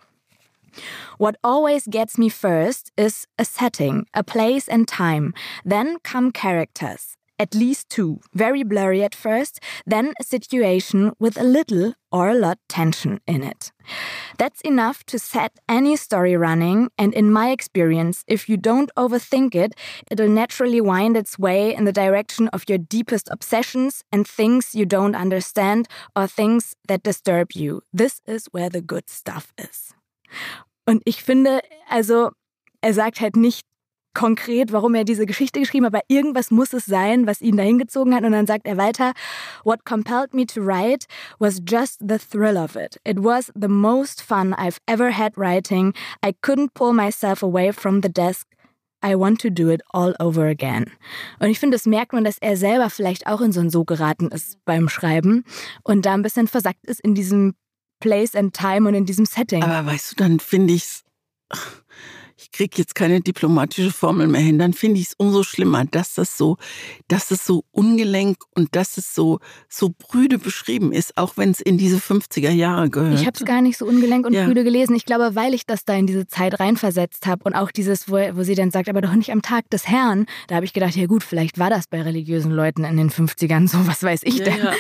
What 1.19 1.37
always 1.43 1.85
gets 1.89 2.19
me 2.19 2.31
first 2.31 2.91
is 2.97 3.27
a 3.39 3.45
setting, 3.45 4.07
a 4.13 4.23
place 4.23 4.69
and 4.69 4.89
time. 4.89 5.33
Then 5.65 5.99
come 6.03 6.33
characters. 6.33 7.15
At 7.39 7.55
least 7.55 7.89
two, 7.89 8.21
very 8.33 8.63
blurry 8.63 9.03
at 9.03 9.15
first, 9.15 9.61
then 9.87 10.13
a 10.21 10.25
situation 10.25 11.13
with 11.19 11.39
a 11.39 11.45
little 11.45 11.95
or 12.13 12.31
a 12.31 12.35
lot 12.35 12.59
tension 12.69 13.21
in 13.27 13.43
it. 13.43 13.73
That's 14.39 14.61
enough 14.61 15.05
to 15.07 15.19
set 15.19 15.53
any 15.69 15.97
story 15.97 16.37
running, 16.37 16.91
and 16.97 17.13
in 17.13 17.33
my 17.33 17.51
experience, 17.51 18.25
if 18.29 18.49
you 18.49 18.57
don't 18.57 18.91
overthink 18.97 19.55
it, 19.55 19.75
it'll 20.11 20.29
naturally 20.29 20.81
wind 20.81 21.17
its 21.17 21.39
way 21.39 21.75
in 21.75 21.85
the 21.85 21.93
direction 21.93 22.49
of 22.49 22.65
your 22.69 22.79
deepest 22.79 23.29
obsessions 23.31 24.05
and 24.13 24.27
things 24.27 24.75
you 24.75 24.87
don't 24.87 25.17
understand 25.17 25.89
or 26.15 26.27
things 26.27 26.75
that 26.87 27.03
disturb 27.03 27.53
you. 27.53 27.83
This 27.93 28.21
is 28.27 28.47
where 28.53 28.71
the 28.71 28.81
good 28.81 29.11
stuff 29.11 29.53
is. 29.59 29.95
Und 30.87 31.03
ich 31.07 31.23
finde, 31.23 31.63
also, 31.89 32.31
er 32.83 32.93
sagt 32.93 33.21
halt 33.21 33.37
nicht, 33.37 33.67
konkret, 34.15 34.73
warum 34.73 34.95
er 34.95 35.05
diese 35.05 35.27
Geschichte 35.27 35.61
geschrieben 35.61 35.87
hat, 35.87 35.95
aber 35.95 36.05
irgendwas 36.09 36.51
muss 36.51 36.73
es 36.73 36.87
sein, 36.87 37.27
was 37.27 37.41
ihn 37.41 37.57
dahin 37.57 37.79
gezogen 37.79 38.15
hat. 38.15 38.25
Und 38.25 38.33
dann 38.33 38.47
sagt 38.47 38.67
er 38.67 38.77
weiter, 38.77 39.13
What 39.65 39.85
compelled 39.85 40.33
me 40.33 40.47
to 40.47 40.61
write 40.61 41.07
was 41.39 41.61
just 41.67 42.01
the 42.01 42.19
thrill 42.19 42.57
of 42.57 42.77
it. 42.77 42.99
It 43.05 43.23
was 43.23 43.53
the 43.55 43.69
most 43.69 44.23
fun 44.23 44.55
I've 44.55 44.79
ever 44.87 45.17
had 45.17 45.37
writing. 45.37 45.93
I 46.25 46.33
couldn't 46.43 46.75
pull 46.75 46.93
myself 46.93 47.43
away 47.43 47.73
from 47.73 48.01
the 48.03 48.09
desk. 48.09 48.47
I 49.05 49.17
want 49.17 49.41
to 49.43 49.51
do 49.51 49.69
it 49.69 49.83
all 49.93 50.15
over 50.19 50.47
again. 50.47 50.91
Und 51.39 51.51
ich 51.51 51.61
finde, 51.61 51.77
das 51.77 51.85
merkt 51.85 52.15
man, 52.15 52.25
dass 52.25 52.39
er 52.39 52.57
selber 52.57 52.89
vielleicht 52.89 53.27
auch 53.27 53.43
in 53.43 53.53
so 53.53 53.61
ein 53.61 53.69
So 53.69 53.85
geraten 53.85 54.29
ist 54.29 54.57
beim 54.65 54.89
Schreiben 54.89 55.45
und 55.83 56.07
da 56.07 56.15
ein 56.15 56.23
bisschen 56.23 56.49
versackt 56.49 56.87
ist 56.87 57.01
in 57.01 57.15
diesem 57.15 57.55
Place 58.01 58.35
and 58.35 58.55
Time 58.55 58.89
und 58.89 58.95
in 58.95 59.05
diesem 59.05 59.27
Setting. 59.27 59.63
Aber 59.63 59.87
weißt 59.87 60.13
du, 60.13 60.17
dann 60.17 60.41
finde 60.41 60.73
ich 60.73 60.85
es 60.85 61.05
ich 62.37 62.51
kriege 62.51 62.77
jetzt 62.77 62.95
keine 62.95 63.21
diplomatische 63.21 63.91
Formel 63.91 64.27
mehr 64.27 64.41
hin, 64.41 64.59
dann 64.59 64.73
finde 64.73 65.01
ich 65.01 65.09
es 65.09 65.15
umso 65.17 65.43
schlimmer, 65.43 65.85
dass 65.85 66.15
das 66.15 66.37
so, 66.37 66.57
dass 67.09 67.31
es 67.31 67.45
so 67.45 67.65
ungelenk 67.71 68.39
und 68.55 68.75
dass 68.75 68.97
es 68.97 69.15
so, 69.15 69.39
so 69.69 69.91
brüde 69.97 70.39
beschrieben 70.39 70.93
ist, 70.93 71.17
auch 71.17 71.37
wenn 71.37 71.51
es 71.51 71.61
in 71.61 71.79
diese 71.79 71.99
50er 71.99 72.51
Jahre 72.51 72.91
gehört. 72.91 73.21
Ich 73.21 73.27
habe 73.27 73.37
es 73.39 73.45
gar 73.45 73.61
nicht 73.61 73.79
so 73.79 73.87
ungelenk 73.87 74.27
und 74.27 74.33
ja. 74.33 74.47
brüde 74.47 74.65
gelesen. 74.65 74.97
Ich 74.97 75.05
glaube, 75.05 75.35
weil 75.35 75.55
ich 75.55 75.67
das 75.67 75.85
da 75.85 75.95
in 75.95 76.07
diese 76.07 76.27
Zeit 76.27 76.59
reinversetzt 76.61 77.27
habe 77.27 77.45
und 77.45 77.55
auch 77.55 77.71
dieses, 77.71 78.09
wo, 78.09 78.17
wo 78.35 78.43
sie 78.43 78.55
dann 78.55 78.71
sagt, 78.71 78.89
aber 78.89 79.01
doch 79.01 79.15
nicht 79.15 79.31
am 79.31 79.43
Tag 79.43 79.71
des 79.71 79.89
Herrn, 79.89 80.27
da 80.49 80.57
habe 80.57 80.65
ich 80.65 80.73
gedacht, 80.73 80.97
ja 80.97 81.07
gut, 81.07 81.23
vielleicht 81.23 81.59
war 81.59 81.71
das 81.71 81.87
bei 81.87 82.03
religiösen 82.03 82.53
Leuten 82.53 82.85
in 82.85 82.97
den 82.97 83.11
50ern 83.11 83.69
so, 83.69 83.87
was 83.87 84.03
weiß 84.03 84.23
ich 84.25 84.39
ja, 84.39 84.45
denn. 84.45 84.59
Ja, 84.59 84.73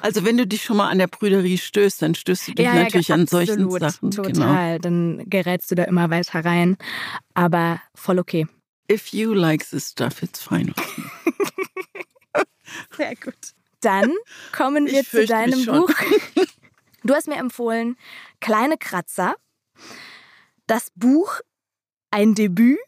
also 0.00 0.24
wenn 0.24 0.36
du 0.36 0.46
dich 0.46 0.62
schon 0.62 0.76
mal 0.76 0.88
an 0.88 0.98
der 0.98 1.06
Brüderie 1.06 1.58
stößt, 1.58 2.02
dann 2.02 2.14
stößt 2.14 2.48
du 2.48 2.52
dich 2.52 2.66
natürlich 2.66 3.12
an 3.12 3.26
solchen 3.26 3.70
Sachen. 3.70 4.10
Genau. 4.10 4.22
Total, 4.22 4.78
genau. 4.78 4.82
dann 4.82 5.22
gerätst 5.26 5.70
du 5.70 5.74
da 5.74 5.84
immer 5.84 6.10
weiter 6.10 6.44
rein. 6.44 6.76
Aber 7.34 7.80
voll 7.94 8.18
okay. 8.18 8.46
If 8.90 9.12
you 9.12 9.34
like 9.34 9.68
this 9.70 9.90
stuff, 9.90 10.22
it's 10.22 10.42
fine. 10.42 10.72
Sehr 12.96 13.14
gut. 13.16 13.34
Dann 13.80 14.12
kommen 14.52 14.86
wir 14.86 15.04
zu 15.04 15.26
deinem 15.26 15.66
Buch. 15.66 15.90
Du 17.04 17.14
hast 17.14 17.26
mir 17.26 17.34
empfohlen 17.34 17.96
Kleine 18.40 18.78
Kratzer. 18.78 19.34
Das 20.68 20.92
Buch 20.94 21.40
ein 22.12 22.36
Debüt 22.36 22.78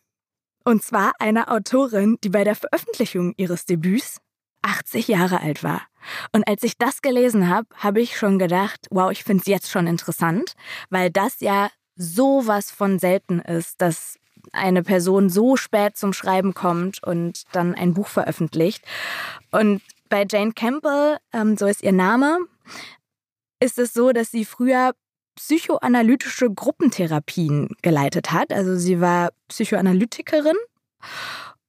und 0.64 0.84
zwar 0.84 1.14
einer 1.18 1.50
Autorin, 1.50 2.16
die 2.22 2.28
bei 2.28 2.44
der 2.44 2.54
Veröffentlichung 2.54 3.34
ihres 3.36 3.66
Debüts 3.66 4.20
80 4.62 5.08
Jahre 5.08 5.40
alt 5.40 5.62
war. 5.62 5.82
Und 6.32 6.46
als 6.46 6.62
ich 6.62 6.78
das 6.78 7.02
gelesen 7.02 7.48
habe, 7.48 7.68
habe 7.76 8.00
ich 8.00 8.16
schon 8.16 8.38
gedacht, 8.38 8.86
wow, 8.90 9.10
ich 9.10 9.24
finde 9.24 9.42
es 9.42 9.46
jetzt 9.46 9.70
schon 9.70 9.86
interessant, 9.86 10.54
weil 10.90 11.10
das 11.10 11.40
ja 11.40 11.70
sowas 11.96 12.70
von 12.70 12.98
selten 12.98 13.40
ist, 13.40 13.80
dass 13.80 14.18
eine 14.52 14.82
Person 14.82 15.30
so 15.30 15.56
spät 15.56 15.96
zum 15.96 16.12
Schreiben 16.12 16.54
kommt 16.54 17.02
und 17.02 17.44
dann 17.52 17.74
ein 17.74 17.94
Buch 17.94 18.08
veröffentlicht. 18.08 18.84
Und 19.50 19.80
bei 20.08 20.26
Jane 20.28 20.52
Campbell, 20.52 21.18
ähm, 21.32 21.56
so 21.56 21.66
ist 21.66 21.82
ihr 21.82 21.92
Name, 21.92 22.38
ist 23.60 23.78
es 23.78 23.94
so, 23.94 24.12
dass 24.12 24.30
sie 24.30 24.44
früher 24.44 24.92
psychoanalytische 25.36 26.50
Gruppentherapien 26.50 27.70
geleitet 27.82 28.30
hat. 28.30 28.52
Also 28.52 28.76
sie 28.76 29.00
war 29.00 29.30
Psychoanalytikerin. 29.48 30.56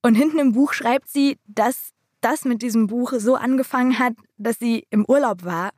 Und 0.02 0.14
hinten 0.14 0.38
im 0.38 0.52
Buch 0.52 0.72
schreibt 0.72 1.08
sie, 1.08 1.38
dass 1.46 1.90
das 2.20 2.44
mit 2.44 2.62
diesem 2.62 2.86
Buch 2.86 3.12
so 3.18 3.34
angefangen 3.34 3.98
hat, 3.98 4.14
dass 4.36 4.58
sie 4.58 4.86
im 4.90 5.04
Urlaub 5.06 5.44
war 5.44 5.70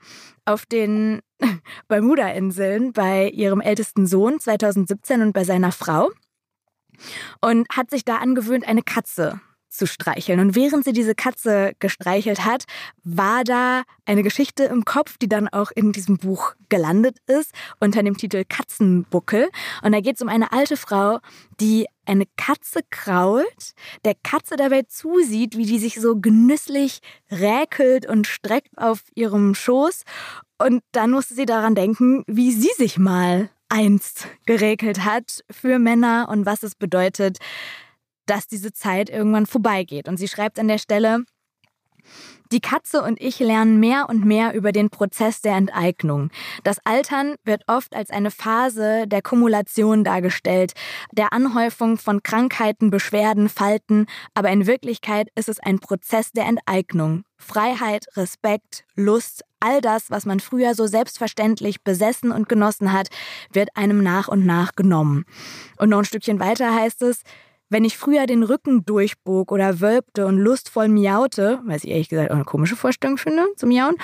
auf 0.44 0.66
den 0.66 1.20
Bermuda-Inseln 1.88 2.92
bei 2.92 3.28
ihrem 3.30 3.60
ältesten 3.60 4.06
Sohn 4.06 4.40
2017 4.40 5.22
und 5.22 5.32
bei 5.32 5.44
seiner 5.44 5.72
Frau 5.72 6.10
und 7.40 7.68
hat 7.70 7.90
sich 7.90 8.04
da 8.04 8.16
angewöhnt, 8.16 8.66
eine 8.66 8.82
Katze 8.82 9.40
zu 9.70 9.86
streicheln. 9.86 10.40
Und 10.40 10.54
während 10.54 10.84
sie 10.84 10.92
diese 10.92 11.14
Katze 11.14 11.72
gestreichelt 11.78 12.44
hat, 12.44 12.64
war 13.04 13.44
da 13.44 13.82
eine 14.06 14.22
Geschichte 14.22 14.64
im 14.64 14.84
Kopf, 14.84 15.18
die 15.18 15.28
dann 15.28 15.48
auch 15.48 15.70
in 15.74 15.92
diesem 15.92 16.16
Buch 16.16 16.54
gelandet 16.68 17.18
ist, 17.26 17.52
unter 17.78 18.02
dem 18.02 18.16
Titel 18.16 18.44
Katzenbuckel. 18.48 19.48
Und 19.82 19.92
da 19.92 20.00
geht 20.00 20.16
es 20.16 20.22
um 20.22 20.28
eine 20.28 20.52
alte 20.52 20.76
Frau, 20.76 21.18
die 21.60 21.86
eine 22.08 22.24
Katze 22.36 22.80
krault, 22.90 23.74
der 24.04 24.14
Katze 24.22 24.56
dabei 24.56 24.82
zusieht, 24.82 25.56
wie 25.56 25.66
die 25.66 25.78
sich 25.78 26.00
so 26.00 26.18
genüsslich 26.18 27.00
räkelt 27.30 28.06
und 28.06 28.26
streckt 28.26 28.76
auf 28.76 29.02
ihrem 29.14 29.54
Schoß. 29.54 30.04
Und 30.58 30.82
dann 30.92 31.10
musste 31.10 31.34
sie 31.34 31.46
daran 31.46 31.74
denken, 31.74 32.24
wie 32.26 32.52
sie 32.52 32.70
sich 32.76 32.98
mal 32.98 33.50
einst 33.68 34.26
geregelt 34.46 35.04
hat 35.04 35.44
für 35.50 35.78
Männer 35.78 36.28
und 36.30 36.46
was 36.46 36.62
es 36.62 36.74
bedeutet, 36.74 37.38
dass 38.26 38.46
diese 38.46 38.72
Zeit 38.72 39.10
irgendwann 39.10 39.46
vorbeigeht. 39.46 40.08
Und 40.08 40.16
sie 40.16 40.28
schreibt 40.28 40.58
an 40.58 40.68
der 40.68 40.78
Stelle, 40.78 41.24
Die 42.50 42.60
Katze 42.60 43.02
und 43.02 43.20
ich 43.20 43.40
lernen 43.40 43.78
mehr 43.78 44.08
und 44.08 44.24
mehr 44.24 44.54
über 44.54 44.72
den 44.72 44.88
Prozess 44.88 45.42
der 45.42 45.54
Enteignung. 45.54 46.30
Das 46.64 46.78
Altern 46.84 47.34
wird 47.44 47.62
oft 47.66 47.94
als 47.94 48.10
eine 48.10 48.30
Phase 48.30 49.06
der 49.06 49.20
Kumulation 49.20 50.02
dargestellt, 50.02 50.72
der 51.12 51.32
Anhäufung 51.34 51.98
von 51.98 52.22
Krankheiten, 52.22 52.90
Beschwerden, 52.90 53.50
Falten, 53.50 54.06
aber 54.32 54.48
in 54.50 54.66
Wirklichkeit 54.66 55.28
ist 55.34 55.50
es 55.50 55.60
ein 55.60 55.78
Prozess 55.78 56.32
der 56.32 56.46
Enteignung. 56.46 57.24
Freiheit, 57.36 58.06
Respekt, 58.16 58.84
Lust, 58.96 59.44
all 59.60 59.80
das, 59.80 60.10
was 60.10 60.26
man 60.26 60.40
früher 60.40 60.74
so 60.74 60.86
selbstverständlich 60.86 61.82
besessen 61.82 62.32
und 62.32 62.48
genossen 62.48 62.92
hat, 62.92 63.08
wird 63.52 63.70
einem 63.76 64.02
nach 64.02 64.28
und 64.28 64.44
nach 64.44 64.74
genommen. 64.74 65.24
Und 65.76 65.90
noch 65.90 65.98
ein 65.98 66.04
Stückchen 66.04 66.40
weiter 66.40 66.74
heißt 66.74 67.02
es, 67.02 67.22
wenn 67.70 67.84
ich 67.84 67.96
früher 67.96 68.26
den 68.26 68.42
Rücken 68.42 68.84
durchbog 68.84 69.52
oder 69.52 69.80
wölbte 69.80 70.26
und 70.26 70.38
lustvoll 70.38 70.88
miaute, 70.88 71.60
was 71.64 71.84
ich 71.84 71.90
ehrlich 71.90 72.08
gesagt 72.08 72.30
auch 72.30 72.36
eine 72.36 72.44
komische 72.44 72.76
Vorstellung 72.76 73.18
finde, 73.18 73.46
zum 73.56 73.68
Miauen, 73.68 73.96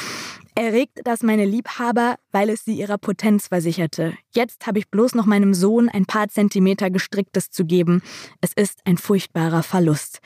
erregte 0.55 1.03
das 1.03 1.23
meine 1.23 1.45
Liebhaber, 1.45 2.17
weil 2.31 2.49
es 2.49 2.65
sie 2.65 2.75
ihrer 2.75 2.99
Potenz 2.99 3.49
versicherte. 3.49 4.15
Jetzt 4.33 4.67
habe 4.67 4.79
ich 4.79 4.89
bloß 4.89 5.15
noch 5.15 5.27
meinem 5.27 5.53
Sohn 5.53 5.89
ein 5.89 6.07
paar 6.07 6.29
Zentimeter 6.29 6.91
gestricktes 6.91 7.51
zu 7.51 7.65
geben. 7.65 8.03
Es 8.41 8.53
ist 8.53 8.81
ein 8.85 8.97
furchtbarer 8.97 9.63
Verlust. 9.63 10.21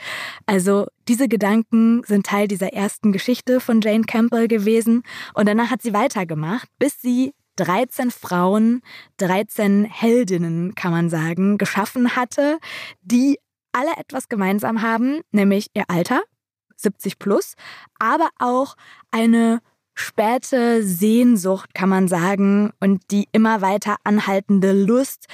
Also 0.45 0.87
diese 1.09 1.29
Gedanken 1.29 2.03
sind 2.05 2.27
Teil 2.27 2.49
dieser 2.49 2.73
ersten 2.73 3.13
Geschichte 3.13 3.61
von 3.61 3.81
Jane 3.81 4.05
Campbell 4.05 4.49
gewesen 4.49 5.03
und 5.35 5.49
danach 5.49 5.71
hat 5.71 5.83
sie 5.83 5.95
weitergemacht, 5.95 6.69
bis 6.79 7.01
sie 7.01 7.33
13 7.59 8.11
Frauen, 8.13 8.83
13 9.17 9.85
Heldinnen, 9.85 10.75
kann 10.77 10.93
man 10.93 11.11
sagen, 11.11 11.59
geschaffen 11.59 12.15
hatte, 12.15 12.59
die 13.03 13.39
alle 13.73 13.97
etwas 13.97 14.29
gemeinsam 14.29 14.81
haben, 14.83 15.21
nämlich 15.33 15.71
ihr 15.75 15.85
Alter, 15.89 16.23
70 16.77 17.19
plus, 17.19 17.55
aber 17.99 18.29
auch 18.39 18.77
eine 19.11 19.61
späte 19.95 20.85
Sehnsucht, 20.85 21.75
kann 21.75 21.89
man 21.89 22.07
sagen, 22.07 22.71
und 22.79 23.03
die 23.11 23.29
immer 23.33 23.61
weiter 23.61 23.97
anhaltende 24.05 24.73
Lust, 24.73 25.27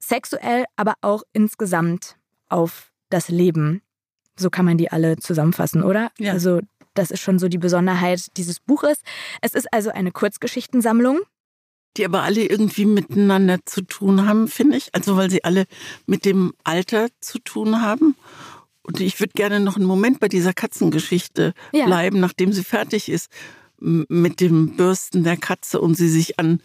sexuell, 0.00 0.64
aber 0.74 0.94
auch 1.00 1.22
insgesamt 1.32 2.16
auf 2.48 2.90
das 3.08 3.28
Leben. 3.28 3.82
So 4.36 4.50
kann 4.50 4.64
man 4.64 4.78
die 4.78 4.90
alle 4.90 5.16
zusammenfassen, 5.18 5.84
oder? 5.84 6.10
Ja. 6.18 6.32
Also 6.32 6.60
das 6.94 7.12
ist 7.12 7.20
schon 7.20 7.38
so 7.38 7.48
die 7.48 7.58
Besonderheit 7.58 8.36
dieses 8.36 8.58
Buches. 8.58 9.02
Es 9.40 9.54
ist 9.54 9.72
also 9.72 9.90
eine 9.90 10.10
Kurzgeschichtensammlung 10.10 11.20
die 11.96 12.04
aber 12.04 12.22
alle 12.22 12.46
irgendwie 12.46 12.86
miteinander 12.86 13.58
zu 13.64 13.82
tun 13.82 14.26
haben, 14.26 14.48
finde 14.48 14.76
ich. 14.76 14.94
Also 14.94 15.16
weil 15.16 15.30
sie 15.30 15.44
alle 15.44 15.66
mit 16.06 16.24
dem 16.24 16.54
Alter 16.64 17.08
zu 17.20 17.38
tun 17.38 17.82
haben. 17.82 18.16
Und 18.82 19.00
ich 19.00 19.20
würde 19.20 19.32
gerne 19.34 19.60
noch 19.60 19.76
einen 19.76 19.86
Moment 19.86 20.18
bei 20.18 20.28
dieser 20.28 20.52
Katzengeschichte 20.52 21.54
ja. 21.72 21.86
bleiben, 21.86 22.18
nachdem 22.20 22.52
sie 22.52 22.64
fertig 22.64 23.08
ist 23.08 23.28
mit 23.78 24.40
dem 24.40 24.76
Bürsten 24.76 25.24
der 25.24 25.36
Katze 25.36 25.80
und 25.80 25.96
sie 25.96 26.08
sich 26.08 26.38
an, 26.38 26.60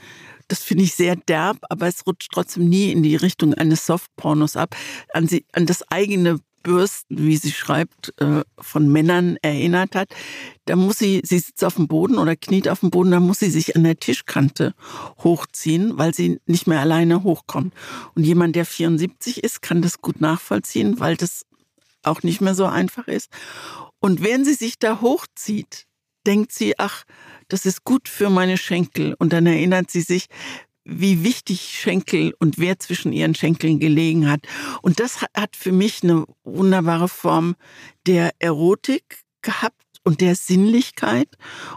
das 0.48 0.64
finde 0.64 0.84
ich 0.84 0.94
sehr 0.94 1.16
derb, 1.16 1.58
aber 1.70 1.88
es 1.88 2.06
rutscht 2.06 2.32
trotzdem 2.32 2.70
nie 2.70 2.92
in 2.92 3.04
die 3.04 3.16
Richtung 3.16 3.54
eines 3.54 3.86
Softpornos 3.86 4.56
ab, 4.56 4.76
an, 5.14 5.28
sie, 5.28 5.46
an 5.52 5.66
das 5.66 5.84
eigene 5.92 6.40
Bürsten, 6.68 7.26
wie 7.26 7.38
sie 7.38 7.54
schreibt, 7.54 8.14
äh, 8.22 8.44
von 8.60 8.92
Männern 8.92 9.38
erinnert 9.42 9.96
hat, 9.96 10.10
da 10.66 10.76
muss 10.76 11.00
sie, 11.00 11.22
sie 11.24 11.40
sitzt 11.40 11.64
auf 11.64 11.76
dem 11.76 11.88
Boden 11.88 12.18
oder 12.18 12.36
kniet 12.36 12.68
auf 12.68 12.82
dem 12.82 12.90
Boden, 12.90 13.12
da 13.12 13.22
muss 13.22 13.40
sie 13.40 13.50
sich 13.50 13.78
an 13.78 13.86
der 13.86 13.98
Tischkante 13.98 14.74
hochziehen, 15.24 15.98
weil 15.98 16.14
sie 16.14 16.42
nicht 16.46 16.68
mehr 16.68 16.82
alleine 16.82 17.24
hochkommt. 17.24 17.74
Und 18.16 18.26
jemand, 18.26 18.58
der 18.58 18.66
74 18.66 19.46
ist, 19.46 19.62
kann 19.62 19.82
das 19.82 20.02
gut 20.02 20.20
nachvollziehen, 20.20 21.00
weil 21.00 21.16
das 21.16 21.46
auch 22.04 22.22
nicht 22.22 22.42
mehr 22.42 22.54
so 22.54 22.66
einfach 22.66 23.08
ist. 23.08 23.32
Und 24.00 24.22
während 24.22 24.46
sie 24.46 24.54
sich 24.54 24.78
da 24.78 25.00
hochzieht, 25.00 25.86
denkt 26.26 26.52
sie, 26.52 26.78
ach, 26.78 27.06
das 27.48 27.66
ist 27.66 27.86
gut 27.86 28.10
für 28.10 28.30
meine 28.30 28.58
Schenkel. 28.58 29.16
Und 29.18 29.32
dann 29.32 29.46
erinnert 29.46 29.90
sie 29.90 30.02
sich, 30.02 30.28
wie 30.88 31.24
wichtig 31.24 31.78
Schenkel 31.80 32.34
und 32.40 32.58
wer 32.58 32.80
zwischen 32.80 33.12
ihren 33.12 33.36
Schenkeln 33.36 33.80
gelegen 33.80 34.30
hat. 34.30 34.42
Und 34.82 35.00
das 35.00 35.22
hat 35.36 35.56
für 35.56 35.74
mich 35.74 36.02
eine 36.02 36.26
wunderbare 36.44 37.10
Form 37.10 37.56
der 38.06 38.32
Erotik 38.40 39.20
gehabt 39.42 39.76
und 40.04 40.22
der 40.22 40.36
Sinnlichkeit 40.36 41.28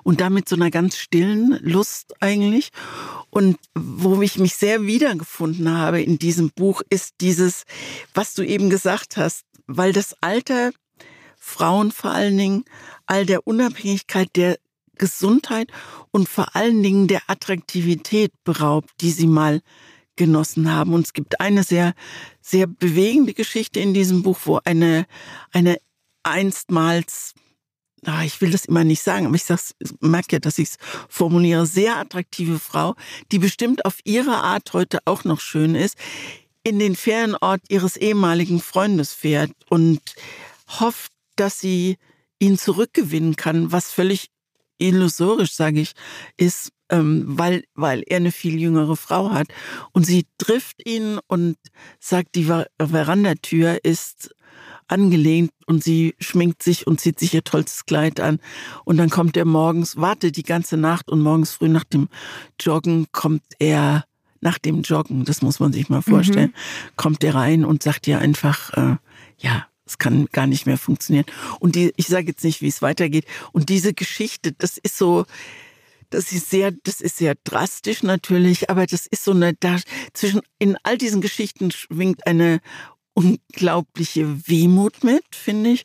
und 0.05 0.21
damit 0.21 0.49
so 0.49 0.55
einer 0.55 0.71
ganz 0.71 0.97
stillen 0.97 1.59
Lust 1.63 2.15
eigentlich. 2.21 2.69
Und 3.31 3.59
wo 3.75 4.23
ich 4.23 4.39
mich 4.39 4.55
sehr 4.55 4.83
wiedergefunden 4.83 5.69
habe 5.69 6.01
in 6.01 6.19
diesem 6.19 6.51
Buch, 6.51 6.83
ist 6.91 7.15
dieses, 7.21 7.65
was 8.15 8.35
du 8.35 8.43
eben 8.43 8.71
gesagt 8.71 9.17
hast, 9.17 9.43
weil 9.67 9.93
das 9.93 10.15
Alter 10.21 10.71
Frauen 11.37 11.91
vor 11.91 12.13
allen 12.13 12.39
Dingen 12.39 12.65
all 13.07 13.27
der 13.27 13.47
Unabhängigkeit, 13.47 14.29
der 14.37 14.59
Gesundheit 15.01 15.73
und 16.11 16.29
vor 16.29 16.55
allen 16.55 16.83
Dingen 16.83 17.09
der 17.09 17.23
Attraktivität 17.27 18.33
beraubt, 18.45 18.91
die 19.01 19.11
sie 19.11 19.27
mal 19.27 19.63
genossen 20.15 20.71
haben. 20.71 20.93
Und 20.93 21.07
es 21.07 21.13
gibt 21.15 21.41
eine 21.41 21.65
sehr, 21.65 21.95
sehr 22.43 22.67
bewegende 22.67 23.33
Geschichte 23.33 23.81
in 23.81 23.95
diesem 23.95 24.23
Buch, 24.23 24.39
wo 24.45 24.61
eine, 24.65 25.07
eine 25.53 25.79
einstmals, 26.23 27.33
ich 28.25 28.41
will 28.43 28.51
das 28.51 28.67
immer 28.67 28.85
nicht 28.85 29.03
sagen, 29.03 29.27
aber 29.27 29.37
ich 29.37 29.45
sag's, 29.45 29.75
merke 30.01 30.37
ja, 30.37 30.39
dass 30.39 30.59
ich 30.59 30.69
es 30.69 30.77
formuliere, 31.09 31.65
sehr 31.65 31.97
attraktive 31.97 32.59
Frau, 32.59 32.95
die 33.33 33.39
bestimmt 33.39 33.87
auf 33.87 34.01
ihre 34.05 34.37
Art 34.43 34.75
heute 34.75 34.99
auch 35.07 35.25
noch 35.25 35.41
schön 35.41 35.75
ist, 35.75 35.97
in 36.63 36.79
den 36.79 36.97
Ferienort 36.97 37.63
ihres 37.71 37.97
ehemaligen 37.97 38.61
Freundes 38.61 39.15
fährt 39.15 39.53
und 39.71 40.01
hofft, 40.69 41.13
dass 41.37 41.59
sie 41.59 41.97
ihn 42.39 42.59
zurückgewinnen 42.59 43.37
kann, 43.37 43.73
was 43.73 43.91
völlig 43.91 44.29
illusorisch, 44.81 45.53
sage 45.53 45.81
ich, 45.81 45.93
ist, 46.37 46.72
ähm, 46.89 47.24
weil, 47.26 47.64
weil 47.74 48.03
er 48.07 48.16
eine 48.16 48.33
viel 48.33 48.61
jüngere 48.61 48.97
Frau 48.97 49.31
hat. 49.31 49.49
Und 49.93 50.05
sie 50.05 50.26
trifft 50.39 50.87
ihn 50.87 51.18
und 51.26 51.57
sagt, 51.99 52.35
die 52.35 52.45
Verandatür 52.45 53.78
ist 53.85 54.35
angelehnt 54.89 55.53
und 55.66 55.85
sie 55.85 56.14
schminkt 56.18 56.62
sich 56.62 56.87
und 56.87 57.01
zieht 57.01 57.18
sich 57.20 57.33
ihr 57.35 57.45
tollstes 57.45 57.87
Kleid 57.87 58.20
an. 58.20 58.41
Und 58.85 58.97
dann 58.97 59.11
kommt 59.11 59.37
er 59.37 59.45
morgens, 59.45 59.97
wartet 59.97 60.37
die 60.37 60.43
ganze 60.43 60.76
Nacht 60.76 61.09
und 61.09 61.20
morgens 61.20 61.53
früh 61.53 61.68
nach 61.68 61.85
dem 61.85 62.09
Joggen 62.59 63.07
kommt 63.12 63.45
er, 63.59 64.05
nach 64.41 64.59
dem 64.59 64.83
Joggen, 64.83 65.24
das 65.24 65.43
muss 65.43 65.61
man 65.61 65.72
sich 65.72 65.89
mal 65.89 66.03
vorstellen, 66.03 66.51
mhm. 66.51 66.97
kommt 66.97 67.22
er 67.22 67.35
rein 67.35 67.64
und 67.64 67.83
sagt 67.83 68.09
ihr 68.09 68.18
einfach, 68.18 68.72
äh, 68.72 68.97
ja, 69.39 69.66
es 69.91 69.99
kann 69.99 70.26
gar 70.32 70.47
nicht 70.47 70.66
mehr 70.66 70.78
funktionieren. 70.78 71.26
Und 71.59 71.74
die, 71.74 71.93
ich 71.97 72.07
sage 72.07 72.28
jetzt 72.28 72.45
nicht, 72.45 72.62
wie 72.62 72.68
es 72.68 72.82
weitergeht. 72.82 73.26
Und 73.53 73.68
diese 73.68 73.93
Geschichte, 73.93 74.53
das 74.53 74.78
ist 74.78 74.97
so, 74.97 75.26
das 76.11 76.32
ist 76.32 76.51
sehr, 76.51 76.72
das 76.84 77.01
ist 77.01 77.16
sehr 77.16 77.34
drastisch 77.45 78.03
natürlich, 78.03 78.70
aber 78.70 78.86
das 78.86 79.07
ist 79.07 79.24
so 79.24 79.32
eine, 79.32 79.55
da 79.55 79.78
zwischen, 80.12 80.43
in 80.59 80.76
all 80.82 80.97
diesen 80.97 81.20
Geschichten 81.20 81.70
schwingt 81.70 82.26
eine 82.26 82.61
unglaubliche 83.14 84.49
Wehmut 84.49 85.03
mit, 85.05 85.24
finde 85.32 85.70
ich. 85.70 85.84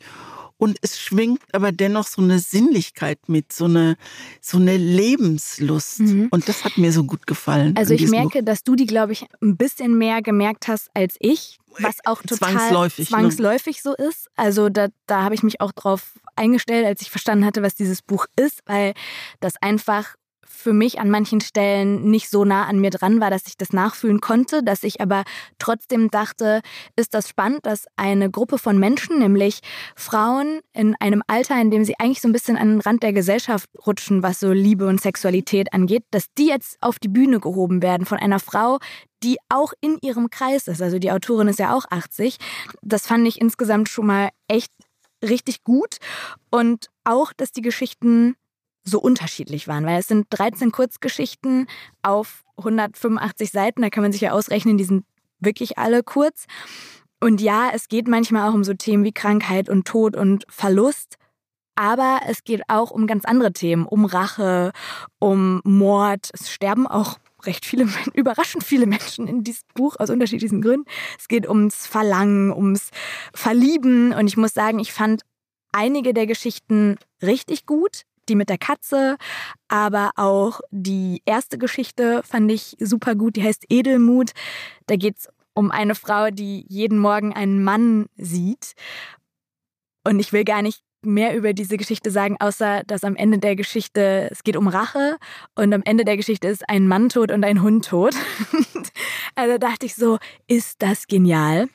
Und 0.58 0.78
es 0.82 1.00
schwingt 1.00 1.42
aber 1.52 1.72
dennoch 1.72 2.08
so 2.08 2.22
eine 2.22 2.40
Sinnlichkeit 2.40 3.28
mit, 3.28 3.52
so 3.52 3.66
eine, 3.66 3.98
so 4.42 4.58
eine 4.58 4.78
Lebenslust. 4.78 6.00
Mhm. 6.00 6.28
Und 6.32 6.48
das 6.48 6.64
hat 6.64 6.78
mir 6.78 6.92
so 6.92 7.04
gut 7.04 7.28
gefallen. 7.28 7.76
Also 7.78 7.94
ich 7.94 8.08
merke, 8.10 8.40
Buch. 8.40 8.46
dass 8.46 8.64
du 8.64 8.76
die, 8.76 8.86
glaube 8.86 9.14
ich, 9.14 9.26
ein 9.42 9.58
bisschen 9.58 9.98
mehr 9.98 10.22
gemerkt 10.22 10.68
hast 10.68 10.90
als 10.94 11.16
ich 11.20 11.58
was 11.80 11.98
auch 12.06 12.22
total 12.22 12.54
zwangsläufig, 12.54 13.10
ne? 13.10 13.18
zwangsläufig 13.18 13.78
ne? 13.78 13.82
so 13.84 14.04
ist. 14.04 14.30
Also 14.36 14.70
da, 14.70 14.88
da 15.08 15.24
habe 15.24 15.36
ich 15.36 15.44
mich 15.44 15.62
auch 15.62 15.72
drauf 15.72 16.14
eingestellt, 16.36 16.86
als 16.86 17.02
ich 17.02 17.10
verstanden 17.10 17.46
hatte, 17.46 17.62
was 17.62 17.76
dieses 17.76 18.02
Buch 18.02 18.28
ist, 18.36 18.62
weil 18.66 18.94
das 19.40 19.56
einfach 19.62 20.16
für 20.56 20.74
mich 20.74 21.00
an 21.00 21.10
manchen 21.10 21.42
Stellen 21.42 22.10
nicht 22.10 22.30
so 22.30 22.46
nah 22.46 22.66
an 22.66 22.80
mir 22.80 22.90
dran 22.90 23.20
war, 23.20 23.30
dass 23.30 23.48
ich 23.48 23.58
das 23.58 23.74
nachfühlen 23.74 24.22
konnte, 24.22 24.64
dass 24.64 24.84
ich 24.84 25.02
aber 25.02 25.24
trotzdem 25.60 26.10
dachte, 26.10 26.62
ist 26.96 27.14
das 27.14 27.30
spannend, 27.30 27.66
dass 27.66 27.86
eine 27.96 28.32
Gruppe 28.32 28.58
von 28.58 28.80
Menschen, 28.80 29.20
nämlich 29.20 29.60
Frauen 29.96 30.62
in 30.74 30.96
einem 31.00 31.22
Alter, 31.28 31.60
in 31.60 31.72
dem 31.72 31.84
sie 31.84 32.00
eigentlich 32.00 32.22
so 32.22 32.28
ein 32.28 32.34
bisschen 32.34 32.58
an 32.58 32.70
den 32.70 32.82
Rand 32.82 33.04
der 33.04 33.14
Gesellschaft 33.14 33.70
rutschen, 33.86 34.24
was 34.24 34.40
so 34.40 34.52
Liebe 34.52 34.88
und 34.88 35.02
Sexualität 35.02 35.74
angeht, 35.74 36.04
dass 36.12 36.34
die 36.38 36.48
jetzt 36.48 36.78
auf 36.82 37.00
die 37.00 37.10
Bühne 37.10 37.40
gehoben 37.40 37.82
werden 37.82 38.06
von 38.06 38.18
einer 38.18 38.40
Frau, 38.40 38.80
die 39.24 39.38
auch 39.50 39.74
in 39.82 39.98
ihrem 40.02 40.30
Kreis 40.30 40.68
ist. 40.68 40.82
Also 40.82 41.00
die 41.00 41.12
Autorin 41.12 41.48
ist 41.48 41.60
ja 41.60 41.74
auch 41.74 41.86
80. 41.90 42.38
Das 42.82 43.08
fand 43.08 43.28
ich 43.28 43.42
insgesamt 43.42 43.90
schon 43.90 44.06
mal 44.06 44.30
echt 44.48 44.72
richtig 45.24 45.64
gut. 45.64 45.98
Und 46.50 46.88
auch, 47.04 47.34
dass 47.34 47.52
die 47.52 47.62
Geschichten 47.62 48.36
so 48.86 49.00
unterschiedlich 49.00 49.68
waren, 49.68 49.86
weil 49.86 50.00
es 50.00 50.08
sind 50.08 50.28
13 50.30 50.72
Kurzgeschichten 50.72 51.68
auf 52.02 52.44
185 52.58 53.52
Seiten, 53.52 53.82
da 53.82 53.90
kann 53.90 54.04
man 54.04 54.12
sich 54.12 54.22
ja 54.22 54.32
ausrechnen, 54.32 54.78
die 54.78 54.84
sind 54.84 55.06
wirklich 55.40 55.78
alle 55.78 56.04
kurz. 56.04 56.46
Und 57.20 57.42
ja, 57.42 57.72
es 57.74 57.88
geht 57.88 58.08
manchmal 58.08 58.50
auch 58.50 58.54
um 58.54 58.64
so 58.64 58.74
Themen 58.74 59.04
wie 59.04 59.12
Krankheit 59.12 59.70
und 59.70 59.86
Tod 59.88 60.16
und 60.16 60.46
Verlust, 60.50 61.18
aber 61.76 62.22
es 62.28 62.44
geht 62.44 62.62
auch 62.70 62.92
um 62.92 63.06
ganz 63.06 63.26
andere 63.26 63.52
Themen, 63.52 63.86
um 63.86 64.06
Rache, 64.06 64.72
um 65.20 65.62
Mord. 65.66 66.30
Es 66.34 66.50
sterben 66.50 66.88
auch 66.88 67.18
recht 67.44 67.66
viele, 67.66 67.88
überraschend 68.14 68.64
viele 68.64 68.86
Menschen 68.86 69.28
in 69.28 69.44
diesem 69.44 69.68
Buch 69.74 69.98
aus 70.00 70.10
unterschiedlichen 70.10 70.62
Gründen. 70.62 70.90
Es 71.20 71.28
geht 71.28 71.48
ums 71.48 71.86
Verlangen, 71.86 72.52
ums 72.52 72.92
Verlieben 73.34 74.14
und 74.14 74.28
ich 74.28 74.38
muss 74.38 74.54
sagen, 74.54 74.80
ich 74.80 74.94
fand 74.94 75.24
einige 75.72 76.14
der 76.14 76.28
Geschichten 76.28 76.96
richtig 77.22 77.66
gut. 77.66 78.04
Die 78.28 78.36
mit 78.36 78.50
der 78.50 78.58
Katze, 78.58 79.18
aber 79.68 80.12
auch 80.16 80.62
die 80.72 81.22
erste 81.26 81.58
Geschichte 81.58 82.22
fand 82.24 82.52
ich 82.52 82.76
super 82.80 83.16
gut. 83.16 83.36
Die 83.36 83.44
heißt 83.44 83.66
Edelmut. 83.70 84.32
Da 84.88 84.96
geht 84.96 85.18
es 85.18 85.30
um 85.54 85.72
eine 85.72 85.96
Frau, 85.96 86.30
die 86.32 86.66
jeden 86.68 87.00
Morgen 87.00 87.34
einen 87.34 87.64
Mann 87.64 88.08
sieht. 88.18 88.74
Und 90.04 90.20
ich 90.20 90.34
will 90.34 90.44
gar 90.44 90.62
nicht 90.62 90.82
mehr 91.06 91.36
über 91.36 91.54
diese 91.54 91.78
Geschichte 91.78 92.12
sagen, 92.12 92.36
außer 92.40 92.84
dass 92.86 93.04
am 93.04 93.16
Ende 93.16 93.38
der 93.38 93.56
Geschichte, 93.56 94.28
es 94.32 94.44
geht 94.44 94.58
um 94.58 94.68
Rache 94.68 95.18
und 95.56 95.74
am 95.74 95.84
Ende 95.84 96.04
der 96.04 96.18
Geschichte 96.18 96.48
ist 96.48 96.68
ein 96.68 96.88
Mann 96.88 97.10
tot 97.10 97.32
und 97.32 97.44
ein 97.44 97.62
Hund 97.62 97.86
tot. 97.86 98.16
also 99.36 99.58
dachte 99.58 99.86
ich 99.86 99.96
so, 99.96 100.18
ist 100.48 100.82
das 100.82 101.08
genial. 101.08 101.70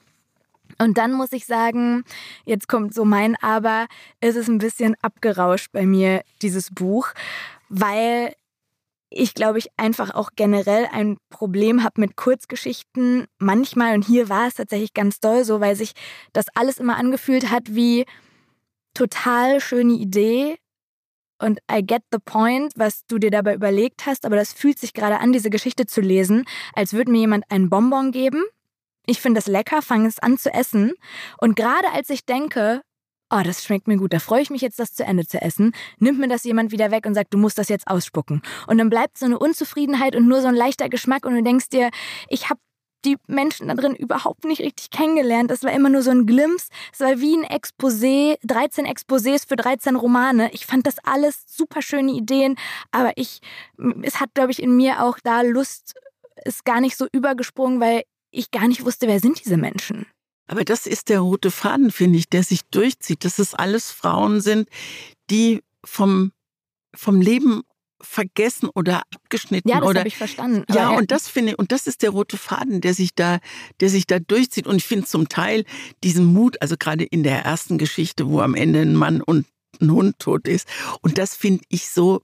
Und 0.80 0.96
dann 0.96 1.12
muss 1.12 1.32
ich 1.32 1.44
sagen, 1.44 2.04
jetzt 2.46 2.66
kommt 2.66 2.94
so 2.94 3.04
mein 3.04 3.36
Aber, 3.42 3.86
ist 4.22 4.36
es 4.36 4.48
ein 4.48 4.56
bisschen 4.56 4.96
abgerauscht 5.02 5.68
bei 5.72 5.84
mir, 5.84 6.22
dieses 6.40 6.70
Buch, 6.70 7.08
weil 7.68 8.34
ich 9.10 9.34
glaube 9.34 9.58
ich 9.58 9.68
einfach 9.76 10.14
auch 10.14 10.30
generell 10.36 10.88
ein 10.90 11.18
Problem 11.28 11.82
habe 11.82 12.00
mit 12.00 12.16
Kurzgeschichten 12.16 13.26
manchmal. 13.38 13.94
Und 13.94 14.06
hier 14.06 14.30
war 14.30 14.46
es 14.46 14.54
tatsächlich 14.54 14.94
ganz 14.94 15.20
doll 15.20 15.44
so, 15.44 15.60
weil 15.60 15.76
sich 15.76 15.92
das 16.32 16.46
alles 16.54 16.78
immer 16.78 16.96
angefühlt 16.96 17.50
hat 17.50 17.74
wie 17.74 18.06
total 18.94 19.60
schöne 19.60 19.94
Idee 19.94 20.56
und 21.38 21.58
I 21.70 21.84
get 21.84 22.02
the 22.10 22.18
point, 22.24 22.72
was 22.76 23.04
du 23.06 23.18
dir 23.18 23.30
dabei 23.30 23.54
überlegt 23.54 24.06
hast, 24.06 24.24
aber 24.24 24.36
das 24.36 24.54
fühlt 24.54 24.78
sich 24.78 24.94
gerade 24.94 25.18
an, 25.20 25.32
diese 25.32 25.50
Geschichte 25.50 25.84
zu 25.84 26.00
lesen, 26.00 26.44
als 26.74 26.94
würde 26.94 27.10
mir 27.10 27.20
jemand 27.20 27.44
einen 27.50 27.68
Bonbon 27.68 28.12
geben 28.12 28.44
ich 29.10 29.20
finde 29.20 29.40
es 29.40 29.46
lecker, 29.46 29.82
fange 29.82 30.08
es 30.08 30.18
an 30.20 30.38
zu 30.38 30.52
essen. 30.54 30.92
Und 31.38 31.56
gerade 31.56 31.90
als 31.92 32.10
ich 32.10 32.24
denke, 32.24 32.82
oh, 33.30 33.40
das 33.44 33.64
schmeckt 33.64 33.88
mir 33.88 33.96
gut, 33.96 34.12
da 34.12 34.18
freue 34.18 34.42
ich 34.42 34.50
mich 34.50 34.60
jetzt, 34.60 34.78
das 34.78 34.94
zu 34.94 35.04
Ende 35.04 35.26
zu 35.26 35.40
essen, 35.42 35.72
nimmt 35.98 36.18
mir 36.18 36.28
das 36.28 36.44
jemand 36.44 36.70
wieder 36.72 36.90
weg 36.90 37.06
und 37.06 37.14
sagt, 37.14 37.34
du 37.34 37.38
musst 37.38 37.58
das 37.58 37.68
jetzt 37.68 37.88
ausspucken. 37.88 38.42
Und 38.66 38.78
dann 38.78 38.88
bleibt 38.88 39.18
so 39.18 39.26
eine 39.26 39.38
Unzufriedenheit 39.38 40.14
und 40.14 40.28
nur 40.28 40.40
so 40.40 40.48
ein 40.48 40.54
leichter 40.54 40.88
Geschmack 40.88 41.26
und 41.26 41.34
du 41.34 41.42
denkst 41.42 41.68
dir, 41.70 41.90
ich 42.28 42.50
habe 42.50 42.60
die 43.04 43.16
Menschen 43.26 43.68
da 43.68 43.74
drin 43.74 43.94
überhaupt 43.94 44.44
nicht 44.44 44.60
richtig 44.60 44.90
kennengelernt. 44.90 45.50
Das 45.50 45.62
war 45.62 45.72
immer 45.72 45.88
nur 45.88 46.02
so 46.02 46.10
ein 46.10 46.26
Glimps. 46.26 46.68
Es 46.92 47.00
war 47.00 47.18
wie 47.18 47.34
ein 47.34 47.46
Exposé, 47.46 48.36
13 48.44 48.86
Exposés 48.86 49.48
für 49.48 49.56
13 49.56 49.96
Romane. 49.96 50.52
Ich 50.52 50.66
fand 50.66 50.86
das 50.86 50.96
alles 51.02 51.44
super 51.46 51.80
schöne 51.80 52.12
Ideen, 52.12 52.56
aber 52.90 53.12
ich, 53.16 53.40
es 54.02 54.20
hat, 54.20 54.34
glaube 54.34 54.52
ich, 54.52 54.62
in 54.62 54.76
mir 54.76 55.02
auch 55.02 55.18
da 55.22 55.40
Lust, 55.40 55.94
ist 56.44 56.64
gar 56.64 56.80
nicht 56.80 56.96
so 56.96 57.06
übergesprungen, 57.10 57.80
weil 57.80 58.02
ich 58.30 58.50
gar 58.50 58.68
nicht 58.68 58.84
wusste, 58.84 59.06
wer 59.06 59.20
sind 59.20 59.44
diese 59.44 59.56
Menschen. 59.56 60.06
Aber 60.46 60.64
das 60.64 60.86
ist 60.86 61.08
der 61.08 61.20
rote 61.20 61.50
Faden, 61.50 61.92
finde 61.92 62.18
ich, 62.18 62.28
der 62.28 62.42
sich 62.42 62.62
durchzieht, 62.70 63.24
dass 63.24 63.38
es 63.38 63.54
alles 63.54 63.90
Frauen 63.90 64.40
sind, 64.40 64.68
die 65.30 65.62
vom, 65.84 66.32
vom 66.94 67.20
Leben 67.20 67.62
vergessen 68.02 68.68
oder 68.74 69.02
abgeschnitten 69.14 69.68
ja, 69.68 69.80
das 69.80 69.88
oder 69.88 70.00
habe 70.00 70.08
ich 70.08 70.16
verstanden. 70.16 70.64
ja, 70.68 70.90
ja, 70.90 70.90
und 70.90 71.10
das 71.10 71.28
finde 71.28 71.52
ich 71.52 71.58
und 71.58 71.70
das 71.70 71.86
ist 71.86 72.02
der 72.02 72.10
rote 72.10 72.36
Faden, 72.36 72.80
der 72.80 72.94
sich 72.94 73.14
da, 73.14 73.38
der 73.80 73.90
sich 73.90 74.06
da 74.06 74.18
durchzieht 74.18 74.66
und 74.66 74.76
ich 74.76 74.84
finde 74.84 75.06
zum 75.06 75.28
Teil 75.28 75.64
diesen 76.02 76.24
Mut, 76.24 76.60
also 76.62 76.76
gerade 76.78 77.04
in 77.04 77.22
der 77.22 77.44
ersten 77.44 77.78
Geschichte, 77.78 78.28
wo 78.28 78.40
am 78.40 78.54
Ende 78.54 78.80
ein 78.80 78.96
Mann 78.96 79.20
und 79.20 79.46
ein 79.80 79.90
Hund 79.90 80.18
tot 80.18 80.48
ist 80.48 80.66
und 81.02 81.18
das 81.18 81.36
finde 81.36 81.62
ich 81.68 81.90
so 81.90 82.22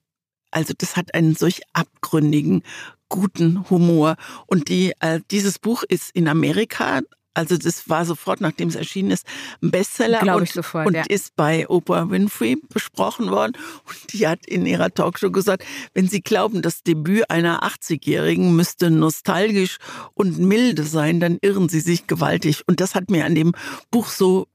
also 0.57 0.72
das 0.76 0.96
hat 0.96 1.12
einen 1.14 1.34
solch 1.34 1.61
abgründigen, 1.74 2.62
guten 3.11 3.68
Humor. 3.68 4.16
Und 4.46 4.70
die, 4.70 4.94
äh, 5.00 5.20
dieses 5.30 5.59
Buch 5.59 5.82
ist 5.82 6.11
in 6.14 6.28
Amerika 6.28 7.02
also 7.34 7.59
das 7.59 7.86
war 7.90 8.07
sofort, 8.07 8.40
nachdem 8.40 8.70
es 8.70 8.76
erschienen 8.76 9.11
ist, 9.11 9.26
ein 9.62 9.70
Bestseller 9.70 10.20
Glaube 10.20 10.38
und, 10.38 10.44
ich 10.44 10.52
sofort, 10.54 10.86
und 10.86 10.94
ja. 10.94 11.02
ist 11.07 11.36
bei 11.36 11.68
Oprah 11.68 12.09
Winfrey 12.09 12.57
besprochen 12.70 13.30
worden. 13.30 13.52
Und 13.86 14.14
die 14.14 14.26
hat 14.26 14.46
in 14.46 14.64
ihrer 14.64 14.88
Talkshow 14.88 15.30
gesagt, 15.30 15.62
wenn 15.92 16.09
Sie 16.09 16.22
glauben, 16.22 16.62
das 16.62 16.82
Debüt 16.82 17.28
einer 17.28 17.62
80-Jährigen 17.62 18.57
müsste 18.57 18.90
nostalgisch 18.90 19.76
und 20.14 20.38
milde 20.38 20.84
sein, 20.84 21.20
dann 21.20 21.36
irren 21.42 21.68
Sie 21.68 21.80
sich 21.80 22.07
gewaltig. 22.07 22.62
Und 22.66 22.80
das 22.80 22.94
hat 22.94 23.11
mir 23.11 23.26
an 23.26 23.34
dem 23.34 23.52
Buch 23.90 24.09
so 24.09 24.48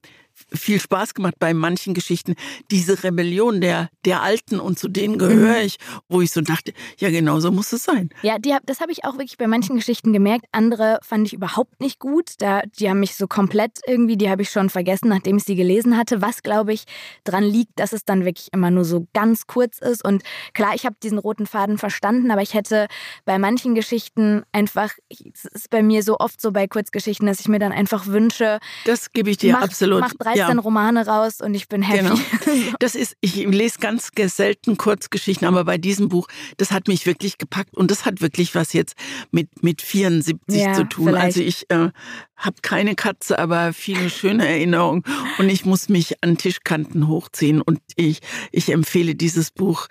viel 0.54 0.80
Spaß 0.80 1.14
gemacht 1.14 1.36
bei 1.40 1.54
manchen 1.54 1.94
Geschichten. 1.94 2.36
Diese 2.70 3.04
Rebellion 3.04 3.62
der, 3.62 3.90
der 4.06 4.22
Alten 4.22 4.60
und 4.60 4.78
zu 4.78 4.88
denen 4.88 5.18
gehöre 5.18 5.60
mhm. 5.60 5.66
ich, 5.66 5.78
wo 6.10 6.22
ich 6.22 6.32
so 6.32 6.42
dachte, 6.42 6.74
ja, 6.98 7.10
genau 7.10 7.40
so 7.40 7.52
muss 7.52 7.72
es 7.72 7.84
sein. 7.84 8.10
Ja, 8.22 8.38
die, 8.38 8.56
das 8.66 8.82
habe 8.82 8.92
ich 8.92 9.06
auch 9.06 9.14
wirklich 9.14 9.38
bei 9.38 9.48
manchen 9.48 9.76
Geschichten 9.76 10.14
gemerkt. 10.14 10.46
Andere 10.52 11.00
fand 11.04 11.28
ich 11.28 11.34
überhaupt 11.34 11.80
nicht 11.80 12.00
gut. 12.00 12.34
Da, 12.40 12.62
die 12.80 12.90
haben 12.90 13.00
mich 13.00 13.16
so 13.16 13.28
komplett 13.28 13.80
irgendwie, 13.88 14.18
die 14.18 14.30
habe 14.30 14.42
ich 14.42 14.50
schon 14.50 14.70
vergessen, 14.70 15.10
nachdem 15.10 15.38
ich 15.38 15.44
sie 15.44 15.56
gelesen 15.56 15.98
hatte. 15.98 16.22
Was, 16.22 16.44
glaube 16.44 16.74
ich, 16.74 16.84
dran 17.24 17.44
liegt, 17.44 17.80
dass 17.80 17.94
es 17.94 18.04
dann 18.04 18.26
wirklich 18.26 18.50
immer 18.52 18.72
nur 18.72 18.86
so 18.86 19.08
ganz 19.14 19.48
kurz 19.48 19.80
ist. 19.80 20.04
Und 20.04 20.24
klar, 20.54 20.76
ich 20.76 20.86
habe 20.86 20.96
diesen 21.02 21.18
roten 21.18 21.48
Faden 21.48 21.78
verstanden, 21.78 22.32
aber 22.32 22.42
ich 22.42 22.54
hätte 22.54 22.88
bei 23.26 23.38
manchen 23.40 23.76
Geschichten 23.76 24.44
einfach, 24.52 24.92
es 25.10 25.46
ist 25.46 25.70
bei 25.70 25.82
mir 25.82 26.04
so 26.04 26.18
oft 26.20 26.42
so 26.42 26.52
bei 26.52 26.68
Kurzgeschichten, 26.68 27.28
dass 27.28 27.40
ich 27.40 27.48
mir 27.48 27.60
dann 27.60 27.72
einfach 27.72 28.08
wünsche. 28.08 28.60
Das 28.86 29.14
gebe 29.14 29.30
ich 29.30 29.38
dir 29.38 29.54
mach, 29.54 29.62
absolut. 29.62 30.02
Mach 30.02 30.14
13 30.14 30.41
ja. 30.50 30.60
Romane 30.60 31.06
raus 31.06 31.42
und 31.42 31.54
ich 31.54 31.68
bin 31.68 31.82
happy. 31.82 32.04
Genau. 32.04 32.16
Das 32.80 32.96
ist, 32.96 33.16
ich 33.22 33.36
lese 33.36 33.80
ganz 33.80 34.12
selten 34.16 34.78
Kurzgeschichten, 34.78 35.48
aber 35.48 35.64
bei 35.64 35.78
diesem 35.78 36.10
Buch, 36.10 36.28
das 36.58 36.72
hat 36.72 36.88
mich 36.88 37.06
wirklich 37.06 37.38
gepackt 37.38 37.76
und 37.76 37.92
das 37.92 38.06
hat 38.06 38.22
wirklich 38.22 38.56
was 38.56 38.74
jetzt 38.74 38.96
mit, 39.32 39.64
mit 39.64 39.82
74 39.82 40.40
ja, 40.48 40.74
zu 40.74 40.84
tun. 40.86 41.08
Vielleicht. 41.08 41.26
Also 41.26 41.42
ich 41.42 41.70
äh, 41.70 41.90
habe 42.36 42.56
keine 42.62 42.96
Katze, 42.96 43.40
aber 43.40 43.74
viele 43.74 44.10
schöne 44.10 44.48
Erinnerungen 44.48 45.04
und 45.38 45.50
ich 45.50 45.66
muss 45.66 45.90
mich 45.90 46.24
an 46.24 46.38
Tischkanten 46.38 47.08
hochziehen 47.08 47.62
und 47.62 47.80
ich, 47.96 48.20
ich 48.52 48.72
empfehle 48.72 49.16
dieses 49.16 49.52
Buch. 49.52 49.88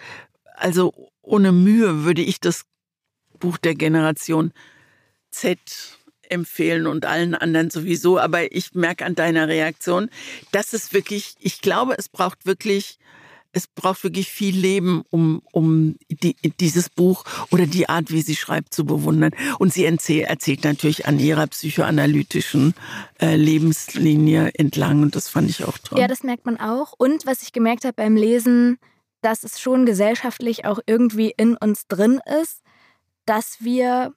Also 0.56 0.92
ohne 1.22 1.52
Mühe 1.52 2.04
würde 2.04 2.22
ich 2.22 2.40
das 2.40 2.64
Buch 3.38 3.56
der 3.56 3.74
Generation 3.74 4.52
Z 5.30 5.58
empfehlen 6.30 6.86
und 6.86 7.06
allen 7.06 7.34
anderen 7.34 7.70
sowieso. 7.70 8.18
Aber 8.18 8.52
ich 8.52 8.74
merke 8.74 9.04
an 9.04 9.14
deiner 9.14 9.48
Reaktion, 9.48 10.10
dass 10.52 10.72
es 10.72 10.92
wirklich, 10.92 11.34
ich 11.40 11.60
glaube, 11.60 11.94
es 11.98 12.08
braucht 12.08 12.46
wirklich, 12.46 12.98
es 13.52 13.66
braucht 13.66 14.04
wirklich 14.04 14.28
viel 14.28 14.56
Leben, 14.56 15.02
um, 15.10 15.42
um 15.52 15.96
die, 16.08 16.36
dieses 16.60 16.88
Buch 16.88 17.24
oder 17.50 17.66
die 17.66 17.88
Art, 17.88 18.10
wie 18.10 18.22
sie 18.22 18.36
schreibt, 18.36 18.72
zu 18.72 18.84
bewundern. 18.84 19.32
Und 19.58 19.72
sie 19.72 19.84
erzählt, 19.84 20.64
natürlich 20.64 21.06
an 21.06 21.18
ihrer 21.18 21.46
psychoanalytischen 21.48 22.74
äh, 23.20 23.34
Lebenslinie 23.36 24.52
entlang. 24.54 25.02
Und 25.02 25.16
das 25.16 25.28
fand 25.28 25.50
ich 25.50 25.64
auch 25.64 25.78
toll. 25.78 25.98
Ja, 25.98 26.06
das 26.06 26.22
merkt 26.22 26.46
man 26.46 26.58
auch. 26.58 26.94
Und 26.96 27.26
was 27.26 27.42
ich 27.42 27.52
gemerkt 27.52 27.84
habe 27.84 27.94
beim 27.94 28.16
Lesen, 28.16 28.78
dass 29.20 29.44
es 29.44 29.60
schon 29.60 29.84
gesellschaftlich 29.84 30.64
auch 30.64 30.80
irgendwie 30.86 31.34
in 31.36 31.56
uns 31.56 31.86
drin 31.86 32.20
ist, 32.40 32.62
dass 33.26 33.58
wir 33.60 34.14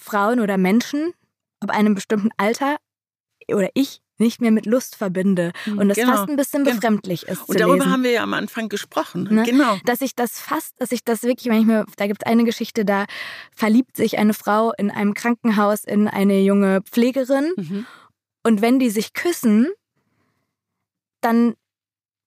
Frauen 0.00 0.40
oder 0.40 0.58
Menschen 0.58 1.12
ab 1.60 1.70
einem 1.70 1.94
bestimmten 1.94 2.30
Alter 2.36 2.76
oder 3.48 3.68
ich 3.74 4.00
nicht 4.20 4.40
mehr 4.40 4.50
mit 4.50 4.66
Lust 4.66 4.96
verbinde 4.96 5.52
hm, 5.64 5.78
und 5.78 5.88
das 5.88 5.96
genau. 5.96 6.12
fast 6.12 6.28
ein 6.28 6.36
bisschen 6.36 6.62
genau. 6.62 6.76
befremdlich 6.76 7.26
ist. 7.26 7.48
Und 7.48 7.58
darüber 7.58 7.78
lesen. 7.78 7.90
haben 7.90 8.02
wir 8.02 8.10
ja 8.10 8.22
am 8.22 8.34
Anfang 8.34 8.68
gesprochen. 8.68 9.26
Ne? 9.30 9.44
Genau. 9.44 9.78
Dass 9.86 10.02
ich 10.02 10.14
das 10.14 10.38
fast, 10.38 10.74
dass 10.78 10.92
ich 10.92 11.04
das 11.04 11.22
wirklich, 11.22 11.50
wenn 11.50 11.60
ich 11.60 11.66
mir, 11.66 11.86
da 11.96 12.06
gibt 12.06 12.22
es 12.22 12.30
eine 12.30 12.44
Geschichte, 12.44 12.84
da 12.84 13.06
verliebt 13.50 13.96
sich 13.96 14.18
eine 14.18 14.34
Frau 14.34 14.72
in 14.76 14.90
einem 14.90 15.14
Krankenhaus 15.14 15.84
in 15.84 16.06
eine 16.06 16.40
junge 16.42 16.82
Pflegerin 16.82 17.52
mhm. 17.56 17.86
und 18.44 18.60
wenn 18.60 18.78
die 18.78 18.90
sich 18.90 19.14
küssen, 19.14 19.68
dann 21.22 21.54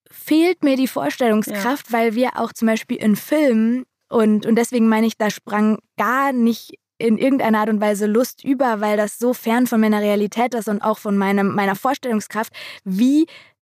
fehlt 0.09 0.63
mir 0.63 0.77
die 0.77 0.87
Vorstellungskraft, 0.87 1.87
ja. 1.87 1.93
weil 1.93 2.15
wir 2.15 2.37
auch 2.39 2.53
zum 2.53 2.67
Beispiel 2.67 2.97
in 2.97 3.15
Filmen 3.15 3.85
und, 4.09 4.45
und 4.45 4.55
deswegen 4.55 4.87
meine 4.87 5.07
ich, 5.07 5.17
da 5.17 5.29
sprang 5.29 5.79
gar 5.97 6.33
nicht 6.33 6.75
in 7.03 7.17
irgendeiner 7.17 7.59
Art 7.59 7.69
und 7.69 7.81
Weise 7.81 8.05
Lust 8.05 8.45
über, 8.45 8.79
weil 8.79 8.95
das 8.95 9.19
so 9.19 9.33
fern 9.33 9.67
von 9.67 9.81
meiner 9.81 9.99
Realität 9.99 10.53
ist 10.53 10.69
und 10.69 10.81
auch 10.81 10.97
von 10.97 11.17
meinem, 11.17 11.53
meiner 11.53 11.75
Vorstellungskraft, 11.75 12.53
wie 12.85 13.25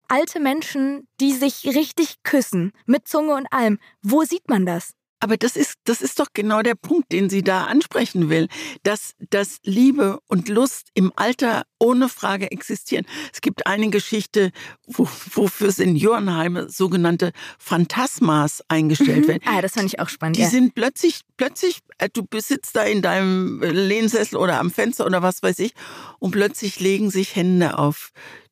alte 0.08 0.40
Menschen, 0.40 1.08
die 1.20 1.34
sich 1.34 1.66
richtig 1.66 2.22
küssen, 2.22 2.72
mit 2.86 3.08
Zunge 3.08 3.34
und 3.34 3.48
allem. 3.52 3.80
Wo 4.04 4.22
sieht 4.22 4.48
man 4.48 4.68
das? 4.68 4.94
Aber 5.26 5.38
das 5.38 5.56
ist, 5.56 5.80
das 5.86 6.04
ist 6.04 6.20
doch 6.20 6.28
genau 6.36 6.62
der 6.62 6.76
Punkt, 6.76 7.12
den 7.12 7.32
sie 7.32 7.42
da 7.42 7.64
ansprechen 7.64 8.30
will, 8.30 8.48
dass, 8.84 9.16
dass 9.32 9.58
Liebe 9.64 10.20
und 10.28 10.50
Lust 10.50 10.90
im 10.94 11.12
Alter 11.16 11.64
ohne 11.80 12.10
Frage 12.10 12.52
existieren. 12.52 13.08
Es 13.34 13.42
gibt 13.42 13.66
eine 13.66 13.90
Geschichte, 13.90 14.52
wo, 14.86 15.10
wo 15.34 15.48
für 15.48 15.72
Seniorenheime 15.72 16.70
sogenannte 16.70 17.32
Phantasmas 17.58 18.64
eingestellt 18.68 19.24
mhm. 19.24 19.28
werden. 19.30 19.42
Ah, 19.48 19.64
das 19.64 19.74
fand 19.74 19.88
ich 19.88 20.00
auch 20.00 20.10
spannend. 20.10 20.38
Die 20.38 20.42
ja. 20.42 20.50
sind 20.50 20.76
plötzlich, 20.76 21.22
plötzlich, 21.38 21.80
äh, 21.98 22.08
du 22.14 22.24
sitzt 22.38 22.76
da 22.76 22.84
in 22.84 23.02
deinem 23.02 23.64
Lehnsessel 23.64 24.38
oder 24.38 24.60
am 24.60 24.70
Fenster 24.70 25.08
oder 25.08 25.24
was 25.24 25.42
weiß 25.42 25.58
ich, 25.58 25.74
und 26.20 26.34
plötzlich 26.34 26.80
legen 26.80 27.10
sich 27.10 27.36
Hände 27.36 27.80
auf 27.80 28.12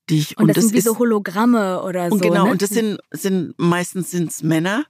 dich. 0.09 0.37
Und, 0.37 0.45
und 0.45 0.47
das, 0.49 0.55
das, 0.55 0.63
sind 0.65 0.73
wie 0.73 0.81
so 0.81 0.97
Hologramme 0.97 1.83
oder 1.83 2.05
und 2.05 2.23
so. 2.23 2.29
Genau, 2.29 2.45
ne? 2.45 2.51
und 2.51 2.63
das 2.63 2.71
sind, 2.71 2.97
sind 3.11 3.53
meistens 3.57 4.09
sind's 4.09 4.41
Männer. 4.41 4.85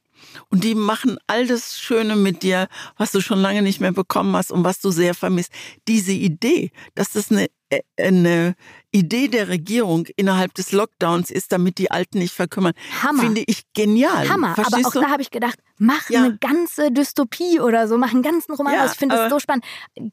Und 0.49 0.63
die 0.63 0.76
machen 0.76 1.17
all 1.28 1.47
das 1.47 1.80
Schöne 1.80 2.15
mit 2.15 2.43
dir, 2.43 2.67
was 2.97 3.11
du 3.11 3.21
schon 3.21 3.39
lange 3.39 3.61
nicht 3.61 3.80
mehr 3.80 3.91
bekommen 3.91 4.36
hast 4.36 4.51
und 4.51 4.63
was 4.63 4.80
du 4.80 4.91
sehr 4.91 5.13
vermisst. 5.13 5.51
Diese 5.88 6.11
Idee, 6.11 6.71
dass 6.95 7.11
das 7.11 7.32
eine 7.32 7.47
äh, 7.69 7.82
eine 7.97 8.55
Idee 8.94 9.28
der 9.28 9.50
Regierung 9.50 10.08
innerhalb 10.16 10.54
des 10.54 10.72
Lockdowns 10.72 11.30
ist, 11.32 11.52
damit 11.52 11.78
die 11.80 11.91
Alten 11.91 12.20
nicht 12.20 12.34
verkümmern, 12.34 12.74
Hammer. 13.02 13.22
finde 13.24 13.44
ich 13.48 13.64
genial. 13.74 14.30
Hammer, 14.30 14.50
aber 14.54 14.56
Verstehst 14.64 14.86
auch 14.88 14.91
du? 14.94 15.00
da 15.02 15.10
habe 15.10 15.22
ich 15.22 15.32
gedacht, 15.32 15.58
mach 15.80 16.10
Ja. 16.10 16.24
eine 16.24 16.38
ganze 16.38 16.91
Dystopie 16.91 17.60
oder 17.60 17.88
so, 17.88 17.98
mach 17.98 18.14
einen 18.14 18.22
ganzen 18.22 18.54
Roman 18.54 18.74
Ja, 18.76 18.86
aus. 18.86 18.91
Ich 18.94 18.98
finde 19.00 19.16
das 19.16 19.22
aber- 19.26 19.30
so 19.32 19.39
spannend. 19.39 19.66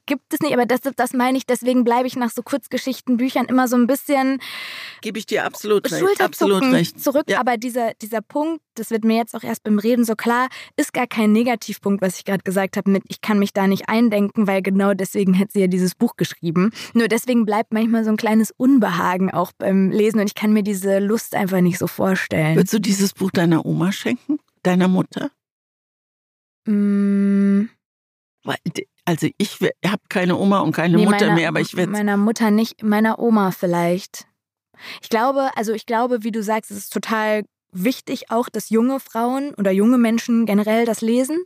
Gibt 0.07 0.33
es 0.33 0.41
nicht, 0.41 0.53
aber 0.55 0.67
das, 0.67 0.81
das 0.97 1.13
meine 1.13 1.37
ich, 1.39 1.47
deswegen 1.47 1.85
bleibe 1.85 2.07
ich 2.09 2.17
nach 2.17 2.31
so 2.31 2.43
Kurzgeschichtenbüchern 2.43 3.47
immer 3.47 3.69
so 3.69 3.77
ein 3.77 3.87
bisschen 3.87 4.41
Gebe 5.03 5.19
ich 5.19 5.27
dir 5.27 5.45
absolut 5.45 5.91
recht. 5.93 6.21
Absolut 6.21 6.63
recht. 6.65 7.01
zurück. 7.01 7.25
Ja. 7.29 7.41
Aber 7.41 7.57
dieser, 7.57 7.93
dieser 8.03 8.23
Punkt, 8.23 8.63
das 8.75 8.91
wird 8.91 9.05
mir 9.05 9.17
jetzt 9.17 9.35
auch 9.35 9.43
erst 9.43 9.63
beim 9.63 9.79
Reden 9.79 10.05
so 10.05 10.15
klar, 10.17 10.49
ist 10.77 10.93
gar 10.95 11.07
kein 11.07 11.33
Negativpunkt, 11.33 12.01
was 12.03 12.17
ich 12.17 12.25
gerade 12.25 12.43
gesagt 12.43 12.77
habe 12.77 12.91
mit, 12.91 13.03
ich 13.09 13.21
kann 13.21 13.39
mich 13.39 13.53
da 13.53 13.67
nicht 13.67 13.89
eindenken, 13.89 14.47
weil 14.47 14.63
genau 14.63 14.95
deswegen 14.95 15.39
hat 15.39 15.53
sie 15.53 15.61
ja 15.61 15.67
dieses 15.67 15.95
Buch 15.95 16.17
geschrieben. 16.17 16.71
Nur 16.95 17.09
deswegen 17.09 17.45
bleibt 17.45 17.73
manchmal 17.73 18.05
so 18.05 18.11
ein 18.11 18.17
kleines 18.17 18.51
Unbehagen 18.71 19.31
auch 19.31 19.53
beim 19.53 19.91
Lesen 19.91 20.21
und 20.21 20.27
ich 20.27 20.35
kann 20.35 20.53
mir 20.53 20.63
diese 20.63 20.99
Lust 20.99 21.35
einfach 21.35 21.61
nicht 21.61 21.79
so 21.79 21.87
vorstellen. 21.87 22.57
Würdest 22.57 22.75
du 22.75 22.79
dieses 22.79 23.13
Buch 23.13 23.31
deiner 23.31 23.67
Oma 23.67 23.93
schenken? 23.93 24.39
Deiner 24.63 24.89
Mutter? 24.89 25.31
Mm, 26.67 27.69
Also 29.05 29.29
ich 29.39 29.59
habe 29.85 30.03
keine 30.09 30.37
Oma 30.37 30.61
und 30.61 30.73
keine 30.73 30.97
nee, 30.97 31.05
Mutter 31.05 31.27
meiner, 31.27 31.35
mehr, 31.35 31.49
aber 31.49 31.61
ich 31.61 31.77
werde 31.77 31.91
Meiner 31.91 32.17
Mutter 32.17 32.51
nicht, 32.51 32.83
meiner 32.83 33.19
Oma 33.19 33.51
vielleicht. 33.51 34.27
Ich 35.03 35.09
glaube, 35.09 35.51
also 35.57 35.73
ich 35.73 35.85
glaube, 35.85 36.23
wie 36.23 36.31
du 36.31 36.43
sagst, 36.43 36.71
es 36.71 36.77
ist 36.77 36.93
total 36.93 37.45
wichtig 37.73 38.31
auch, 38.31 38.49
dass 38.49 38.71
junge 38.71 39.01
Frauen 39.01 39.55
oder 39.55 39.73
junge 39.73 39.99
Menschen 39.99 40.47
generell 40.47 40.85
das 40.87 41.01
lesen. 41.01 41.39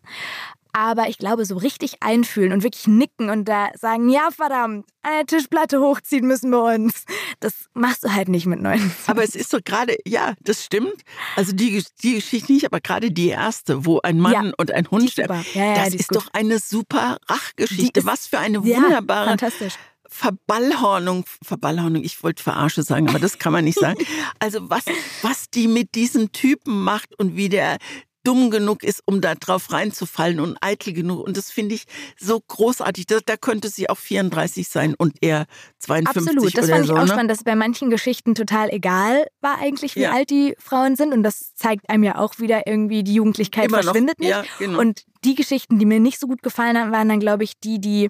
Aber 0.77 1.09
ich 1.09 1.19
glaube, 1.19 1.45
so 1.47 1.57
richtig 1.57 2.03
einfühlen 2.03 2.53
und 2.53 2.65
wirklich 2.65 2.89
nicken 2.89 3.31
und 3.31 3.45
da 3.49 3.69
sagen, 3.79 4.09
ja 4.09 4.29
verdammt, 4.33 4.87
eine 5.03 5.25
Tischplatte 5.25 5.81
hochziehen 5.81 6.27
müssen 6.27 6.51
wir 6.51 6.63
uns. 6.65 7.05
Das 7.39 7.67
machst 7.75 8.03
du 8.05 8.13
halt 8.13 8.29
nicht 8.29 8.47
mit 8.47 8.61
19. 8.61 8.91
Aber 9.07 9.23
es 9.23 9.35
ist 9.37 9.53
doch 9.55 9.61
gerade, 9.65 9.97
ja, 10.05 10.35
das 10.41 10.65
stimmt. 10.65 10.95
Also 11.37 11.53
die, 11.53 11.85
die 12.03 12.15
Geschichte 12.17 12.53
nicht, 12.53 12.65
aber 12.67 12.81
gerade 12.81 13.11
die 13.13 13.29
erste, 13.29 13.87
wo 13.87 14.01
ein 14.01 14.19
Mann 14.19 14.33
Ja, 14.33 14.53
und 14.59 14.73
ein 14.73 14.91
Hund 14.91 15.05
ist 15.05 15.13
sterben. 15.13 15.45
Ja, 15.55 15.65
ja, 15.65 15.85
das 15.85 15.95
ist 15.95 16.09
gut. 16.09 16.19
doch 16.19 16.29
eine 16.33 16.59
super 16.59 17.19
Rachgeschichte. 17.29 18.01
ist- 18.01 18.07
Was 18.07 18.27
für 18.27 18.39
eine 18.41 18.65
wunderbare 18.65 19.29
Fantastisch. 19.29 19.75
Verballhornung, 20.09 21.25
Verballhornung, 21.43 22.03
ich 22.03 22.23
wollte 22.23 22.43
Verarsche 22.43 22.83
sagen, 22.83 23.09
aber 23.09 23.19
das 23.19 23.39
kann 23.39 23.53
man 23.53 23.65
nicht 23.65 23.79
sagen. 23.79 23.99
Also 24.41 24.69
was, 24.71 24.85
was 25.23 25.51
die 25.51 25.69
mit 25.69 25.95
diesen 25.95 26.33
Typen 26.33 26.83
macht 26.83 27.17
und 27.19 27.37
wie 27.37 27.49
der 27.49 27.79
dumm 28.25 28.51
genug 28.51 28.83
ist, 28.83 29.03
um 29.05 29.21
da 29.21 29.35
drauf 29.35 29.71
reinzufallen 29.71 30.41
und 30.41 30.57
eitel 30.61 30.93
genug. 30.93 31.25
Und 31.27 31.37
das 31.37 31.51
finde 31.51 31.75
ich 31.75 31.85
so 32.19 32.41
großartig. 32.41 33.07
Da, 33.07 33.19
da 33.25 33.37
könnte 33.37 33.69
sie 33.69 33.89
auch 33.89 33.99
34 33.99 34.67
sein 34.67 34.95
und 34.97 35.17
er 35.21 35.47
52 35.79 36.29
Absolut, 36.33 36.59
das 36.59 36.65
oder 36.65 36.75
fand 36.75 36.85
ich 36.87 36.93
auch 36.93 36.99
ne? 37.03 37.07
spannend, 37.09 37.31
dass 37.31 37.45
bei 37.45 37.55
manchen 37.55 37.91
Geschichten 37.91 38.35
total 38.35 38.71
egal 38.71 39.27
war 39.41 39.59
eigentlich, 39.61 39.95
wie 39.97 40.01
Ja. 40.01 40.13
alt 40.13 40.31
die 40.31 40.55
Frauen 40.59 40.97
sind. 40.97 41.13
Und 41.13 41.23
das 41.23 41.55
zeigt 41.55 41.89
einem 41.91 42.03
ja 42.03 42.17
auch 42.19 42.39
wieder 42.39 42.67
irgendwie, 42.67 43.05
die 43.05 43.15
Jugendlichkeit 43.15 43.67
Immer 43.67 43.79
noch, 43.79 43.85
verschwindet 43.85 44.19
nicht. 44.19 44.31
ja, 44.31 44.45
genau. 44.59 44.81
Und 44.81 45.03
die 45.25 45.35
Geschichten, 45.35 45.79
die 45.79 45.87
mir 45.87 46.01
nicht 46.01 46.19
so 46.19 46.27
gut 46.27 46.43
gefallen 46.43 46.79
haben, 46.79 46.93
waren 46.93 47.09
dann, 47.09 47.21
glaube 47.21 47.45
ich, 47.45 47.59
die, 47.61 47.81
die 47.81 48.09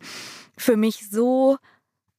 für 0.56 0.76
mich 0.76 1.08
so 1.10 1.56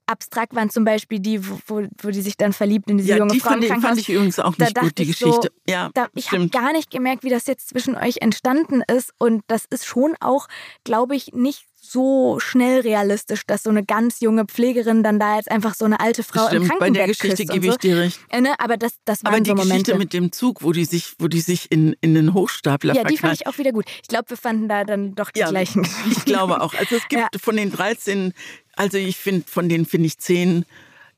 abstrakt 0.08 0.56
waren. 0.56 0.70
Zum 0.70 0.86
Beispiel 0.86 1.20
die, 1.20 1.48
wo, 1.48 1.60
wo, 1.68 1.88
wo 2.02 2.10
die 2.10 2.22
sich 2.22 2.38
dann 2.38 2.54
verliebt 2.54 2.90
in 2.90 2.98
diese 2.98 3.10
ja, 3.12 3.18
junge 3.18 3.34
die 3.34 3.40
Frau 3.40 3.50
im 3.50 3.54
fand, 3.54 3.64
ich- 3.64 3.70
Krankenhaus. 3.70 3.90
fand 3.92 4.02
ich 4.02 4.10
übrigens 4.10 4.40
auch 4.40 4.56
Da 4.56 4.66
nicht 4.66 4.76
gut, 4.76 4.84
dachte 4.90 5.04
die 5.04 5.10
ich 5.12 5.18
so, 5.18 5.26
Geschichte. 5.28 5.52
ja, 5.70 5.90
Da, 5.94 6.08
ich 6.14 6.32
habe 6.32 6.48
gar 6.50 6.72
nicht 6.74 6.92
gemerkt, 6.92 7.24
wie 7.24 7.30
das 7.30 7.48
jetzt 7.48 7.70
zwischen 7.70 7.96
euch 7.96 8.18
entstanden 8.22 8.82
ist. 8.92 9.14
Und 9.18 9.44
das 9.48 9.66
ist 9.70 9.86
schon 9.86 10.16
auch, 10.20 10.48
glaube 10.84 11.16
ich, 11.16 11.34
nicht 11.34 11.66
so 11.88 12.40
schnell 12.40 12.80
realistisch, 12.82 13.44
dass 13.46 13.62
so 13.62 13.70
eine 13.70 13.86
ganz 13.86 14.20
junge 14.20 14.46
Pflegerin 14.46 15.04
dann 15.04 15.20
da 15.20 15.36
jetzt 15.36 15.52
einfach 15.52 15.76
so 15.76 15.86
eine 15.86 16.00
alte 16.00 16.24
Frau 16.24 16.46
im 16.48 16.48
Stimmt, 16.48 16.64
bei 16.64 16.78
Krankenbett 16.78 16.96
der 16.96 17.08
Geschichte 17.08 17.46
gebe 17.46 17.68
so. 17.68 17.72
ich 17.74 17.78
dir 17.78 17.98
recht. 17.98 18.20
Äh, 18.30 18.42
ne? 18.42 18.56
Aber 18.60 18.76
das, 18.78 18.94
das 19.06 19.24
waren 19.24 19.36
Aber 19.36 19.44
die 19.44 19.50
so 19.52 19.56
Momente. 19.56 19.74
Geschichte 19.74 19.98
mit 20.00 20.14
dem 20.14 20.32
Zug, 20.32 20.64
wo 20.64 20.72
die 20.72 20.86
sich, 20.86 21.14
wo 21.20 21.28
die 21.28 21.42
sich 21.42 21.72
in, 21.72 21.96
in 22.02 22.16
den 22.16 22.34
Hochstapler 22.34 22.96
ja, 22.96 23.04
die 23.04 23.18
fand 23.18 23.36
ich 23.40 23.46
auch 23.46 23.60
wieder 23.60 23.72
gut. 23.72 23.86
Ich 24.02 24.08
glaube, 24.08 24.32
wir 24.32 24.38
fanden 24.38 24.68
da 24.68 24.84
dann 24.84 25.14
doch 25.14 25.30
die 25.30 25.42
Ja, 25.42 25.50
gleichen. 25.52 25.88
Ich 26.10 26.26
glaube 26.26 26.60
auch. 26.62 26.74
Also 26.74 26.96
es 26.96 27.08
gibt 27.08 27.22
Ja. 27.22 27.28
von 27.40 27.56
den 27.56 27.72
13, 27.72 28.34
also 28.76 28.98
ich 28.98 29.18
finde, 29.18 29.46
von 29.48 29.70
denen 29.70 29.86
finde 29.86 30.08
ich 30.08 30.18
10 30.18 30.66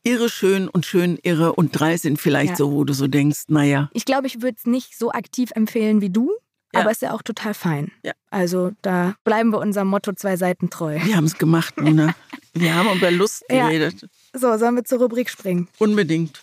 irre 0.04 0.30
schön 0.30 0.70
und 0.70 0.86
schön 0.86 1.18
irre 1.24 1.54
und 1.54 1.72
drei 1.78 1.98
sind 1.98 2.20
vielleicht 2.22 2.52
Ja. 2.52 2.56
so, 2.58 2.72
wo 2.72 2.84
du 2.86 2.94
so 2.94 3.08
denkst, 3.08 3.44
naja. 3.50 3.90
Ich 3.94 4.06
glaube, 4.06 4.28
ich 4.28 4.42
würde 4.42 4.56
es 4.58 4.66
nicht 4.66 4.98
so 4.98 5.12
aktiv 5.12 5.50
empfehlen 5.54 6.00
wie 6.02 6.10
du, 6.10 6.32
Ja. 6.74 6.82
aber 6.82 6.92
ist 6.92 7.02
ja 7.02 7.14
auch 7.14 7.22
total 7.22 7.54
fein. 7.54 7.92
Ja. 8.04 8.14
Also 8.30 8.72
da 8.82 9.16
bleiben 9.26 9.50
wir 9.52 9.60
unserem 9.60 9.88
Motto 9.90 10.14
zwei 10.14 10.38
Seiten 10.38 10.70
treu. 10.70 10.98
Wir 11.04 11.16
haben 11.18 11.26
es 11.26 11.38
gemacht, 11.38 11.78
Mona. 11.80 12.14
Wir 12.54 12.74
haben 12.74 12.90
über 12.98 13.12
Lust 13.12 13.44
geredet. 13.50 14.08
So, 14.34 14.58
sollen 14.58 14.76
wir 14.76 14.84
zur 14.84 14.98
Rubrik 15.00 15.30
springen? 15.30 15.68
Unbedingt. 15.78 16.42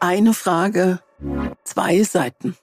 Eine 0.00 0.32
Frage, 0.32 1.00
zwei 1.64 2.02
Seiten. 2.04 2.56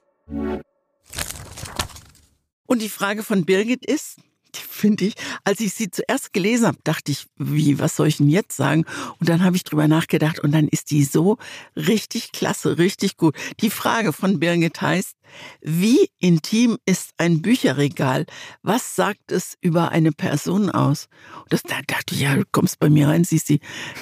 Und 2.65 2.81
die 2.81 2.89
Frage 2.89 3.21
von 3.21 3.45
Birgit 3.45 3.85
ist, 3.85 4.17
finde 4.57 5.05
ich, 5.05 5.15
als 5.43 5.59
ich 5.59 5.73
sie 5.73 5.89
zuerst 5.91 6.33
gelesen 6.33 6.67
habe, 6.67 6.77
dachte 6.83 7.11
ich, 7.11 7.27
wie, 7.37 7.79
was 7.79 7.95
soll 7.95 8.07
ich 8.07 8.17
denn 8.17 8.29
jetzt 8.29 8.55
sagen? 8.55 8.85
Und 9.19 9.29
dann 9.29 9.43
habe 9.43 9.55
ich 9.55 9.63
drüber 9.63 9.87
nachgedacht 9.87 10.39
und 10.39 10.51
dann 10.51 10.67
ist 10.67 10.91
die 10.91 11.03
so 11.03 11.37
richtig 11.75 12.31
klasse, 12.31 12.77
richtig 12.77 13.17
gut. 13.17 13.35
Die 13.61 13.69
Frage 13.69 14.13
von 14.13 14.39
Birgit 14.39 14.81
heißt, 14.81 15.15
wie 15.61 16.09
intim 16.19 16.77
ist 16.85 17.11
ein 17.17 17.41
Bücherregal? 17.41 18.25
Was 18.61 18.95
sagt 18.95 19.31
es 19.31 19.57
über 19.61 19.89
eine 19.89 20.11
Person 20.11 20.69
aus? 20.69 21.07
Und 21.43 21.53
das, 21.53 21.63
da 21.63 21.75
dachte 21.87 22.15
ich, 22.15 22.21
ja, 22.21 22.35
du 22.35 22.43
kommst 22.51 22.79
bei 22.79 22.89
mir 22.89 23.07
rein, 23.07 23.23
siehst 23.23 23.49
du, 23.49 23.57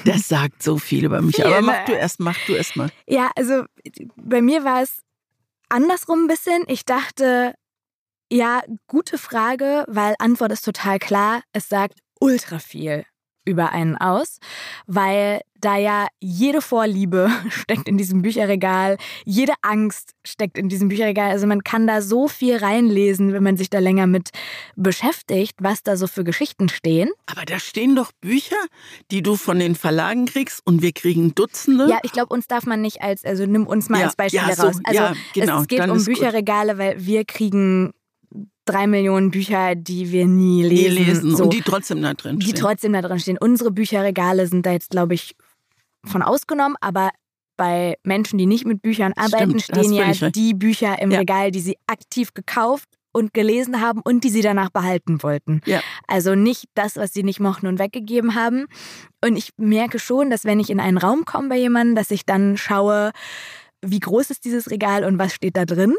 das 0.06 0.28
sagt 0.28 0.64
so 0.64 0.78
viel 0.78 1.06
über 1.06 1.22
mich. 1.22 1.36
Viel, 1.36 1.46
Aber 1.46 1.62
mach 1.62 1.86
du 1.86 1.94
erst, 1.94 2.20
mach 2.20 2.38
du 2.46 2.54
erst 2.54 2.76
mal. 2.76 2.90
Ja, 3.08 3.32
also 3.36 3.64
bei 4.16 4.42
mir 4.42 4.64
war 4.64 4.84
es 4.84 5.02
andersrum 5.70 6.26
ein 6.26 6.28
bisschen. 6.28 6.64
Ich 6.68 6.86
dachte, 6.86 7.56
ja, 8.34 8.64
gute 8.88 9.18
Frage, 9.18 9.86
weil 9.88 10.16
Antwort 10.18 10.52
ist 10.52 10.66
total 10.66 10.98
klar. 11.00 11.42
Es 11.54 11.70
sagt 11.70 12.00
ultra 12.20 12.60
viel 12.60 13.06
über 13.46 13.72
einen 13.72 13.98
aus, 13.98 14.40
weil 14.88 15.42
da 15.60 15.78
ja 15.78 16.08
jede 16.20 16.62
Vorliebe 16.62 17.30
steckt 17.50 17.88
in 17.88 17.98
diesem 17.98 18.22
Bücherregal, 18.22 18.98
jede 19.26 19.54
Angst 19.62 20.14
steckt 20.26 20.58
in 20.58 20.70
diesem 20.70 20.88
Bücherregal. 20.88 21.30
Also 21.32 21.46
man 21.46 21.64
kann 21.64 21.86
da 21.86 22.02
so 22.02 22.28
viel 22.28 22.58
reinlesen, 22.58 23.34
wenn 23.34 23.44
man 23.44 23.58
sich 23.58 23.70
da 23.70 23.80
länger 23.80 24.08
mit 24.08 24.30
beschäftigt, 24.76 25.56
was 25.60 25.84
da 25.84 25.98
so 25.98 26.08
für 26.08 26.24
Geschichten 26.24 26.70
stehen. 26.70 27.10
Aber 27.26 27.44
da 27.46 27.60
stehen 27.60 27.96
doch 27.96 28.12
Bücher, 28.22 28.56
die 29.12 29.22
du 29.22 29.36
von 29.36 29.60
den 29.60 29.76
Verlagen 29.76 30.26
kriegst 30.26 30.62
und 30.66 30.82
wir 30.82 30.94
kriegen 30.94 31.36
Dutzende. 31.36 31.90
Ja, 31.90 32.00
ich 32.04 32.14
glaube, 32.14 32.34
uns 32.34 32.48
darf 32.48 32.66
man 32.66 32.82
nicht 32.82 33.02
als, 33.02 33.24
also 33.26 33.46
nimm 33.46 33.68
uns 33.68 33.90
mal 33.90 34.00
Ja, 34.00 34.06
als 34.06 34.16
Beispiel 34.16 34.42
ja, 34.48 34.56
so, 34.56 34.64
raus. 34.64 34.80
Also 34.86 35.00
ja, 35.02 35.14
genau, 35.34 35.62
es 35.62 35.68
geht 35.68 35.80
dann 35.80 35.92
um 35.92 35.98
ist 35.98 36.08
gut. 36.08 36.16
Bücherregale, 36.16 36.78
weil 36.78 37.06
wir 37.06 37.26
kriegen 37.26 37.94
drei 38.66 38.88
Millionen 38.88 39.32
Bücher, 39.32 39.76
die 39.76 40.12
wir 40.12 40.26
nie 40.26 40.64
die 40.64 40.70
lesen. 40.88 41.06
lesen 41.06 41.36
so, 41.36 41.44
und 41.44 41.54
die 41.54 41.62
trotzdem 41.62 42.02
da 42.02 42.14
drin 42.14 42.40
die 42.40 42.48
stehen. 42.48 42.60
trotzdem 42.60 42.94
da 42.94 43.02
drin 43.02 43.20
stehen. 43.20 43.38
Unsere 43.40 43.72
Bücherregale 43.72 44.48
sind 44.48 44.66
da 44.66 44.72
jetzt, 44.72 44.92
glaube 44.92 45.14
ich, 45.14 45.36
von 46.06 46.22
ausgenommen, 46.22 46.76
aber 46.82 47.10
bei 47.58 47.96
Menschen, 48.04 48.38
die 48.38 48.46
nicht 48.46 48.66
mit 48.66 48.82
Büchern 48.82 49.14
arbeiten, 49.16 49.60
Stimmt, 49.60 49.86
stehen 49.86 49.94
ja 49.94 50.30
die 50.32 50.54
Bücher 50.54 51.00
im 51.02 51.12
Ja. 51.12 51.20
Regal, 51.20 51.52
die 51.52 51.60
sie 51.60 51.78
aktiv 51.88 52.34
gekauft 52.34 52.90
und 53.12 53.34
gelesen 53.34 53.80
haben 53.80 54.02
und 54.04 54.24
die 54.24 54.30
sie 54.30 54.42
danach 54.42 54.70
behalten 54.72 55.22
wollten. 55.22 55.62
Ja. 55.66 55.82
Also 56.08 56.34
nicht 56.34 56.66
das, 56.74 56.96
was 56.96 57.14
sie 57.14 57.24
nicht 57.24 57.40
mochten 57.40 57.68
und 57.68 57.78
weggegeben 57.78 58.34
haben. 58.34 58.66
Und 59.24 59.36
ich 59.36 59.52
merke 59.58 60.00
schon, 60.00 60.30
dass 60.32 60.46
wenn 60.46 60.60
ich 60.60 60.72
in 60.72 60.80
einen 60.80 60.98
Raum 60.98 61.26
komme 61.26 61.50
bei 61.50 61.58
jemandem, 61.58 61.96
dass 61.96 62.10
ich 62.10 62.26
dann 62.26 62.58
schaue, 62.58 63.12
wie 63.82 64.00
groß 64.00 64.32
ist 64.32 64.46
dieses 64.46 64.72
Regal 64.72 65.04
und 65.04 65.20
was 65.20 65.34
steht 65.34 65.56
da 65.56 65.66
drin. 65.66 65.94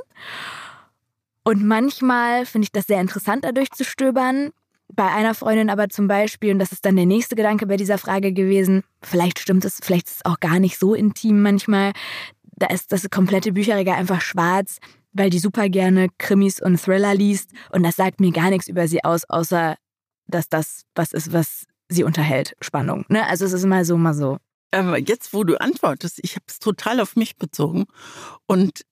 Und 1.45 1.64
manchmal 1.64 2.47
finde 2.47 2.64
ich 2.64 2.72
das 2.72 2.86
sehr 2.86 3.01
interessant, 3.01 3.45
da 3.45 3.53
durchzustöbern. 3.53 4.51
Bei 4.88 5.11
einer 5.11 5.34
Freundin 5.34 5.70
aber 5.70 5.88
zum 5.88 6.09
Beispiel, 6.09 6.53
und 6.53 6.59
das 6.59 6.72
ist 6.72 6.84
dann 6.84 6.97
der 6.97 7.07
nächste 7.07 7.36
Gedanke 7.36 7.66
bei 7.66 7.76
dieser 7.76 7.99
Frage 7.99 8.32
gewesen, 8.32 8.82
vielleicht 9.03 9.38
stimmt 9.38 9.64
es, 9.64 9.78
vielleicht 9.82 10.09
ist 10.09 10.16
es 10.16 10.24
auch 10.24 10.40
gar 10.40 10.59
nicht 10.59 10.78
so 10.78 10.95
intim 10.95 11.42
manchmal. 11.42 11.92
Da 12.57 12.66
ist 12.68 12.92
das 12.92 13.09
komplette 13.11 13.53
Bücherregal 13.53 13.97
einfach 13.97 14.20
schwarz, 14.20 14.78
weil 15.12 15.30
die 15.30 15.38
super 15.38 15.68
gerne 15.68 16.09
Krimis 16.18 16.61
und 16.61 16.80
Thriller 16.80 17.14
liest. 17.14 17.51
Und 17.70 17.82
das 17.82 17.97
sagt 17.97 18.20
mir 18.20 18.32
gar 18.32 18.51
nichts 18.51 18.68
über 18.68 18.88
sie 18.88 19.05
aus, 19.05 19.24
außer 19.28 19.76
dass 20.26 20.49
das 20.49 20.84
was 20.95 21.12
ist, 21.12 21.32
was 21.32 21.66
sie 21.88 22.05
unterhält. 22.05 22.57
Spannung. 22.61 23.05
Ne? 23.09 23.26
Also 23.26 23.45
es 23.45 23.53
ist 23.53 23.64
immer 23.64 23.84
so, 23.84 23.97
mal 23.97 24.14
so. 24.14 24.38
Aber 24.70 24.99
jetzt, 24.99 25.32
wo 25.32 25.45
du 25.45 25.61
antwortest, 25.61 26.20
ich 26.22 26.34
habe 26.34 26.45
es 26.49 26.59
total 26.59 27.01
auf 27.01 27.16
mich 27.16 27.36
bezogen 27.36 27.84
und 28.47 28.84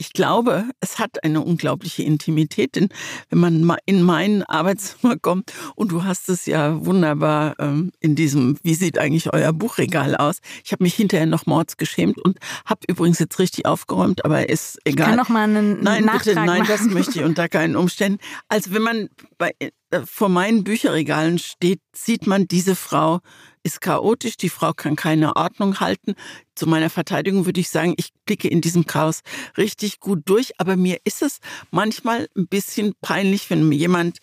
ich 0.00 0.14
glaube, 0.14 0.64
es 0.80 0.98
hat 0.98 1.22
eine 1.24 1.42
unglaubliche 1.42 2.02
Intimität, 2.02 2.74
denn 2.74 2.88
wenn 3.28 3.38
man 3.38 3.76
in 3.84 4.02
mein 4.02 4.42
Arbeitszimmer 4.44 5.18
kommt 5.18 5.52
und 5.76 5.92
du 5.92 6.04
hast 6.04 6.30
es 6.30 6.46
ja 6.46 6.86
wunderbar 6.86 7.54
ähm, 7.58 7.92
in 8.00 8.16
diesem, 8.16 8.58
wie 8.62 8.72
sieht 8.72 8.98
eigentlich 8.98 9.30
euer 9.34 9.52
Buchregal 9.52 10.16
aus? 10.16 10.38
Ich 10.64 10.72
habe 10.72 10.84
mich 10.84 10.94
hinterher 10.94 11.26
noch 11.26 11.44
mords 11.44 11.76
geschämt 11.76 12.18
und 12.18 12.38
habe 12.64 12.80
übrigens 12.88 13.18
jetzt 13.18 13.38
richtig 13.38 13.66
aufgeräumt, 13.66 14.24
aber 14.24 14.48
ist 14.48 14.78
Ich 14.84 14.94
egal. 14.94 15.08
kann 15.08 15.16
noch 15.16 15.28
mal 15.28 15.44
einen 15.44 15.82
Nein, 15.82 16.06
Nachtrag 16.06 16.24
bitte, 16.24 16.34
nein, 16.36 16.60
machen. 16.60 16.66
das 16.68 16.80
möchte 16.86 17.18
ich 17.18 17.24
unter 17.24 17.50
keinen 17.50 17.76
Umständen. 17.76 18.20
Also 18.48 18.72
wenn 18.72 18.82
man 18.82 19.10
bei, 19.36 19.52
äh, 19.58 19.70
vor 20.06 20.30
meinen 20.30 20.64
Bücherregalen 20.64 21.38
steht, 21.38 21.82
sieht 21.94 22.26
man 22.26 22.48
diese 22.48 22.74
Frau 22.74 23.20
ist 23.62 23.80
chaotisch, 23.80 24.36
die 24.36 24.48
Frau 24.48 24.72
kann 24.72 24.96
keine 24.96 25.36
Ordnung 25.36 25.80
halten. 25.80 26.14
Zu 26.54 26.66
meiner 26.66 26.90
Verteidigung 26.90 27.46
würde 27.46 27.60
ich 27.60 27.68
sagen, 27.68 27.94
ich 27.96 28.10
blicke 28.26 28.48
in 28.48 28.60
diesem 28.60 28.86
Chaos 28.86 29.20
richtig 29.56 30.00
gut 30.00 30.22
durch, 30.26 30.52
aber 30.58 30.76
mir 30.76 30.98
ist 31.04 31.22
es 31.22 31.38
manchmal 31.70 32.28
ein 32.36 32.48
bisschen 32.48 32.94
peinlich, 33.00 33.50
wenn 33.50 33.70
jemand 33.72 34.18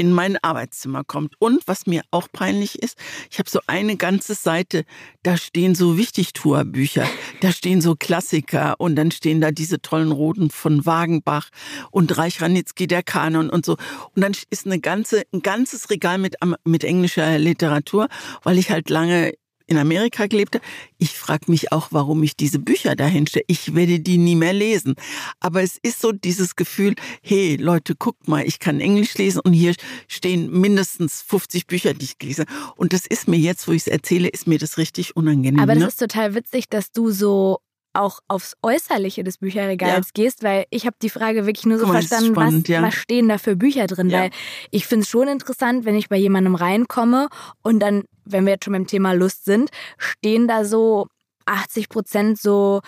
in 0.00 0.12
mein 0.12 0.38
Arbeitszimmer 0.42 1.04
kommt. 1.04 1.34
Und 1.38 1.68
was 1.68 1.86
mir 1.86 2.00
auch 2.10 2.28
peinlich 2.32 2.82
ist, 2.82 2.96
ich 3.30 3.38
habe 3.38 3.50
so 3.50 3.60
eine 3.66 3.98
ganze 3.98 4.34
Seite, 4.34 4.84
da 5.22 5.36
stehen 5.36 5.74
so 5.74 5.98
Wichtigtuerbücher, 5.98 7.06
da 7.42 7.52
stehen 7.52 7.82
so 7.82 7.96
Klassiker 7.96 8.76
und 8.78 8.96
dann 8.96 9.10
stehen 9.10 9.42
da 9.42 9.50
diese 9.50 9.82
tollen 9.82 10.10
Roten 10.10 10.48
von 10.48 10.86
Wagenbach 10.86 11.50
und 11.90 12.16
Reich 12.16 12.40
Ranitzky, 12.40 12.86
der 12.86 13.02
Kanon 13.02 13.50
und 13.50 13.66
so. 13.66 13.76
Und 14.16 14.22
dann 14.22 14.32
ist 14.48 14.64
eine 14.64 14.80
ganze, 14.80 15.24
ein 15.34 15.42
ganzes 15.42 15.90
Regal 15.90 16.16
mit, 16.16 16.36
mit 16.64 16.82
englischer 16.82 17.38
Literatur, 17.38 18.08
weil 18.42 18.56
ich 18.56 18.70
halt 18.70 18.88
lange 18.88 19.34
in 19.70 19.78
Amerika 19.78 20.26
gelebt 20.26 20.56
habe. 20.56 20.64
Ich 20.98 21.12
frage 21.12 21.50
mich 21.50 21.72
auch, 21.72 21.88
warum 21.92 22.22
ich 22.24 22.36
diese 22.36 22.58
Bücher 22.58 22.96
dahin 22.96 23.26
stelle. 23.26 23.44
Ich 23.46 23.74
werde 23.74 24.00
die 24.00 24.18
nie 24.18 24.34
mehr 24.34 24.52
lesen. 24.52 24.96
Aber 25.38 25.62
es 25.62 25.78
ist 25.80 26.00
so 26.00 26.12
dieses 26.12 26.56
Gefühl, 26.56 26.94
hey 27.22 27.56
Leute, 27.56 27.94
guckt 27.94 28.26
mal, 28.26 28.44
ich 28.44 28.58
kann 28.58 28.80
Englisch 28.80 29.16
lesen 29.16 29.40
und 29.40 29.52
hier 29.52 29.74
stehen 30.08 30.50
mindestens 30.50 31.22
50 31.22 31.68
Bücher, 31.68 31.94
die 31.94 32.04
ich 32.04 32.18
gelesen 32.18 32.46
habe. 32.48 32.72
Und 32.76 32.92
das 32.92 33.06
ist 33.06 33.28
mir 33.28 33.38
jetzt, 33.38 33.68
wo 33.68 33.72
ich 33.72 33.82
es 33.82 33.86
erzähle, 33.86 34.28
ist 34.28 34.48
mir 34.48 34.58
das 34.58 34.76
richtig 34.76 35.16
unangenehm. 35.16 35.60
Aber 35.60 35.74
das 35.74 35.82
ne? 35.82 35.88
ist 35.88 36.00
total 36.00 36.34
witzig, 36.34 36.68
dass 36.68 36.90
du 36.90 37.10
so 37.10 37.60
auch 37.92 38.20
aufs 38.28 38.56
Äußerliche 38.62 39.24
des 39.24 39.38
Bücherregals 39.38 40.08
ja. 40.08 40.12
gehst, 40.14 40.42
weil 40.42 40.66
ich 40.70 40.86
habe 40.86 40.96
die 41.02 41.10
Frage 41.10 41.46
wirklich 41.46 41.66
nur 41.66 41.78
so 41.78 41.86
mal, 41.86 41.94
verstanden, 41.94 42.34
spannend, 42.34 42.68
was, 42.68 42.74
ja. 42.74 42.82
was, 42.82 42.94
stehen 42.94 43.28
da 43.28 43.38
für 43.38 43.56
Bücher 43.56 43.86
drin, 43.86 44.10
ja. 44.10 44.20
weil 44.20 44.30
ich 44.70 44.86
finde 44.86 45.04
es 45.04 45.08
schon 45.08 45.28
interessant, 45.28 45.84
wenn 45.84 45.96
ich 45.96 46.08
bei 46.08 46.16
jemandem 46.16 46.54
reinkomme 46.54 47.28
und 47.62 47.80
dann, 47.80 48.04
wenn 48.24 48.44
wir 48.44 48.52
jetzt 48.54 48.64
schon 48.64 48.72
beim 48.72 48.86
Thema 48.86 49.12
Lust 49.12 49.44
sind, 49.44 49.70
stehen 49.98 50.46
da 50.46 50.64
so 50.64 51.08
80 51.46 51.88
Prozent 51.88 52.38
so 52.38 52.80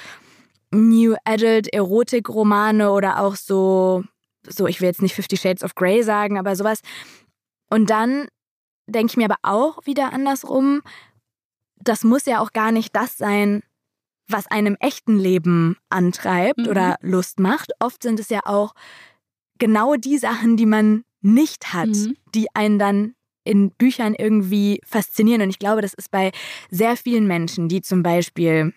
New 0.70 1.16
Adult 1.24 1.72
Erotik-Romane 1.72 2.90
oder 2.90 3.20
auch 3.20 3.36
so, 3.36 4.04
so, 4.48 4.66
ich 4.66 4.80
will 4.80 4.88
jetzt 4.88 5.02
nicht 5.02 5.14
Fifty 5.14 5.36
Shades 5.36 5.64
of 5.64 5.74
Grey 5.74 6.02
sagen, 6.02 6.38
aber 6.38 6.56
sowas. 6.56 6.80
Und 7.68 7.90
dann 7.90 8.28
denke 8.86 9.12
ich 9.12 9.16
mir 9.16 9.26
aber 9.26 9.38
auch 9.42 9.84
wieder 9.84 10.12
andersrum, 10.12 10.82
das 11.76 12.04
muss 12.04 12.26
ja 12.26 12.40
auch 12.40 12.52
gar 12.52 12.72
nicht 12.72 12.94
das 12.94 13.16
sein, 13.16 13.62
was 14.28 14.46
einem 14.46 14.76
echten 14.80 15.18
Leben 15.18 15.76
antreibt 15.88 16.58
mhm. 16.58 16.68
oder 16.68 16.96
Lust 17.00 17.40
macht. 17.40 17.72
Oft 17.80 18.02
sind 18.02 18.20
es 18.20 18.28
ja 18.28 18.40
auch 18.44 18.74
genau 19.58 19.94
die 19.96 20.18
Sachen, 20.18 20.56
die 20.56 20.66
man 20.66 21.04
nicht 21.20 21.72
hat, 21.72 21.88
mhm. 21.88 22.16
die 22.34 22.46
einen 22.54 22.78
dann 22.78 23.14
in 23.44 23.70
Büchern 23.70 24.14
irgendwie 24.14 24.80
faszinieren. 24.84 25.42
Und 25.42 25.50
ich 25.50 25.58
glaube, 25.58 25.82
das 25.82 25.94
ist 25.94 26.10
bei 26.10 26.30
sehr 26.70 26.96
vielen 26.96 27.26
Menschen, 27.26 27.68
die 27.68 27.82
zum 27.82 28.02
Beispiel 28.02 28.72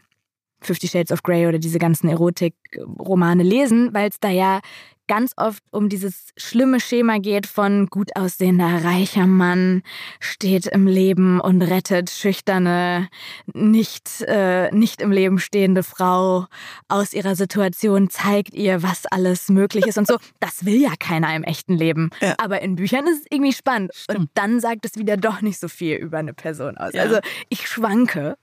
Fifty 0.62 0.88
Shades 0.88 1.12
of 1.12 1.24
Grey 1.24 1.48
oder 1.48 1.60
diese 1.60 1.80
ganzen 1.80 2.10
Erotik-Romane 2.10 3.44
lesen, 3.44 3.94
weil 3.94 4.10
es 4.10 4.20
da 4.20 4.30
ja 4.30 4.62
ganz 5.08 5.34
oft 5.38 5.64
um 5.72 5.90
dieses 5.90 6.28
schlimme 6.38 6.80
Schema 6.80 7.20
geht 7.20 7.48
von 7.48 7.88
gut 7.88 8.16
aussehender, 8.16 8.84
reicher 8.84 9.28
Mann 9.28 9.84
steht 10.20 10.66
im 10.68 10.88
Leben 10.88 11.40
und 11.40 11.62
rettet 11.62 12.10
schüchterne, 12.10 13.10
nicht, 13.54 14.22
äh, 14.28 14.72
nicht 14.72 15.02
im 15.02 15.12
Leben 15.12 15.40
stehende 15.40 15.84
Frau 15.84 16.48
aus 16.88 17.14
ihrer 17.14 17.36
Situation, 17.36 18.10
zeigt 18.10 18.54
ihr, 18.54 18.84
was 18.84 19.06
alles 19.06 19.50
möglich 19.50 19.88
ist 19.88 19.98
und 19.98 20.08
so. 20.08 20.18
Das 20.40 20.66
will 20.66 20.80
ja 20.80 20.94
keiner 21.00 21.36
im 21.36 21.44
echten 21.44 21.74
Leben. 21.74 22.10
Ja. 22.22 22.36
Aber 22.38 22.62
in 22.62 22.76
Büchern 22.76 23.08
ist 23.08 23.22
es 23.22 23.26
irgendwie 23.30 23.54
spannend. 23.54 23.92
Stimmt. 23.96 24.20
Und 24.20 24.30
dann 24.36 24.60
sagt 24.60 24.86
es 24.86 24.96
wieder 24.98 25.18
doch 25.18 25.42
nicht 25.42 25.60
so 25.60 25.68
viel 25.68 25.96
über 25.96 26.18
eine 26.18 26.34
Person 26.34 26.78
aus. 26.78 26.94
Ja. 26.94 27.04
Also 27.04 27.20
ich 27.50 27.68
schwanke 27.68 28.38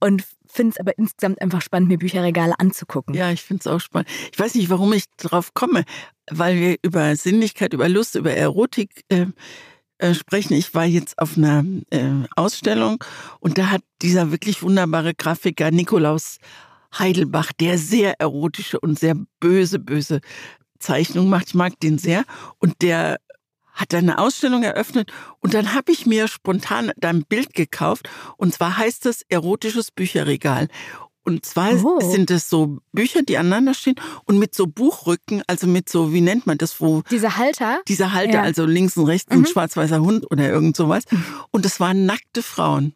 und 0.00 0.24
finde 0.52 0.72
es 0.72 0.80
aber 0.80 0.96
insgesamt 0.98 1.40
einfach 1.40 1.62
spannend, 1.62 1.88
mir 1.88 1.98
Bücherregale 1.98 2.58
anzugucken. 2.58 3.14
Ja, 3.14 3.30
ich 3.30 3.42
finde 3.42 3.60
es 3.60 3.66
auch 3.66 3.80
spannend. 3.80 4.08
Ich 4.32 4.38
weiß 4.38 4.54
nicht, 4.54 4.70
warum 4.70 4.92
ich 4.92 5.04
drauf 5.16 5.54
komme, 5.54 5.84
weil 6.30 6.60
wir 6.60 6.76
über 6.82 7.16
Sinnlichkeit, 7.16 7.72
über 7.72 7.88
Lust, 7.88 8.14
über 8.14 8.32
Erotik 8.32 9.04
äh, 9.08 9.26
äh, 9.98 10.14
sprechen. 10.14 10.54
Ich 10.54 10.74
war 10.74 10.84
jetzt 10.84 11.18
auf 11.18 11.36
einer 11.36 11.64
äh, 11.90 12.26
Ausstellung 12.36 13.02
und 13.40 13.58
da 13.58 13.70
hat 13.70 13.82
dieser 14.02 14.30
wirklich 14.30 14.62
wunderbare 14.62 15.14
Grafiker 15.14 15.70
Nikolaus 15.70 16.38
Heidelbach, 16.98 17.52
der 17.52 17.78
sehr 17.78 18.20
erotische 18.20 18.78
und 18.80 18.98
sehr 18.98 19.14
böse, 19.40 19.78
böse 19.78 20.20
Zeichnung 20.78 21.28
macht. 21.28 21.48
Ich 21.48 21.54
mag 21.54 21.78
den 21.80 21.98
sehr. 21.98 22.24
Und 22.58 22.82
der 22.82 23.18
hat 23.72 23.94
eine 23.94 24.18
Ausstellung 24.18 24.62
eröffnet 24.62 25.12
und 25.40 25.54
dann 25.54 25.74
habe 25.74 25.92
ich 25.92 26.06
mir 26.06 26.28
spontan 26.28 26.92
ein 27.00 27.24
Bild 27.24 27.54
gekauft 27.54 28.08
und 28.36 28.54
zwar 28.54 28.76
heißt 28.76 29.06
es 29.06 29.22
erotisches 29.28 29.90
Bücherregal. 29.90 30.68
Und 31.24 31.46
zwar 31.46 31.72
oh. 31.84 32.00
sind 32.00 32.30
es 32.32 32.48
so 32.48 32.78
Bücher, 32.92 33.22
die 33.22 33.38
aneinander 33.38 33.74
stehen 33.74 33.94
und 34.24 34.38
mit 34.38 34.54
so 34.54 34.66
Buchrücken, 34.66 35.42
also 35.46 35.68
mit 35.68 35.88
so, 35.88 36.12
wie 36.12 36.20
nennt 36.20 36.46
man 36.46 36.58
das, 36.58 36.80
wo? 36.80 37.02
Diese 37.10 37.36
Halter? 37.36 37.80
Diese 37.86 38.12
Halter, 38.12 38.34
ja. 38.34 38.42
also 38.42 38.64
links 38.66 38.96
und 38.96 39.06
rechts 39.06 39.32
mhm. 39.32 39.42
ein 39.42 39.46
schwarz-weißer 39.46 40.00
Hund 40.00 40.28
oder 40.30 40.48
irgend 40.48 40.76
sowas. 40.76 41.04
Mhm. 41.10 41.24
Und 41.52 41.64
es 41.64 41.78
waren 41.78 42.06
nackte 42.06 42.42
Frauen. 42.42 42.94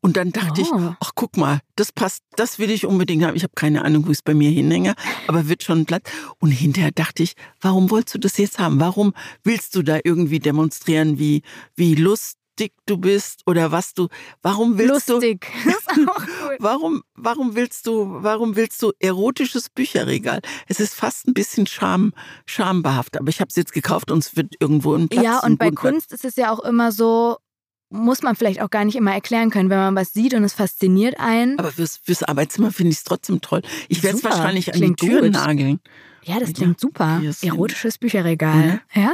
Und 0.00 0.16
dann 0.16 0.30
dachte 0.30 0.60
oh. 0.60 0.64
ich, 0.64 0.96
ach 1.00 1.12
guck 1.14 1.36
mal, 1.36 1.60
das 1.76 1.90
passt, 1.90 2.22
das 2.36 2.58
will 2.58 2.70
ich 2.70 2.86
unbedingt 2.86 3.24
haben. 3.24 3.36
Ich 3.36 3.42
habe 3.42 3.54
keine 3.56 3.84
Ahnung, 3.84 4.06
wo 4.06 4.10
ich 4.10 4.18
es 4.18 4.22
bei 4.22 4.34
mir 4.34 4.50
hinhänge, 4.50 4.94
aber 5.26 5.48
wird 5.48 5.64
schon 5.64 5.86
Platz. 5.86 6.08
Und 6.38 6.50
hinterher 6.50 6.92
dachte 6.92 7.22
ich, 7.22 7.34
warum 7.60 7.90
wolltest 7.90 8.14
du 8.14 8.18
das 8.18 8.38
jetzt 8.38 8.58
haben? 8.58 8.78
Warum 8.80 9.12
willst 9.42 9.74
du 9.74 9.82
da 9.82 9.98
irgendwie 10.04 10.38
demonstrieren, 10.38 11.18
wie, 11.18 11.42
wie 11.74 11.96
lustig 11.96 12.38
du 12.86 12.96
bist 12.96 13.42
oder 13.46 13.72
was 13.72 13.94
du, 13.94 14.08
warum 14.42 14.78
willst 14.78 15.08
Lustig. 15.08 15.46
du, 15.64 15.70
das 15.70 15.96
ist 15.96 16.08
auch 16.08 16.26
cool. 16.44 16.56
warum, 16.58 17.02
warum 17.14 17.54
willst 17.54 17.86
du, 17.86 18.22
warum 18.22 18.56
willst 18.56 18.82
du 18.82 18.92
erotisches 18.98 19.70
Bücherregal? 19.70 20.40
Es 20.66 20.80
ist 20.80 20.94
fast 20.94 21.28
ein 21.28 21.34
bisschen 21.34 21.66
Scham, 21.66 22.12
schambehaftet, 22.46 23.20
aber 23.20 23.30
ich 23.30 23.40
habe 23.40 23.48
es 23.48 23.56
jetzt 23.56 23.72
gekauft 23.72 24.10
und 24.10 24.18
es 24.18 24.36
wird 24.36 24.54
irgendwo 24.60 24.94
im 24.94 25.08
Platz. 25.08 25.24
Ja, 25.24 25.38
und 25.40 25.58
bei 25.58 25.70
Kunst 25.70 26.12
ist 26.12 26.24
es 26.24 26.36
ja 26.36 26.52
auch 26.52 26.60
immer 26.60 26.90
so, 26.90 27.38
muss 27.90 28.22
man 28.22 28.36
vielleicht 28.36 28.60
auch 28.60 28.70
gar 28.70 28.84
nicht 28.84 28.96
immer 28.96 29.12
erklären 29.12 29.50
können, 29.50 29.70
wenn 29.70 29.78
man 29.78 29.94
was 29.94 30.12
sieht 30.12 30.34
und 30.34 30.44
es 30.44 30.52
fasziniert 30.52 31.18
einen. 31.18 31.58
Aber 31.58 31.72
fürs, 31.72 31.98
fürs 32.02 32.22
Arbeitszimmer 32.22 32.70
finde 32.72 32.92
ich 32.92 32.98
es 32.98 33.04
trotzdem 33.04 33.40
toll. 33.40 33.62
Ich 33.88 34.02
werde 34.02 34.18
es 34.18 34.24
wahrscheinlich 34.24 34.74
an 34.74 34.80
die 34.80 34.94
Türen 34.94 35.32
nageln. 35.32 35.80
Ja, 36.24 36.38
das 36.38 36.52
klingt 36.52 36.78
super. 36.78 37.22
Erotisches 37.42 37.98
Bücherregal. 37.98 38.82
Ja. 38.94 39.02
ja? 39.02 39.12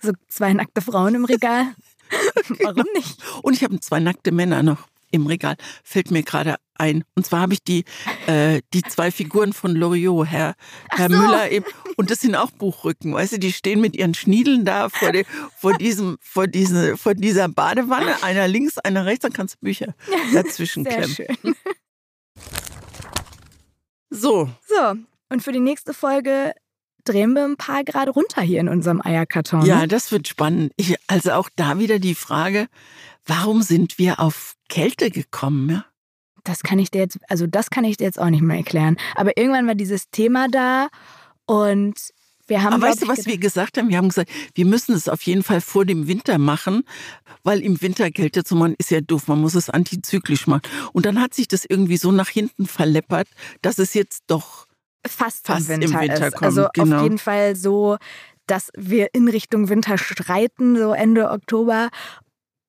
So 0.00 0.12
zwei 0.28 0.54
nackte 0.54 0.80
Frauen 0.80 1.14
im 1.14 1.24
Regal. 1.24 1.66
Warum 2.62 2.86
nicht? 2.94 3.18
Und 3.42 3.54
ich 3.54 3.64
habe 3.64 3.78
zwei 3.80 4.00
nackte 4.00 4.32
Männer 4.32 4.62
noch 4.62 4.86
im 5.14 5.26
Regal, 5.26 5.56
fällt 5.84 6.10
mir 6.10 6.22
gerade 6.22 6.56
ein. 6.74 7.04
Und 7.14 7.24
zwar 7.24 7.40
habe 7.40 7.52
ich 7.52 7.62
die, 7.62 7.84
äh, 8.26 8.60
die 8.72 8.82
zwei 8.82 9.10
Figuren 9.10 9.52
von 9.52 9.74
Loriot, 9.74 10.26
Herr, 10.26 10.54
Herr 10.90 11.08
so. 11.08 11.16
Müller 11.16 11.50
eben, 11.50 11.64
und 11.96 12.10
das 12.10 12.20
sind 12.20 12.34
auch 12.34 12.50
Buchrücken, 12.50 13.14
weißt 13.14 13.34
du, 13.34 13.38
die 13.38 13.52
stehen 13.52 13.80
mit 13.80 13.94
ihren 13.94 14.14
Schniedeln 14.14 14.64
da 14.64 14.88
vor, 14.88 15.12
de, 15.12 15.24
vor, 15.56 15.74
diesem, 15.74 16.18
vor, 16.20 16.48
diese, 16.48 16.96
vor 16.96 17.14
dieser 17.14 17.48
Badewanne, 17.48 18.22
einer 18.22 18.48
links, 18.48 18.78
einer 18.78 19.06
rechts, 19.06 19.22
dann 19.22 19.32
kannst 19.32 19.54
du 19.54 19.58
Bücher 19.60 19.94
dazwischen 20.34 20.84
Sehr 20.84 21.02
klemmen. 21.02 21.14
Schön. 21.14 21.54
So. 24.10 24.50
So, 24.66 24.94
und 25.28 25.42
für 25.42 25.52
die 25.52 25.60
nächste 25.60 25.94
Folge 25.94 26.54
drehen 27.04 27.34
wir 27.34 27.44
ein 27.44 27.56
paar 27.56 27.84
Grad 27.84 28.14
runter 28.14 28.42
hier 28.42 28.60
in 28.60 28.68
unserem 28.68 29.00
Eierkarton. 29.04 29.64
Ja, 29.64 29.86
das 29.86 30.10
wird 30.10 30.26
spannend. 30.26 30.72
Ich, 30.76 30.96
also 31.06 31.32
auch 31.32 31.50
da 31.54 31.78
wieder 31.78 31.98
die 31.98 32.14
Frage, 32.14 32.66
warum 33.26 33.62
sind 33.62 33.98
wir 33.98 34.20
auf 34.20 34.54
Kälte 34.68 35.10
gekommen? 35.10 35.70
Ja? 35.70 35.84
Das 36.44 36.62
kann 36.62 36.78
ich 36.78 36.90
dir 36.90 36.98
jetzt, 36.98 37.18
also 37.28 37.46
das 37.46 37.70
kann 37.70 37.84
ich 37.84 37.96
dir 37.96 38.04
jetzt 38.04 38.20
auch 38.20 38.30
nicht 38.30 38.42
mehr 38.42 38.58
erklären. 38.58 38.96
Aber 39.14 39.36
irgendwann 39.36 39.66
war 39.66 39.74
dieses 39.74 40.10
Thema 40.10 40.48
da 40.48 40.88
und 41.46 41.94
wir 42.46 42.62
haben. 42.62 42.74
Aber 42.74 42.88
weißt 42.88 43.02
du, 43.02 43.08
was 43.08 43.18
gedacht, 43.18 43.30
wir 43.30 43.38
gesagt 43.38 43.78
haben? 43.78 43.88
Wir 43.88 43.96
haben 43.96 44.08
gesagt, 44.08 44.30
wir 44.54 44.66
müssen 44.66 44.94
es 44.94 45.08
auf 45.08 45.22
jeden 45.22 45.42
Fall 45.42 45.60
vor 45.60 45.84
dem 45.84 46.06
Winter 46.06 46.38
machen, 46.38 46.82
weil 47.42 47.62
im 47.62 47.80
Winter 47.80 48.10
Kälte 48.10 48.44
zu 48.44 48.56
machen 48.56 48.74
ist 48.78 48.90
ja 48.90 49.00
doof. 49.00 49.28
Man 49.28 49.40
muss 49.40 49.54
es 49.54 49.70
antizyklisch 49.70 50.46
machen. 50.46 50.62
Und 50.92 51.06
dann 51.06 51.20
hat 51.20 51.34
sich 51.34 51.48
das 51.48 51.64
irgendwie 51.64 51.96
so 51.96 52.12
nach 52.12 52.28
hinten 52.28 52.66
verleppert, 52.66 53.28
dass 53.62 53.78
es 53.78 53.94
jetzt 53.94 54.24
doch 54.26 54.66
fast, 55.06 55.46
fast 55.46 55.70
im 55.70 55.80
Winter, 55.80 56.02
im 56.02 56.08
Winter 56.08 56.26
ist. 56.28 56.34
Kommt. 56.34 56.44
Also 56.44 56.68
genau. 56.74 56.96
auf 56.96 57.02
jeden 57.04 57.18
Fall 57.18 57.56
so, 57.56 57.96
dass 58.46 58.70
wir 58.76 59.08
in 59.14 59.28
Richtung 59.28 59.68
Winter 59.68 59.96
streiten, 59.96 60.76
so 60.76 60.92
Ende 60.92 61.30
Oktober. 61.30 61.88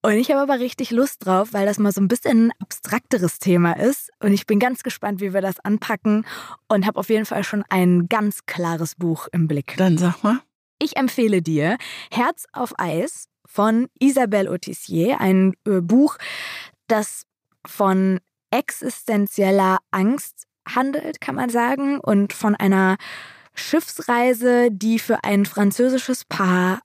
Und 0.06 0.18
ich 0.18 0.30
habe 0.30 0.42
aber 0.42 0.60
richtig 0.60 0.92
Lust 0.92 1.26
drauf, 1.26 1.50
weil 1.54 1.66
das 1.66 1.80
mal 1.80 1.92
so 1.92 2.00
ein 2.00 2.08
bisschen 2.08 2.50
ein 2.50 2.52
abstrakteres 2.60 3.40
Thema 3.40 3.72
ist. 3.72 4.12
Und 4.20 4.34
ich 4.34 4.46
bin 4.46 4.60
ganz 4.60 4.84
gespannt, 4.84 5.20
wie 5.20 5.34
wir 5.34 5.42
das 5.42 5.60
anpacken 5.60 6.28
und 6.68 6.86
habe 6.86 7.00
auf 7.00 7.10
jeden 7.10 7.26
Fall 7.26 7.44
schon 7.44 7.64
ein 7.70 8.08
ganz 8.08 8.46
klares 8.46 8.94
Buch 8.94 9.28
im 9.32 9.48
Blick. 9.48 9.74
Dann 9.78 9.98
sag 9.98 10.22
mal. 10.22 10.42
Ich 10.78 10.96
empfehle 10.96 11.42
dir 11.42 11.78
Herz 12.12 12.46
auf 12.54 12.78
Eis 12.78 13.30
von 13.48 13.88
Isabelle 13.98 14.52
Autissier, 14.52 15.20
ein 15.20 15.54
äh, 15.66 15.82
Buch, 15.82 16.18
das 16.86 17.24
von 17.66 18.20
existenzieller 18.52 19.80
Angst 19.90 20.44
handelt, 20.70 21.20
kann 21.20 21.34
man 21.34 21.50
sagen, 21.50 22.00
und 22.00 22.32
von 22.32 22.54
einer 22.54 22.98
Schiffsreise, 23.56 24.70
die 24.70 25.00
für 25.00 25.24
ein 25.24 25.46
französisches 25.46 26.26
Paar 26.26 26.82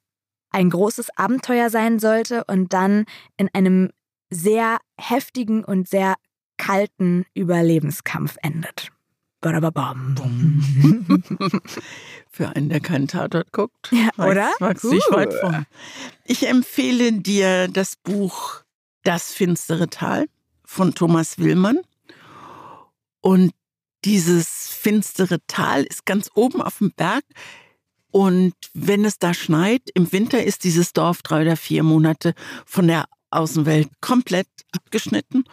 ein 0.50 0.70
großes 0.70 1.16
Abenteuer 1.16 1.70
sein 1.70 1.98
sollte 1.98 2.44
und 2.44 2.72
dann 2.72 3.04
in 3.36 3.48
einem 3.52 3.90
sehr 4.30 4.78
heftigen 4.98 5.64
und 5.64 5.88
sehr 5.88 6.14
kalten 6.56 7.24
Überlebenskampf 7.34 8.36
endet. 8.42 8.90
Für 12.30 12.50
einen, 12.50 12.68
der 12.68 12.80
keinen 12.80 13.08
Tatort 13.08 13.52
guckt. 13.52 13.90
Ja, 13.90 14.10
oder? 14.24 14.50
Magst 14.60 14.84
dich 14.84 15.02
weit 15.10 15.32
vor. 15.32 15.64
Ich 16.24 16.46
empfehle 16.46 17.12
dir 17.12 17.68
das 17.68 17.96
Buch 17.96 18.62
Das 19.02 19.32
finstere 19.32 19.88
Tal 19.88 20.26
von 20.64 20.94
Thomas 20.94 21.38
Willmann. 21.38 21.78
Und 23.22 23.52
dieses 24.04 24.68
finstere 24.68 25.38
Tal 25.46 25.84
ist 25.84 26.04
ganz 26.04 26.30
oben 26.34 26.60
auf 26.60 26.78
dem 26.78 26.92
Berg. 26.92 27.24
Und 28.10 28.54
wenn 28.74 29.04
es 29.04 29.18
da 29.18 29.34
schneit, 29.34 29.82
im 29.94 30.10
Winter 30.12 30.42
ist 30.42 30.64
dieses 30.64 30.92
Dorf 30.92 31.22
drei 31.22 31.42
oder 31.42 31.56
vier 31.56 31.82
Monate 31.82 32.34
von 32.66 32.88
der 32.88 33.04
Außenwelt 33.30 33.88
komplett 34.00 34.48
abgeschnitten. 34.72 35.44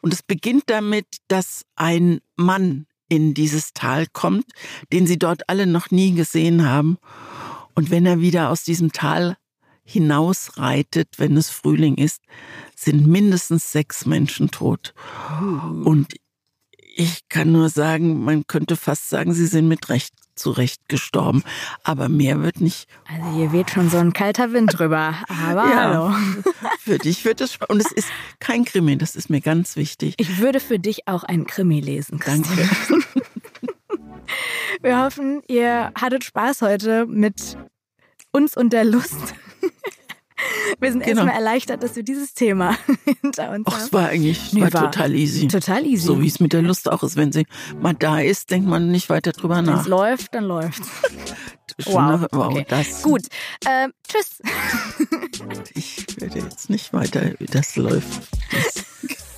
Und 0.00 0.12
es 0.12 0.22
beginnt 0.22 0.64
damit, 0.66 1.06
dass 1.28 1.64
ein 1.76 2.20
Mann 2.36 2.86
in 3.08 3.34
dieses 3.34 3.72
Tal 3.72 4.06
kommt, 4.12 4.46
den 4.92 5.06
sie 5.06 5.18
dort 5.18 5.48
alle 5.48 5.66
noch 5.66 5.90
nie 5.90 6.12
gesehen 6.12 6.66
haben. 6.66 6.98
Und 7.74 7.90
wenn 7.90 8.06
er 8.06 8.20
wieder 8.20 8.50
aus 8.50 8.64
diesem 8.64 8.92
Tal 8.92 9.36
hinausreitet, 9.84 11.18
wenn 11.18 11.36
es 11.36 11.50
Frühling 11.50 11.96
ist, 11.96 12.22
sind 12.76 13.06
mindestens 13.06 13.72
sechs 13.72 14.06
Menschen 14.06 14.50
tot. 14.50 14.94
Und 15.84 16.14
ich 17.00 17.28
kann 17.30 17.50
nur 17.50 17.70
sagen, 17.70 18.22
man 18.24 18.46
könnte 18.46 18.76
fast 18.76 19.08
sagen, 19.08 19.32
sie 19.32 19.46
sind 19.46 19.68
mit 19.68 19.88
Recht 19.88 20.12
zurecht 20.34 20.88
gestorben. 20.88 21.42
Aber 21.82 22.08
mehr 22.10 22.42
wird 22.42 22.60
nicht. 22.60 22.88
Also 23.08 23.36
hier 23.36 23.52
weht 23.52 23.70
schon 23.70 23.88
so 23.88 23.96
ein 23.96 24.12
kalter 24.12 24.52
Wind 24.52 24.78
drüber. 24.78 25.14
Aber 25.28 25.64
ja, 25.64 25.76
hallo. 25.76 26.14
Für 26.78 26.98
dich 26.98 27.24
wird 27.24 27.40
es 27.40 27.58
und 27.68 27.80
es 27.80 27.90
ist 27.90 28.08
kein 28.38 28.66
Krimi, 28.66 28.98
das 28.98 29.16
ist 29.16 29.30
mir 29.30 29.40
ganz 29.40 29.76
wichtig. 29.76 30.14
Ich 30.18 30.38
würde 30.38 30.60
für 30.60 30.78
dich 30.78 31.08
auch 31.08 31.24
ein 31.24 31.46
Krimi 31.46 31.80
lesen. 31.80 32.18
Christine. 32.18 32.68
Danke. 32.88 33.04
Wir 34.82 35.02
hoffen, 35.02 35.42
ihr 35.48 35.92
hattet 36.00 36.24
Spaß 36.24 36.62
heute 36.62 37.04
mit 37.06 37.56
uns 38.30 38.56
und 38.56 38.72
der 38.72 38.84
Lust. 38.84 39.34
Wir 40.78 40.92
sind 40.92 41.04
genau. 41.04 41.22
erstmal 41.22 41.34
erleichtert, 41.34 41.82
dass 41.82 41.96
wir 41.96 42.02
dieses 42.02 42.34
Thema 42.34 42.76
hinter 43.22 43.50
uns 43.50 43.66
Och, 43.66 43.74
haben. 43.74 43.82
Es 43.82 43.92
war 43.92 44.08
eigentlich 44.08 44.52
nee, 44.52 44.62
war 44.62 44.70
total 44.70 45.14
easy. 45.14 45.48
Total 45.48 45.84
easy. 45.84 46.06
So 46.06 46.20
wie 46.20 46.26
es 46.26 46.40
mit 46.40 46.52
der 46.52 46.62
Lust 46.62 46.90
auch 46.90 47.02
ist. 47.02 47.16
Wenn 47.16 47.32
sie 47.32 47.46
mal 47.80 47.94
da 47.94 48.20
ist, 48.20 48.50
denkt 48.50 48.68
man 48.68 48.90
nicht 48.90 49.10
weiter 49.10 49.32
drüber 49.32 49.62
nach. 49.62 49.72
Wenn 49.72 49.80
es 49.80 49.88
läuft, 49.88 50.34
dann 50.34 50.44
läuft 50.44 50.82
Wow, 51.86 52.26
wow 52.32 52.48
okay. 52.48 52.66
das. 52.68 53.02
Gut. 53.02 53.22
Ähm, 53.66 53.92
tschüss. 54.06 54.42
Ich 55.74 56.20
werde 56.20 56.40
jetzt 56.40 56.68
nicht 56.68 56.92
weiter, 56.92 57.32
wie 57.38 57.46
das 57.46 57.76
läuft. 57.76 58.20
Das 58.50 58.84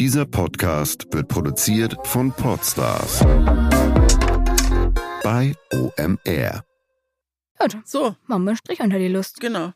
Dieser 0.00 0.24
Podcast 0.24 1.12
wird 1.12 1.28
produziert 1.28 1.94
von 2.04 2.32
Podstars 2.32 3.20
bei 5.22 5.54
OMR. 5.74 6.64
Gut. 7.58 7.76
So. 7.84 8.16
Machen 8.26 8.44
wir 8.44 8.52
einen 8.52 8.56
Strich 8.56 8.80
unter 8.80 8.98
die 8.98 9.08
Lust. 9.08 9.40
Genau. 9.40 9.74